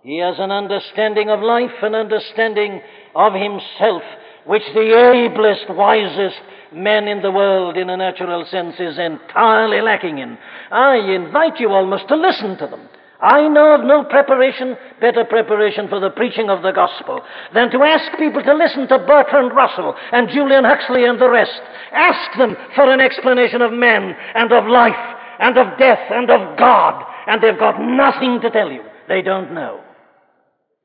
He 0.05 0.19
has 0.19 0.37
an 0.39 0.53
understanding 0.53 1.29
of 1.29 1.41
life, 1.41 1.83
an 1.83 1.97
understanding 1.97 2.81
of 3.17 3.33
himself, 3.33 4.03
which 4.47 4.63
the 4.73 4.87
ablest, 4.87 5.69
wisest 5.69 6.41
men 6.73 7.09
in 7.09 7.23
the 7.23 7.33
world, 7.33 7.77
in 7.77 7.91
a 7.91 7.97
natural 7.97 8.47
sense, 8.47 8.77
is 8.79 9.01
entirely 9.01 9.81
lacking 9.81 10.19
in. 10.19 10.39
I 10.71 10.95
invite 10.95 11.59
you 11.59 11.71
almost 11.71 12.07
to 12.07 12.15
listen 12.15 12.57
to 12.59 12.69
them. 12.69 12.89
I 13.21 13.49
know 13.49 13.75
of 13.75 13.85
no 13.85 14.05
preparation, 14.05 14.77
better 15.01 15.25
preparation 15.25 15.89
for 15.89 15.99
the 15.99 16.11
preaching 16.11 16.51
of 16.51 16.63
the 16.63 16.71
gospel 16.71 17.21
than 17.53 17.69
to 17.73 17.83
ask 17.83 18.17
people 18.17 18.45
to 18.45 18.55
listen 18.55 18.87
to 18.87 18.99
Bertrand 19.01 19.57
Russell 19.57 19.97
and 20.13 20.29
Julian 20.29 20.63
Huxley 20.63 21.05
and 21.05 21.21
the 21.21 21.29
rest. 21.29 21.61
Ask 21.91 22.39
them 22.39 22.57
for 22.77 22.89
an 22.93 23.01
explanation 23.01 23.61
of 23.61 23.73
men 23.73 24.15
and 24.37 24.53
of 24.53 24.69
life 24.69 25.17
and 25.41 25.57
of 25.57 25.79
death 25.79 26.11
and 26.11 26.31
of 26.31 26.59
God, 26.59 27.05
and 27.27 27.43
they've 27.43 27.59
got 27.59 27.81
nothing 27.81 28.41
to 28.43 28.51
tell 28.51 28.71
you. 28.71 28.83
They 29.09 29.23
don't 29.23 29.55
know. 29.55 29.81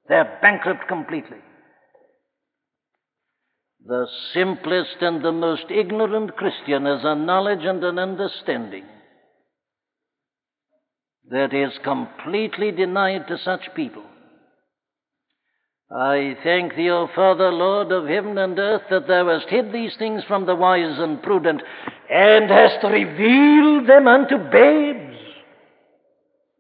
They're 0.08 0.40
bankrupt 0.42 0.88
completely. 0.88 1.38
The 3.86 4.08
simplest 4.34 4.98
and 5.02 5.24
the 5.24 5.32
most 5.32 5.66
ignorant 5.70 6.36
Christian 6.36 6.86
has 6.86 7.02
a 7.04 7.16
knowledge 7.16 7.64
and 7.64 7.84
an 7.84 8.00
understanding 8.00 8.86
that 11.30 11.54
is 11.54 11.72
completely 11.84 12.72
denied 12.72 13.28
to 13.28 13.38
such 13.38 13.62
people. 13.76 14.04
I 15.92 16.36
thank 16.44 16.76
thee, 16.76 16.90
O 16.90 17.08
Father, 17.16 17.52
Lord 17.52 17.92
of 17.92 18.08
heaven 18.08 18.38
and 18.40 18.58
earth, 18.58 18.82
that 18.90 19.08
thou 19.08 19.28
hast 19.30 19.50
hid 19.50 19.72
these 19.72 19.96
things 19.98 20.24
from 20.28 20.46
the 20.46 20.56
wise 20.56 20.98
and 20.98 21.22
prudent, 21.22 21.62
and 22.10 22.50
hast 22.50 22.84
revealed 22.84 23.88
them 23.88 24.08
unto 24.08 24.38
babes. 24.52 25.18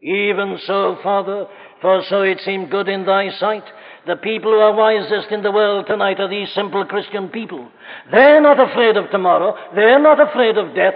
Even 0.01 0.59
so, 0.67 0.99
Father, 1.01 1.47
for 1.81 2.03
so 2.07 2.21
it 2.21 2.39
seemed 2.45 2.69
good 2.69 2.87
in 2.87 3.05
thy 3.05 3.31
sight. 3.39 3.63
The 4.05 4.17
people 4.17 4.51
who 4.51 4.59
are 4.59 4.75
wisest 4.75 5.31
in 5.31 5.41
the 5.41 5.51
world 5.51 5.87
tonight 5.87 6.19
are 6.19 6.29
these 6.29 6.53
simple 6.53 6.85
Christian 6.85 7.29
people. 7.29 7.67
They're 8.11 8.41
not 8.41 8.59
afraid 8.59 8.95
of 8.97 9.09
tomorrow. 9.09 9.55
They're 9.73 9.99
not 9.99 10.21
afraid 10.21 10.59
of 10.59 10.75
death. 10.75 10.93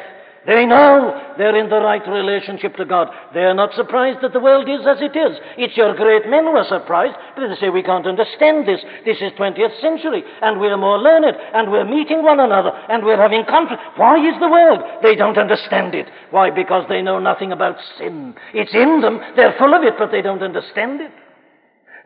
They 0.50 0.66
know 0.66 1.14
they're 1.38 1.56
in 1.56 1.70
the 1.70 1.78
right 1.78 2.02
relationship 2.10 2.76
to 2.78 2.86
God. 2.86 3.10
They're 3.36 3.54
not 3.54 3.76
surprised 3.76 4.18
that 4.24 4.34
the 4.34 4.40
world 4.40 4.68
is 4.68 4.82
as 4.82 4.98
it 4.98 5.16
is. 5.16 5.38
It's 5.62 5.78
your 5.78 5.94
great 5.94 6.26
men 6.26 6.46
who 6.46 6.58
are 6.58 6.66
surprised, 6.66 7.14
they 7.38 7.54
say 7.62 7.70
we 7.70 7.84
can't 7.84 8.08
understand 8.08 8.68
this. 8.68 8.82
This 9.06 9.18
is 9.22 9.32
20th 9.38 9.80
century, 9.80 10.24
and 10.42 10.60
we're 10.60 10.76
more 10.76 10.98
learned, 10.98 11.38
and 11.54 11.70
we're 11.70 11.86
meeting 11.86 12.24
one 12.24 12.40
another, 12.40 12.72
and 12.90 13.06
we're 13.06 13.22
having 13.22 13.46
conflict. 13.46 13.80
Why 13.96 14.18
is 14.18 14.40
the 14.40 14.50
world? 14.50 14.82
They 15.04 15.14
don't 15.14 15.38
understand 15.38 15.94
it. 15.94 16.08
Why? 16.32 16.50
Because 16.50 16.84
they 16.90 17.04
know 17.04 17.20
nothing 17.20 17.52
about 17.52 17.78
sin. 18.00 18.34
It's 18.52 18.74
in 18.74 19.02
them. 19.02 19.22
They're 19.36 19.56
full 19.60 19.76
of 19.76 19.84
it, 19.84 20.00
but 20.00 20.10
they 20.10 20.24
don't 20.24 20.42
understand 20.42 21.00
it. 21.00 21.12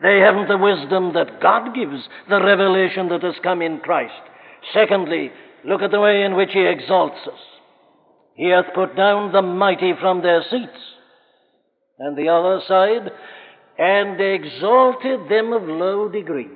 They 0.01 0.19
haven't 0.19 0.49
the 0.49 0.57
wisdom 0.57 1.13
that 1.13 1.39
God 1.39 1.73
gives, 1.73 2.09
the 2.27 2.43
revelation 2.43 3.07
that 3.07 3.23
has 3.23 3.35
come 3.41 3.61
in 3.61 3.79
Christ. 3.79 4.19
Secondly, 4.73 5.31
look 5.63 5.81
at 5.81 5.91
the 5.91 6.01
way 6.01 6.23
in 6.23 6.35
which 6.35 6.51
He 6.51 6.67
exalts 6.67 7.25
us. 7.25 7.39
He 8.35 8.49
hath 8.49 8.73
put 8.73 8.95
down 8.95 9.31
the 9.31 9.41
mighty 9.41 9.93
from 9.99 10.21
their 10.21 10.43
seats, 10.49 10.79
and 11.99 12.17
the 12.17 12.29
other 12.29 12.61
side, 12.67 13.11
and 13.77 14.19
exalted 14.19 15.29
them 15.29 15.53
of 15.53 15.63
low 15.63 16.09
degree. 16.09 16.49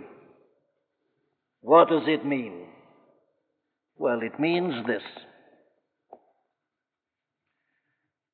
What 1.62 1.90
does 1.90 2.04
it 2.08 2.26
mean? 2.26 2.66
Well, 3.98 4.20
it 4.22 4.40
means 4.40 4.86
this 4.86 5.04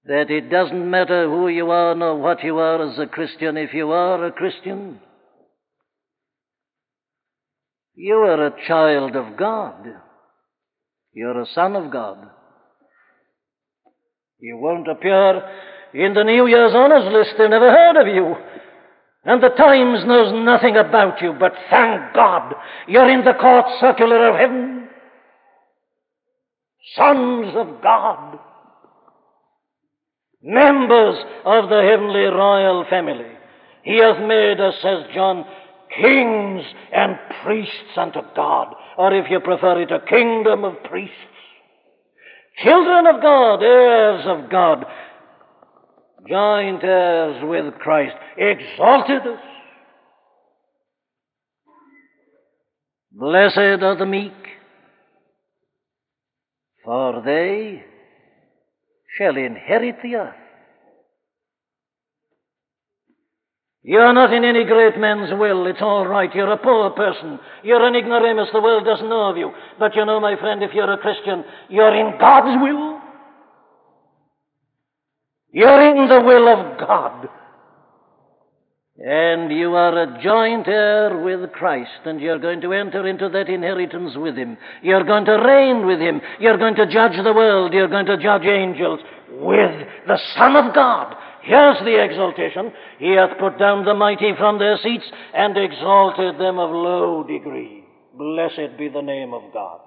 that 0.05 0.29
it 0.29 0.49
doesn't 0.49 0.89
matter 0.89 1.29
who 1.29 1.47
you 1.47 1.71
are 1.71 1.95
nor 1.95 2.17
what 2.17 2.43
you 2.43 2.57
are 2.57 2.91
as 2.91 2.99
a 2.99 3.07
Christian, 3.07 3.55
if 3.55 3.73
you 3.73 3.91
are 3.91 4.25
a 4.25 4.31
Christian, 4.31 4.99
you 7.95 8.15
are 8.15 8.47
a 8.47 8.67
child 8.67 9.15
of 9.15 9.37
God. 9.37 9.87
You're 11.13 11.41
a 11.41 11.47
son 11.53 11.75
of 11.75 11.91
God. 11.91 12.29
You 14.43 14.57
won't 14.57 14.89
appear 14.89 15.41
in 15.93 16.13
the 16.13 16.25
New 16.25 16.47
Year's 16.47 16.73
honors 16.75 17.09
list. 17.13 17.35
They 17.37 17.47
never 17.47 17.71
heard 17.71 17.95
of 17.95 18.13
you. 18.13 18.35
And 19.23 19.41
the 19.41 19.47
Times 19.47 20.05
knows 20.05 20.33
nothing 20.43 20.75
about 20.75 21.21
you, 21.21 21.31
but 21.39 21.53
thank 21.69 22.13
God 22.13 22.53
you're 22.85 23.09
in 23.09 23.23
the 23.23 23.35
court 23.39 23.63
circular 23.79 24.27
of 24.27 24.35
heaven. 24.35 24.89
Sons 26.93 27.55
of 27.55 27.81
God. 27.81 28.37
Members 30.41 31.23
of 31.45 31.69
the 31.69 31.81
heavenly 31.89 32.25
royal 32.25 32.83
family. 32.89 33.31
He 33.83 33.99
hath 33.99 34.19
made 34.27 34.59
us, 34.59 34.75
says 34.81 35.05
John, 35.15 35.45
kings 35.95 36.65
and 36.93 37.17
priests 37.45 37.95
unto 37.95 38.19
God. 38.35 38.75
Or 38.97 39.13
if 39.13 39.31
you 39.31 39.39
prefer 39.39 39.81
it, 39.83 39.91
a 39.93 40.01
kingdom 40.01 40.65
of 40.65 40.83
priests. 40.83 41.15
Children 42.57 43.07
of 43.07 43.21
God, 43.21 43.63
heirs 43.63 44.25
of 44.27 44.49
God, 44.49 44.85
joint 46.27 46.83
heirs 46.83 47.43
with 47.43 47.73
Christ, 47.79 48.15
exalted 48.37 49.21
us. 49.21 49.39
Blessed 53.11 53.57
are 53.57 53.95
the 53.95 54.05
meek, 54.05 54.33
for 56.83 57.21
they 57.23 57.83
shall 59.17 59.35
inherit 59.35 59.97
the 60.01 60.15
earth. 60.15 60.42
You're 63.83 64.13
not 64.13 64.33
in 64.33 64.45
any 64.45 64.63
great 64.63 64.97
man's 64.97 65.37
will. 65.37 65.67
It's 65.67 65.81
all 65.81 66.07
right. 66.07 66.33
You're 66.33 66.51
a 66.51 66.57
poor 66.57 66.89
person. 66.91 67.37
You're 67.63 67.85
an 67.85 67.95
ignoramus. 67.95 68.47
The 68.53 68.61
world 68.61 68.85
doesn't 68.85 69.09
know 69.09 69.29
of 69.29 69.35
you. 69.35 69.51
But 69.77 69.93
you 69.95 70.05
know, 70.05 70.21
my 70.21 70.37
friend, 70.37 70.63
if 70.63 70.73
you're 70.73 70.91
a 70.91 70.97
Christian, 70.97 71.43
you're 71.69 71.93
in 71.93 72.17
God's 72.17 72.61
will. 72.63 73.01
You're 75.51 75.81
in 75.81 76.07
the 76.07 76.21
will 76.21 76.47
of 76.47 76.79
God. 76.79 77.27
And 78.97 79.51
you 79.51 79.73
are 79.73 80.03
a 80.03 80.23
joint 80.23 80.67
heir 80.67 81.19
with 81.19 81.51
Christ, 81.51 82.05
and 82.05 82.21
you're 82.21 82.39
going 82.39 82.61
to 82.61 82.73
enter 82.73 83.05
into 83.07 83.27
that 83.27 83.49
inheritance 83.49 84.13
with 84.15 84.37
Him. 84.37 84.55
You're 84.81 85.03
going 85.03 85.25
to 85.25 85.43
reign 85.43 85.85
with 85.85 85.99
Him. 85.99 86.21
You're 86.39 86.57
going 86.57 86.75
to 86.75 86.85
judge 86.85 87.21
the 87.21 87.33
world. 87.33 87.73
You're 87.73 87.87
going 87.87 88.05
to 88.05 88.17
judge 88.17 88.43
angels 88.43 88.99
with 89.29 89.87
the 90.07 90.19
Son 90.37 90.55
of 90.55 90.73
God. 90.73 91.15
Here's 91.43 91.79
the 91.79 92.01
exaltation. 92.01 92.71
He 92.99 93.11
hath 93.15 93.37
put 93.37 93.59
down 93.59 93.83
the 93.83 93.93
mighty 93.93 94.31
from 94.37 94.59
their 94.59 94.77
seats 94.81 95.03
and 95.33 95.57
exalted 95.57 96.39
them 96.39 96.57
of 96.57 96.71
low 96.71 97.23
degree. 97.23 97.83
Blessed 98.17 98.77
be 98.77 98.87
the 98.87 99.01
name 99.01 99.33
of 99.33 99.51
God. 99.51 99.81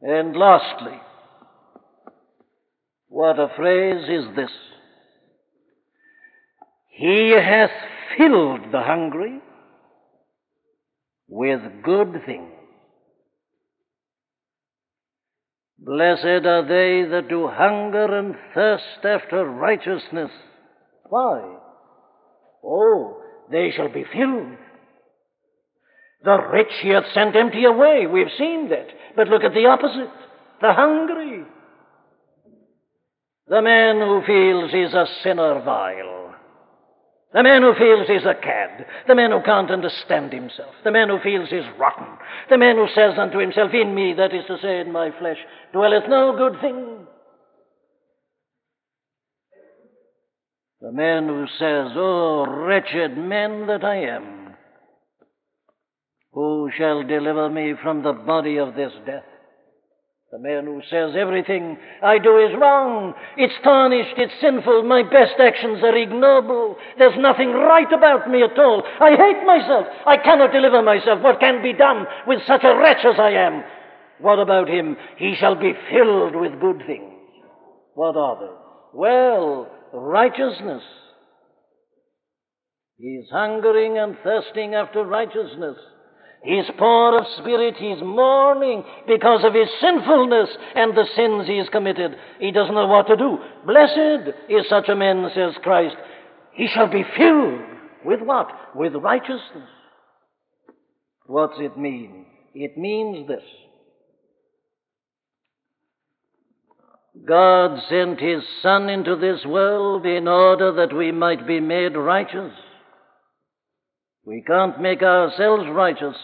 And 0.00 0.36
lastly, 0.36 0.98
what 3.06 3.38
a 3.38 3.48
phrase 3.56 4.08
is 4.08 4.34
this? 4.34 4.50
He 6.90 7.30
hath 7.30 7.70
filled 8.18 8.72
the 8.72 8.82
hungry 8.82 9.40
with 11.28 11.60
good 11.84 12.22
things. 12.26 12.51
Blessed 15.84 16.46
are 16.46 16.62
they 16.62 17.08
that 17.10 17.28
do 17.28 17.48
hunger 17.48 18.16
and 18.16 18.36
thirst 18.54 19.04
after 19.04 19.44
righteousness. 19.44 20.30
Why? 21.08 21.56
Oh, 22.64 23.20
they 23.50 23.72
shall 23.74 23.92
be 23.92 24.04
filled. 24.12 24.56
The 26.24 26.38
rich 26.52 26.72
he 26.82 26.90
hath 26.90 27.12
sent 27.12 27.34
empty 27.34 27.64
away. 27.64 28.06
We've 28.06 28.30
seen 28.38 28.68
that. 28.68 28.86
But 29.16 29.26
look 29.26 29.42
at 29.42 29.54
the 29.54 29.66
opposite. 29.66 30.12
The 30.60 30.72
hungry. 30.72 31.42
The 33.48 33.60
man 33.60 33.98
who 33.98 34.22
feels 34.24 34.70
he's 34.70 34.94
a 34.94 35.06
sinner 35.24 35.62
vile. 35.64 36.21
The 37.32 37.42
man 37.42 37.62
who 37.62 37.74
feels 37.74 38.08
he's 38.08 38.26
a 38.26 38.34
cad. 38.34 38.84
The 39.08 39.14
man 39.14 39.30
who 39.30 39.40
can't 39.42 39.70
understand 39.70 40.32
himself. 40.32 40.74
The 40.84 40.90
man 40.90 41.08
who 41.08 41.18
feels 41.20 41.48
he's 41.48 41.64
rotten. 41.78 42.06
The 42.50 42.58
man 42.58 42.76
who 42.76 42.86
says 42.94 43.18
unto 43.18 43.38
himself, 43.38 43.70
In 43.72 43.94
me, 43.94 44.14
that 44.14 44.34
is 44.34 44.44
to 44.48 44.58
say, 44.60 44.80
in 44.80 44.92
my 44.92 45.10
flesh, 45.18 45.38
dwelleth 45.72 46.04
no 46.08 46.36
good 46.36 46.60
thing. 46.60 47.06
The 50.82 50.92
man 50.92 51.28
who 51.28 51.46
says, 51.58 51.92
Oh, 51.94 52.44
wretched 52.46 53.16
man 53.16 53.66
that 53.68 53.84
I 53.84 53.96
am, 53.96 54.56
who 56.32 56.70
shall 56.76 57.02
deliver 57.02 57.48
me 57.48 57.74
from 57.82 58.02
the 58.02 58.12
body 58.12 58.58
of 58.58 58.74
this 58.74 58.92
death? 59.06 59.22
The 60.32 60.38
man 60.38 60.64
who 60.64 60.80
says 60.88 61.14
everything 61.14 61.76
I 62.02 62.16
do 62.16 62.38
is 62.38 62.56
wrong, 62.58 63.12
it's 63.36 63.52
tarnished, 63.62 64.16
it's 64.16 64.32
sinful, 64.40 64.82
my 64.84 65.02
best 65.02 65.34
actions 65.38 65.84
are 65.84 65.94
ignoble, 65.94 66.76
there's 66.96 67.18
nothing 67.18 67.50
right 67.52 67.92
about 67.92 68.30
me 68.30 68.42
at 68.42 68.58
all, 68.58 68.82
I 68.98 69.10
hate 69.10 69.44
myself, 69.44 69.86
I 70.06 70.16
cannot 70.16 70.50
deliver 70.50 70.80
myself, 70.80 71.20
what 71.20 71.38
can 71.38 71.62
be 71.62 71.74
done 71.74 72.06
with 72.26 72.40
such 72.46 72.64
a 72.64 72.74
wretch 72.74 73.04
as 73.04 73.20
I 73.20 73.32
am? 73.32 73.62
What 74.20 74.38
about 74.38 74.70
him? 74.70 74.96
He 75.18 75.34
shall 75.38 75.54
be 75.54 75.74
filled 75.90 76.34
with 76.34 76.58
good 76.62 76.82
things. 76.86 77.12
What 77.92 78.16
are 78.16 78.40
they? 78.40 78.54
Well, 78.94 79.70
righteousness. 79.92 80.82
He's 82.96 83.28
hungering 83.30 83.98
and 83.98 84.16
thirsting 84.24 84.74
after 84.74 85.04
righteousness. 85.04 85.76
He's 86.44 86.64
poor 86.76 87.18
of 87.18 87.26
spirit. 87.38 87.76
He's 87.76 88.02
mourning 88.02 88.82
because 89.06 89.44
of 89.44 89.54
his 89.54 89.68
sinfulness 89.80 90.48
and 90.74 90.96
the 90.96 91.06
sins 91.14 91.46
he 91.46 91.58
has 91.58 91.68
committed. 91.68 92.16
He 92.40 92.50
doesn't 92.50 92.74
know 92.74 92.88
what 92.88 93.06
to 93.06 93.16
do. 93.16 93.38
Blessed 93.64 94.34
is 94.48 94.68
such 94.68 94.88
a 94.88 94.96
man, 94.96 95.30
says 95.34 95.54
Christ. 95.62 95.96
He 96.52 96.66
shall 96.66 96.88
be 96.88 97.04
filled 97.16 97.60
with 98.04 98.20
what? 98.20 98.48
With 98.74 98.94
righteousness. 98.94 99.68
What's 101.26 101.58
it 101.58 101.78
mean? 101.78 102.26
It 102.54 102.76
means 102.76 103.28
this. 103.28 103.44
God 107.24 107.78
sent 107.88 108.18
his 108.20 108.42
Son 108.62 108.88
into 108.88 109.16
this 109.16 109.44
world 109.46 110.06
in 110.06 110.26
order 110.26 110.72
that 110.72 110.96
we 110.96 111.12
might 111.12 111.46
be 111.46 111.60
made 111.60 111.96
righteous. 111.96 112.52
We 114.24 114.42
can't 114.46 114.80
make 114.80 115.02
ourselves 115.02 115.64
righteous. 115.70 116.16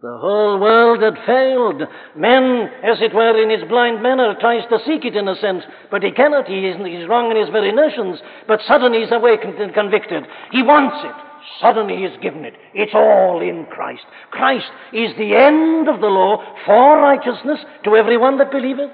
The 0.00 0.16
whole 0.16 0.60
world 0.60 1.02
had 1.02 1.18
failed. 1.26 1.82
Man, 2.14 2.70
as 2.84 3.02
it 3.02 3.12
were, 3.12 3.42
in 3.42 3.50
his 3.50 3.68
blind 3.68 4.00
manner, 4.00 4.36
tries 4.38 4.62
to 4.70 4.78
seek 4.86 5.04
it 5.04 5.16
in 5.16 5.26
a 5.26 5.34
sense, 5.34 5.64
but 5.90 6.04
he 6.04 6.12
cannot. 6.12 6.46
He 6.46 6.66
is, 6.66 6.76
he's 6.76 7.08
wrong 7.08 7.32
in 7.32 7.36
his 7.36 7.50
very 7.50 7.72
notions. 7.72 8.20
But 8.46 8.60
suddenly 8.68 9.00
he's 9.00 9.10
awakened 9.10 9.58
and 9.58 9.74
convicted. 9.74 10.22
He 10.52 10.62
wants 10.62 10.98
it. 11.02 11.14
Suddenly 11.60 11.96
he 11.96 12.04
is 12.04 12.16
given 12.22 12.44
it. 12.44 12.54
It's 12.74 12.94
all 12.94 13.42
in 13.42 13.66
Christ. 13.66 14.04
Christ 14.30 14.70
is 14.92 15.10
the 15.18 15.34
end 15.34 15.88
of 15.88 16.00
the 16.00 16.06
law 16.06 16.44
for 16.64 17.00
righteousness 17.02 17.58
to 17.82 17.96
everyone 17.96 18.38
that 18.38 18.52
believeth. 18.52 18.90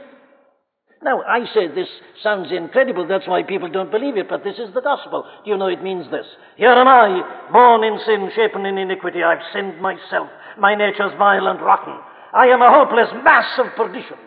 Now, 1.03 1.21
I 1.21 1.45
say 1.53 1.69
this 1.69 1.89
sounds 2.23 2.51
incredible, 2.51 3.07
that's 3.07 3.29
why 3.29 3.43
people 3.43 3.69
don't 3.69 3.91
believe 3.91 4.17
it, 4.17 4.27
but 4.27 4.43
this 4.43 4.57
is 4.57 4.73
the 4.73 4.81
gospel. 4.81 5.27
Do 5.45 5.51
you 5.51 5.59
know 5.59 5.67
it 5.67 5.83
means 5.83 6.11
this? 6.11 6.25
Here 6.57 6.71
am 6.71 6.89
I, 6.89 7.51
born 7.53 7.85
in 7.85 8.01
sin, 8.07 8.31
shapen 8.35 8.65
in 8.65 8.79
iniquity. 8.79 9.23
I've 9.23 9.45
sinned 9.53 9.83
myself. 9.83 10.31
My 10.59 10.75
nature's 10.75 11.13
vile 11.19 11.47
and 11.47 11.61
rotten. 11.61 11.99
I 12.33 12.47
am 12.47 12.63
a 12.63 12.71
hopeless 12.71 13.09
mass 13.25 13.59
of 13.59 13.75
perdition. 13.77 14.19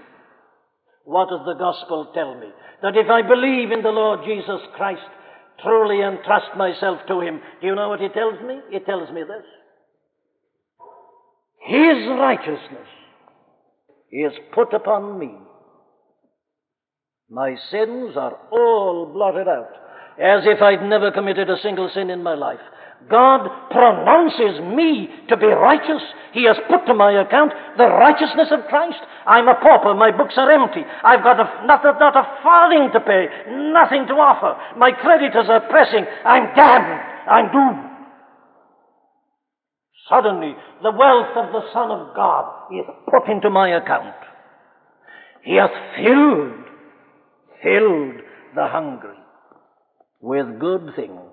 What 1.04 1.30
does 1.30 1.46
the 1.46 1.56
gospel 1.56 2.12
tell 2.14 2.36
me? 2.40 2.48
That 2.82 2.98
if 2.98 3.10
I 3.10 3.22
believe 3.22 3.72
in 3.72 3.82
the 3.82 3.90
Lord 3.90 4.22
Jesus 4.26 4.62
Christ 4.76 5.02
truly 5.62 6.02
and 6.02 6.20
trust 6.26 6.56
myself 6.58 7.00
to 7.08 7.22
Him, 7.22 7.42
do 7.62 7.68
you 7.68 7.76
know 7.76 7.90
what 7.90 8.02
it 8.02 8.14
tells 8.14 8.42
me? 8.46 8.60
It 8.72 8.86
tells 8.86 9.10
me 9.12 9.22
this. 9.22 9.46
His 11.62 12.08
righteousness 12.08 12.88
is 14.12 14.32
put 14.54 14.74
upon 14.74 15.20
me. 15.20 15.36
My 17.30 17.56
sins 17.72 18.16
are 18.16 18.38
all 18.52 19.12
blotted 19.14 19.48
out, 19.48 19.70
as 20.18 20.44
if 20.46 20.62
I'd 20.62 20.84
never 20.84 21.12
committed 21.12 21.50
a 21.50 21.60
single 21.62 21.90
sin 21.94 22.10
in 22.10 22.24
my 22.24 22.36
life. 22.36 22.60
God 23.10 23.70
pronounces 23.72 24.60
me 24.76 25.08
to 25.30 25.38
be 25.38 25.46
righteous. 25.46 26.02
He 26.34 26.44
has 26.44 26.58
put 26.68 26.86
to 26.88 26.94
my 26.94 27.22
account 27.22 27.54
the 27.78 27.86
righteousness 27.86 28.50
of 28.52 28.68
Christ. 28.68 29.00
I'm 29.26 29.48
a 29.48 29.56
pauper. 29.56 29.94
My 29.94 30.12
books 30.12 30.34
are 30.36 30.52
empty. 30.52 30.82
I've 31.04 31.24
got 31.24 31.40
a, 31.40 31.66
not, 31.66 31.86
a, 31.86 31.98
not 32.00 32.18
a 32.18 32.44
farthing 32.44 32.90
to 32.92 33.00
pay, 33.00 33.28
nothing 33.72 34.08
to 34.08 34.14
offer. 34.14 34.60
My 34.78 34.92
creditors 34.92 35.48
are 35.48 35.62
pressing. 35.70 36.06
I'm 36.26 36.54
damned. 36.56 37.02
I'm 37.30 37.52
doomed. 37.52 37.88
Suddenly, 40.10 40.56
the 40.84 40.92
wealth 40.92 41.36
of 41.36 41.52
the 41.54 41.72
Son 41.74 41.92
of 41.92 42.16
God 42.16 42.74
is 42.74 42.86
put 43.10 43.30
into 43.30 43.50
my 43.50 43.70
account. 43.78 44.16
He 45.44 45.56
hath 45.56 45.72
filled 45.96 46.68
filled 47.64 48.22
the 48.56 48.68
hungry 48.68 49.18
with 50.22 50.60
good 50.60 50.94
things. 50.96 51.27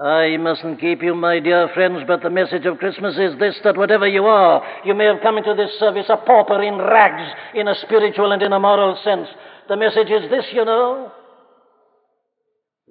I 0.00 0.38
mustn't 0.38 0.80
keep 0.80 1.02
you, 1.02 1.14
my 1.14 1.38
dear 1.38 1.68
friends, 1.74 2.04
but 2.06 2.22
the 2.22 2.30
message 2.30 2.64
of 2.64 2.78
Christmas 2.78 3.14
is 3.18 3.38
this 3.38 3.58
that 3.62 3.76
whatever 3.76 4.06
you 4.06 4.24
are, 4.24 4.62
you 4.86 4.94
may 4.94 5.04
have 5.04 5.20
come 5.22 5.36
into 5.36 5.54
this 5.54 5.78
service 5.78 6.06
a 6.08 6.16
pauper 6.16 6.62
in 6.62 6.78
rags, 6.78 7.30
in 7.54 7.68
a 7.68 7.74
spiritual 7.74 8.32
and 8.32 8.40
in 8.40 8.54
a 8.54 8.58
moral 8.58 8.98
sense. 9.04 9.28
The 9.68 9.76
message 9.76 10.08
is 10.08 10.30
this, 10.30 10.46
you 10.52 10.64
know, 10.64 11.12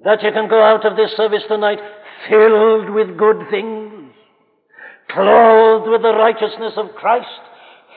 that 0.04 0.22
you 0.22 0.32
can 0.32 0.48
go 0.48 0.62
out 0.62 0.86
of 0.86 0.96
this 0.96 1.12
service 1.18 1.42
tonight 1.48 1.80
filled 2.30 2.92
with 2.92 3.18
good 3.18 3.50
things, 3.50 4.14
clothed 5.10 5.90
with 5.90 6.04
the 6.04 6.14
righteousness 6.14 6.74
of 6.78 6.94
Christ, 6.96 7.28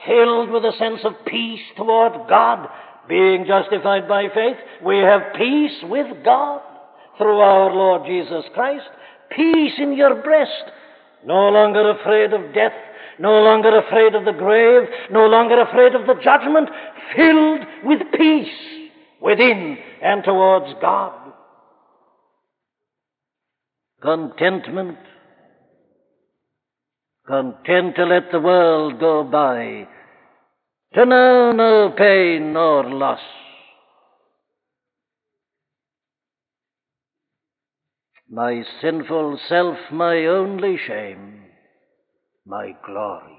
filled 0.07 0.49
with 0.49 0.65
a 0.65 0.75
sense 0.79 1.01
of 1.03 1.13
peace 1.27 1.61
toward 1.77 2.27
God. 2.27 2.69
Being 3.07 3.45
justified 3.45 4.07
by 4.07 4.29
faith, 4.33 4.57
we 4.83 4.97
have 4.97 5.35
peace 5.35 5.83
with 5.83 6.23
God 6.23 6.61
through 7.17 7.39
our 7.39 7.73
Lord 7.73 8.05
Jesus 8.05 8.45
Christ. 8.53 8.87
Peace 9.35 9.73
in 9.77 9.93
your 9.93 10.21
breast. 10.21 10.71
No 11.25 11.49
longer 11.49 11.91
afraid 11.91 12.33
of 12.33 12.53
death, 12.53 12.73
no 13.19 13.41
longer 13.41 13.77
afraid 13.79 14.13
of 14.13 14.25
the 14.25 14.31
grave, 14.31 14.87
no 15.11 15.25
longer 15.25 15.59
afraid 15.61 15.95
of 15.95 16.05
the 16.05 16.21
judgment, 16.23 16.69
filled 17.15 17.61
with 17.83 17.99
peace 18.17 18.47
within 19.21 19.77
and 20.01 20.23
towards 20.23 20.73
God. 20.81 21.33
Contentment 24.01 24.97
content 27.27 27.95
to 27.95 28.05
let 28.05 28.31
the 28.31 28.39
world 28.39 28.99
go 28.99 29.23
by, 29.23 29.87
to 30.93 31.05
know 31.05 31.51
no 31.51 31.91
pain 31.97 32.53
nor 32.53 32.83
loss. 32.83 33.19
My 38.29 38.63
sinful 38.81 39.39
self, 39.47 39.77
my 39.91 40.25
only 40.25 40.77
shame, 40.87 41.43
my 42.45 42.75
glory, 42.85 43.37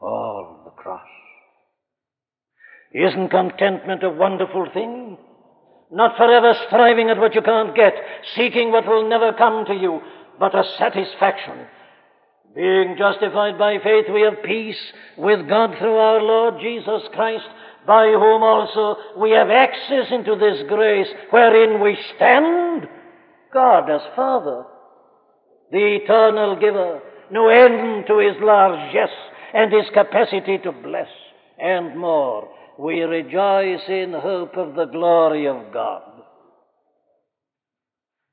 all 0.00 0.62
the 0.64 0.70
cross. 0.70 1.06
Isn't 2.92 3.30
contentment 3.30 4.02
a 4.02 4.10
wonderful 4.10 4.66
thing? 4.74 5.16
Not 5.92 6.16
forever 6.16 6.54
striving 6.66 7.10
at 7.10 7.18
what 7.18 7.34
you 7.34 7.42
can't 7.42 7.74
get, 7.74 7.94
seeking 8.34 8.72
what 8.72 8.86
will 8.86 9.08
never 9.08 9.32
come 9.32 9.64
to 9.66 9.74
you, 9.74 10.00
but 10.38 10.54
a 10.54 10.64
satisfaction. 10.78 11.66
Being 12.54 12.96
justified 12.98 13.58
by 13.58 13.78
faith, 13.78 14.06
we 14.12 14.22
have 14.22 14.42
peace 14.44 14.80
with 15.16 15.48
God 15.48 15.76
through 15.78 15.96
our 15.96 16.20
Lord 16.20 16.54
Jesus 16.60 17.02
Christ, 17.12 17.46
by 17.86 18.06
whom 18.06 18.42
also 18.42 18.96
we 19.18 19.30
have 19.30 19.50
access 19.50 20.10
into 20.10 20.34
this 20.34 20.64
grace 20.68 21.08
wherein 21.30 21.80
we 21.80 21.96
stand. 22.16 22.88
God 23.52 23.90
as 23.90 24.02
Father, 24.14 24.64
the 25.70 25.98
eternal 26.02 26.56
giver, 26.56 27.00
no 27.30 27.48
end 27.48 28.06
to 28.06 28.18
his 28.18 28.36
largesse 28.40 29.10
and 29.54 29.72
his 29.72 29.86
capacity 29.92 30.58
to 30.58 30.72
bless, 30.72 31.08
and 31.58 31.98
more. 31.98 32.48
We 32.78 33.00
rejoice 33.00 33.88
in 33.88 34.12
hope 34.12 34.56
of 34.56 34.74
the 34.74 34.86
glory 34.86 35.46
of 35.46 35.72
God. 35.72 36.02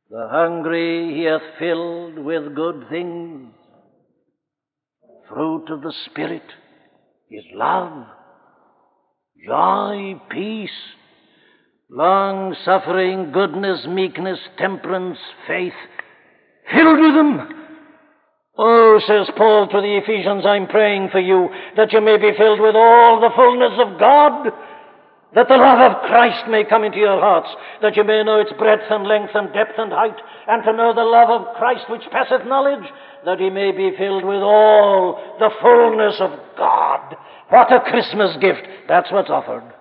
The 0.09 0.27
hungry 0.31 1.15
he 1.15 1.23
hath 1.23 1.41
filled 1.59 2.17
with 2.19 2.55
good 2.55 2.85
things. 2.89 3.53
Fruit 5.27 5.69
of 5.69 5.81
the 5.81 5.93
Spirit 6.05 6.43
is 7.29 7.43
love, 7.53 8.05
joy, 9.45 10.15
peace, 10.31 10.69
long 11.89 12.55
suffering, 12.65 13.31
goodness, 13.31 13.85
meekness, 13.87 14.39
temperance, 14.57 15.17
faith, 15.47 15.73
filled 16.73 16.99
with 16.99 17.13
them. 17.13 17.49
Oh, 18.57 18.99
says 19.07 19.29
Paul 19.37 19.67
to 19.67 19.81
the 19.81 19.97
Ephesians, 20.03 20.45
I'm 20.45 20.67
praying 20.67 21.09
for 21.11 21.19
you 21.19 21.47
that 21.77 21.93
you 21.93 22.01
may 22.01 22.17
be 22.17 22.35
filled 22.35 22.59
with 22.59 22.75
all 22.75 23.21
the 23.21 23.29
fullness 23.35 23.79
of 23.79 23.99
God, 23.99 24.51
that 25.35 25.47
the 25.47 25.55
love 25.55 25.91
of 25.91 26.01
Christ 26.07 26.49
may 26.49 26.65
come 26.65 26.83
into 26.83 26.97
your 26.97 27.21
hearts, 27.21 27.49
that 27.81 27.95
you 27.95 28.03
may 28.03 28.23
know 28.23 28.41
its 28.41 28.51
breadth 28.57 28.89
and 28.89 29.05
length 29.05 29.31
and 29.35 29.53
depth 29.53 29.77
and 29.77 29.91
height, 29.93 30.17
and 30.47 30.63
to 30.63 30.73
know 30.73 30.93
the 30.93 31.03
love 31.03 31.29
of 31.29 31.55
Christ 31.55 31.85
which 31.89 32.09
passeth 32.11 32.47
knowledge, 32.47 32.89
that 33.25 33.39
he 33.39 33.49
may 33.49 33.71
be 33.71 33.95
filled 33.95 34.25
with 34.25 34.41
all 34.41 35.37
the 35.39 35.51
fullness 35.61 36.15
of 36.19 36.31
God. 36.57 37.15
What 37.49 37.71
a 37.71 37.79
Christmas 37.79 38.35
gift! 38.41 38.67
That's 38.89 39.11
what's 39.11 39.29
offered. 39.29 39.76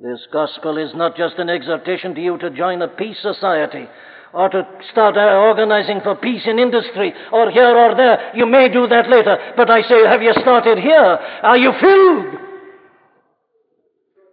This 0.00 0.20
gospel 0.32 0.78
is 0.78 0.94
not 0.94 1.16
just 1.16 1.38
an 1.38 1.50
exhortation 1.50 2.14
to 2.14 2.20
you 2.20 2.38
to 2.38 2.50
join 2.50 2.80
a 2.82 2.88
peace 2.88 3.18
society 3.20 3.88
or 4.32 4.48
to 4.48 4.62
start 4.92 5.16
uh, 5.16 5.34
organizing 5.42 6.00
for 6.02 6.14
peace 6.14 6.42
in 6.46 6.60
industry 6.60 7.12
or 7.32 7.50
here 7.50 7.76
or 7.76 7.96
there. 7.96 8.30
You 8.36 8.46
may 8.46 8.68
do 8.68 8.86
that 8.86 9.10
later, 9.10 9.36
but 9.56 9.68
I 9.68 9.82
say, 9.82 10.06
have 10.06 10.22
you 10.22 10.32
started 10.34 10.78
here? 10.78 11.18
Are 11.42 11.58
you 11.58 11.72
filled? 11.80 12.26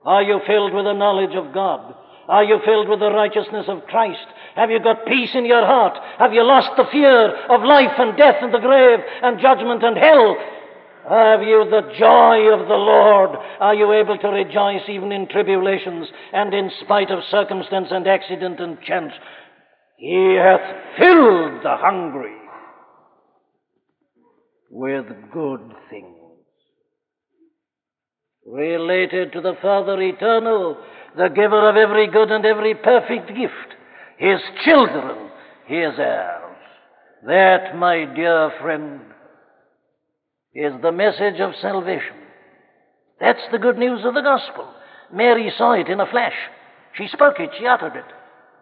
Are 0.06 0.22
you 0.22 0.40
filled 0.46 0.74
with 0.76 0.86
the 0.86 0.94
knowledge 0.94 1.36
of 1.36 1.52
God? 1.52 1.96
Are 2.28 2.44
you 2.44 2.60
filled 2.64 2.88
with 2.88 3.00
the 3.00 3.10
righteousness 3.10 3.66
of 3.68 3.86
Christ? 3.86 4.26
Have 4.56 4.70
you 4.70 4.80
got 4.80 5.08
peace 5.08 5.32
in 5.34 5.46
your 5.46 5.66
heart? 5.66 5.98
Have 6.20 6.34
you 6.34 6.44
lost 6.44 6.78
the 6.78 6.86
fear 6.92 7.30
of 7.50 7.64
life 7.64 7.98
and 7.98 8.16
death 8.16 8.36
and 8.42 8.54
the 8.54 8.60
grave 8.60 9.00
and 9.24 9.40
judgment 9.40 9.84
and 9.84 9.98
hell? 9.98 10.38
Have 11.10 11.44
you 11.44 11.66
the 11.70 11.94
joy 12.00 12.52
of 12.52 12.68
the 12.68 12.74
Lord? 12.74 13.38
Are 13.60 13.76
you 13.76 13.94
able 13.94 14.18
to 14.18 14.28
rejoice 14.30 14.90
even 14.90 15.12
in 15.12 15.28
tribulations 15.28 16.08
and 16.34 16.54
in 16.54 16.72
spite 16.84 17.12
of 17.12 17.20
circumstance 17.30 17.90
and 17.92 18.08
accident 18.08 18.60
and 18.60 18.82
chance? 18.82 19.14
He 19.98 20.36
hath 20.36 20.98
filled 20.98 21.64
the 21.64 21.78
hungry 21.78 22.36
with 24.72 25.06
good 25.32 25.72
things. 25.92 26.16
Related 28.48 29.32
to 29.34 29.42
the 29.42 29.56
Father 29.62 30.02
eternal, 30.02 30.78
the 31.16 31.30
giver 31.30 31.70
of 31.70 31.76
every 31.76 32.08
good 32.08 32.32
and 32.32 32.46
every 32.46 32.74
perfect 32.74 33.28
gift, 33.28 33.76
his 34.18 34.40
children, 34.64 35.30
his 35.68 35.94
heirs. 35.98 36.58
That, 37.26 37.76
my 37.76 38.06
dear 38.16 38.52
friend, 38.62 39.02
is 40.56 40.74
the 40.82 40.92
message 40.92 41.40
of 41.42 41.54
salvation. 41.62 42.16
That's 43.20 43.44
the 43.52 43.60
good 43.60 43.78
news 43.78 44.06
of 44.06 44.14
the 44.14 44.22
gospel. 44.22 44.74
Mary 45.14 45.52
saw 45.58 45.74
it 45.74 45.90
in 45.90 46.00
a 46.00 46.10
flash. 46.10 46.36
She 46.98 47.08
spoke 47.08 47.40
it, 47.40 47.52
she 47.60 47.68
uttered 47.68 47.96
it. 47.96 48.06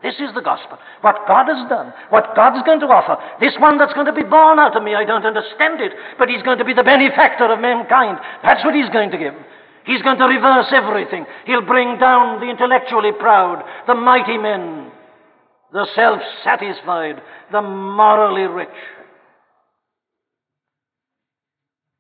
This 0.02 0.16
is 0.16 0.34
the 0.36 0.42
gospel. 0.42 0.78
What 1.00 1.16
God 1.28 1.48
has 1.48 1.70
done, 1.70 1.94
what 2.10 2.36
God's 2.36 2.66
going 2.66 2.82
to 2.82 2.88
offer. 2.88 3.16
This 3.40 3.56
one 3.60 3.78
that's 3.78 3.94
going 3.94 4.08
to 4.08 4.12
be 4.12 4.28
born 4.28 4.60
out 4.60 4.76
of 4.76 4.84
me, 4.84 4.96
I 4.96 5.06
don't 5.06 5.26
understand 5.26 5.80
it, 5.80 5.94
but 6.20 6.28
he's 6.28 6.44
going 6.44 6.58
to 6.58 6.66
be 6.66 6.74
the 6.74 6.84
benefactor 6.84 7.46
of 7.46 7.62
mankind. 7.62 8.20
That's 8.44 8.66
what 8.66 8.76
he's 8.76 8.90
going 8.90 9.12
to 9.12 9.18
give. 9.18 9.34
He's 9.86 10.02
going 10.02 10.18
to 10.18 10.26
reverse 10.26 10.68
everything. 10.74 11.26
He'll 11.46 11.66
bring 11.66 12.00
down 12.00 12.42
the 12.42 12.50
intellectually 12.50 13.12
proud, 13.18 13.64
the 13.88 13.96
mighty 13.96 14.38
men, 14.38 14.92
the 15.72 15.88
self 15.96 16.20
satisfied, 16.44 17.22
the 17.52 17.62
morally 17.62 18.44
rich. 18.44 18.76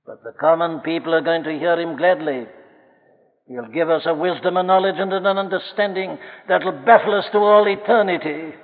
But 0.05 0.23
the 0.23 0.33
common 0.39 0.81
people 0.81 1.13
are 1.13 1.21
going 1.21 1.43
to 1.43 1.57
hear 1.57 1.79
him 1.79 1.97
gladly. 1.97 2.45
He'll 3.47 3.71
give 3.73 3.89
us 3.89 4.03
a 4.05 4.13
wisdom, 4.13 4.57
a 4.57 4.63
knowledge, 4.63 4.95
and 4.97 5.11
an 5.11 5.25
understanding 5.25 6.17
that'll 6.47 6.83
baffle 6.85 7.13
us 7.15 7.25
to 7.31 7.37
all 7.39 7.67
eternity. 7.67 8.55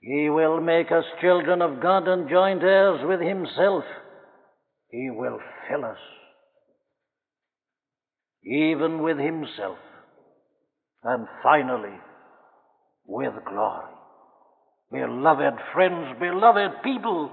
He 0.00 0.28
will 0.30 0.60
make 0.60 0.92
us 0.92 1.04
children 1.20 1.62
of 1.62 1.80
God 1.80 2.06
and 2.06 2.28
joint 2.28 2.62
heirs 2.62 3.00
with 3.04 3.20
Himself. 3.20 3.84
He 4.88 5.10
will 5.10 5.40
fill 5.68 5.84
us, 5.84 5.98
even 8.44 9.02
with 9.02 9.18
Himself, 9.18 9.78
and 11.02 11.26
finally, 11.42 11.98
with 13.04 13.32
glory. 13.44 13.92
Beloved 14.92 15.54
friends, 15.72 16.16
beloved 16.20 16.82
people, 16.84 17.32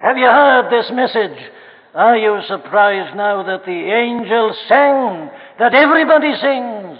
have 0.00 0.16
you 0.16 0.24
heard 0.24 0.70
this 0.70 0.90
message? 0.92 1.38
Are 1.94 2.16
you 2.16 2.40
surprised 2.48 3.16
now 3.16 3.42
that 3.42 3.66
the 3.66 3.70
angels 3.70 4.56
sang, 4.66 5.30
that 5.58 5.74
everybody 5.74 6.32
sings? 6.40 6.98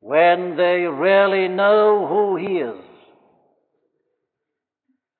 When 0.00 0.56
they 0.56 0.86
really 0.86 1.48
know 1.48 2.06
who 2.08 2.36
He 2.36 2.58
is 2.58 2.84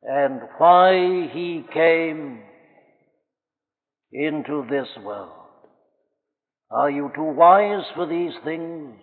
and 0.03 0.41
why 0.57 1.29
He 1.33 1.65
came 1.75 2.41
into 4.13 4.65
this 4.71 4.89
world. 5.05 5.33
Are 6.71 6.91
you 6.91 7.11
too 7.15 7.25
wise 7.25 7.85
for 7.95 8.07
these 8.07 8.33
things? 8.45 8.95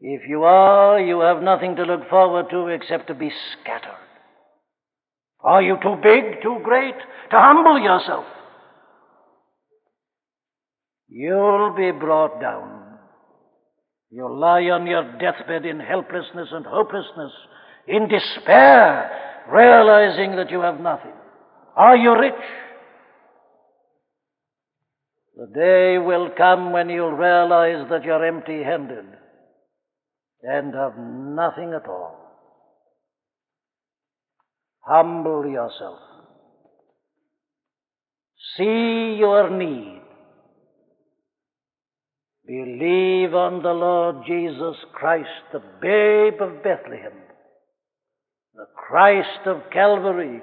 If 0.00 0.28
you 0.28 0.44
are, 0.44 1.00
you 1.00 1.20
have 1.20 1.42
nothing 1.42 1.74
to 1.76 1.82
look 1.82 2.08
forward 2.08 2.50
to 2.50 2.68
except 2.68 3.08
to 3.08 3.14
be 3.14 3.32
scattered. 3.60 3.98
Are 5.40 5.62
you 5.62 5.76
too 5.82 5.96
big, 6.02 6.42
too 6.42 6.60
great 6.62 6.94
to 7.30 7.36
humble 7.36 7.78
yourself? 7.78 8.24
You'll 11.08 11.74
be 11.76 11.90
brought 11.90 12.40
down. 12.40 12.98
You'll 14.10 14.38
lie 14.38 14.62
on 14.70 14.86
your 14.86 15.18
deathbed 15.18 15.66
in 15.66 15.80
helplessness 15.80 16.48
and 16.52 16.64
hopelessness, 16.64 17.32
in 17.86 18.08
despair, 18.08 19.10
realizing 19.50 20.36
that 20.36 20.50
you 20.50 20.60
have 20.60 20.80
nothing. 20.80 21.12
Are 21.76 21.96
you 21.96 22.18
rich? 22.18 22.34
The 25.36 25.46
day 25.54 25.98
will 25.98 26.30
come 26.36 26.72
when 26.72 26.88
you'll 26.88 27.12
realize 27.12 27.88
that 27.90 28.04
you're 28.04 28.24
empty 28.24 28.62
handed 28.62 29.17
and 30.42 30.74
have 30.74 30.96
nothing 30.96 31.72
at 31.74 31.88
all. 31.88 32.16
Humble 34.80 35.46
yourself. 35.46 35.98
See 38.56 39.16
your 39.18 39.50
need. 39.50 40.00
Believe 42.46 43.34
on 43.34 43.62
the 43.62 43.74
Lord 43.74 44.24
Jesus 44.26 44.76
Christ, 44.94 45.28
the 45.52 45.60
babe 45.82 46.40
of 46.40 46.62
Bethlehem, 46.62 47.12
the 48.54 48.64
Christ 48.74 49.46
of 49.46 49.70
Calvary, 49.70 50.40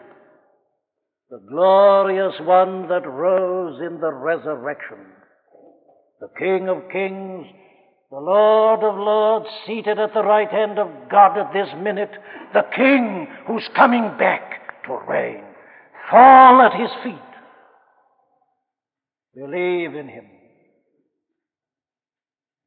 the 1.31 1.41
glorious 1.49 2.35
one 2.41 2.87
that 2.89 3.07
rose 3.07 3.81
in 3.81 3.99
the 3.99 4.13
resurrection, 4.13 4.99
the 6.19 6.29
King 6.37 6.69
of 6.69 6.91
kings 6.91 7.47
the 8.11 8.19
Lord 8.19 8.83
of 8.83 8.95
Lords, 8.95 9.47
seated 9.65 9.99
at 9.99 10.13
the 10.13 10.23
right 10.23 10.49
hand 10.49 10.77
of 10.77 10.87
God 11.09 11.37
at 11.37 11.51
this 11.53 11.69
minute, 11.81 12.11
the 12.53 12.63
King 12.75 13.27
who's 13.47 13.67
coming 13.75 14.17
back 14.17 14.83
to 14.85 14.97
reign. 15.07 15.43
Fall 16.09 16.61
at 16.61 16.79
his 16.79 16.91
feet. 17.03 17.15
Believe 19.35 19.95
in 19.95 20.07
him. 20.07 20.25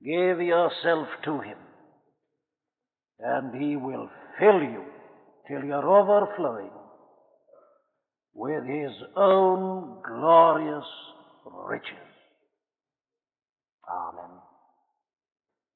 Give 0.05 0.41
yourself 0.41 1.09
to 1.24 1.41
him, 1.41 1.59
and 3.20 3.55
he 3.61 3.76
will 3.76 4.11
fill 4.39 4.61
you 4.62 4.84
till 5.49 5.64
you're 5.64 5.89
overflowing 5.89 6.70
with 8.34 8.64
his 8.64 8.93
own 9.16 9.99
glorious 10.07 10.84
riches. 11.66 11.95
Amen. 13.91 14.38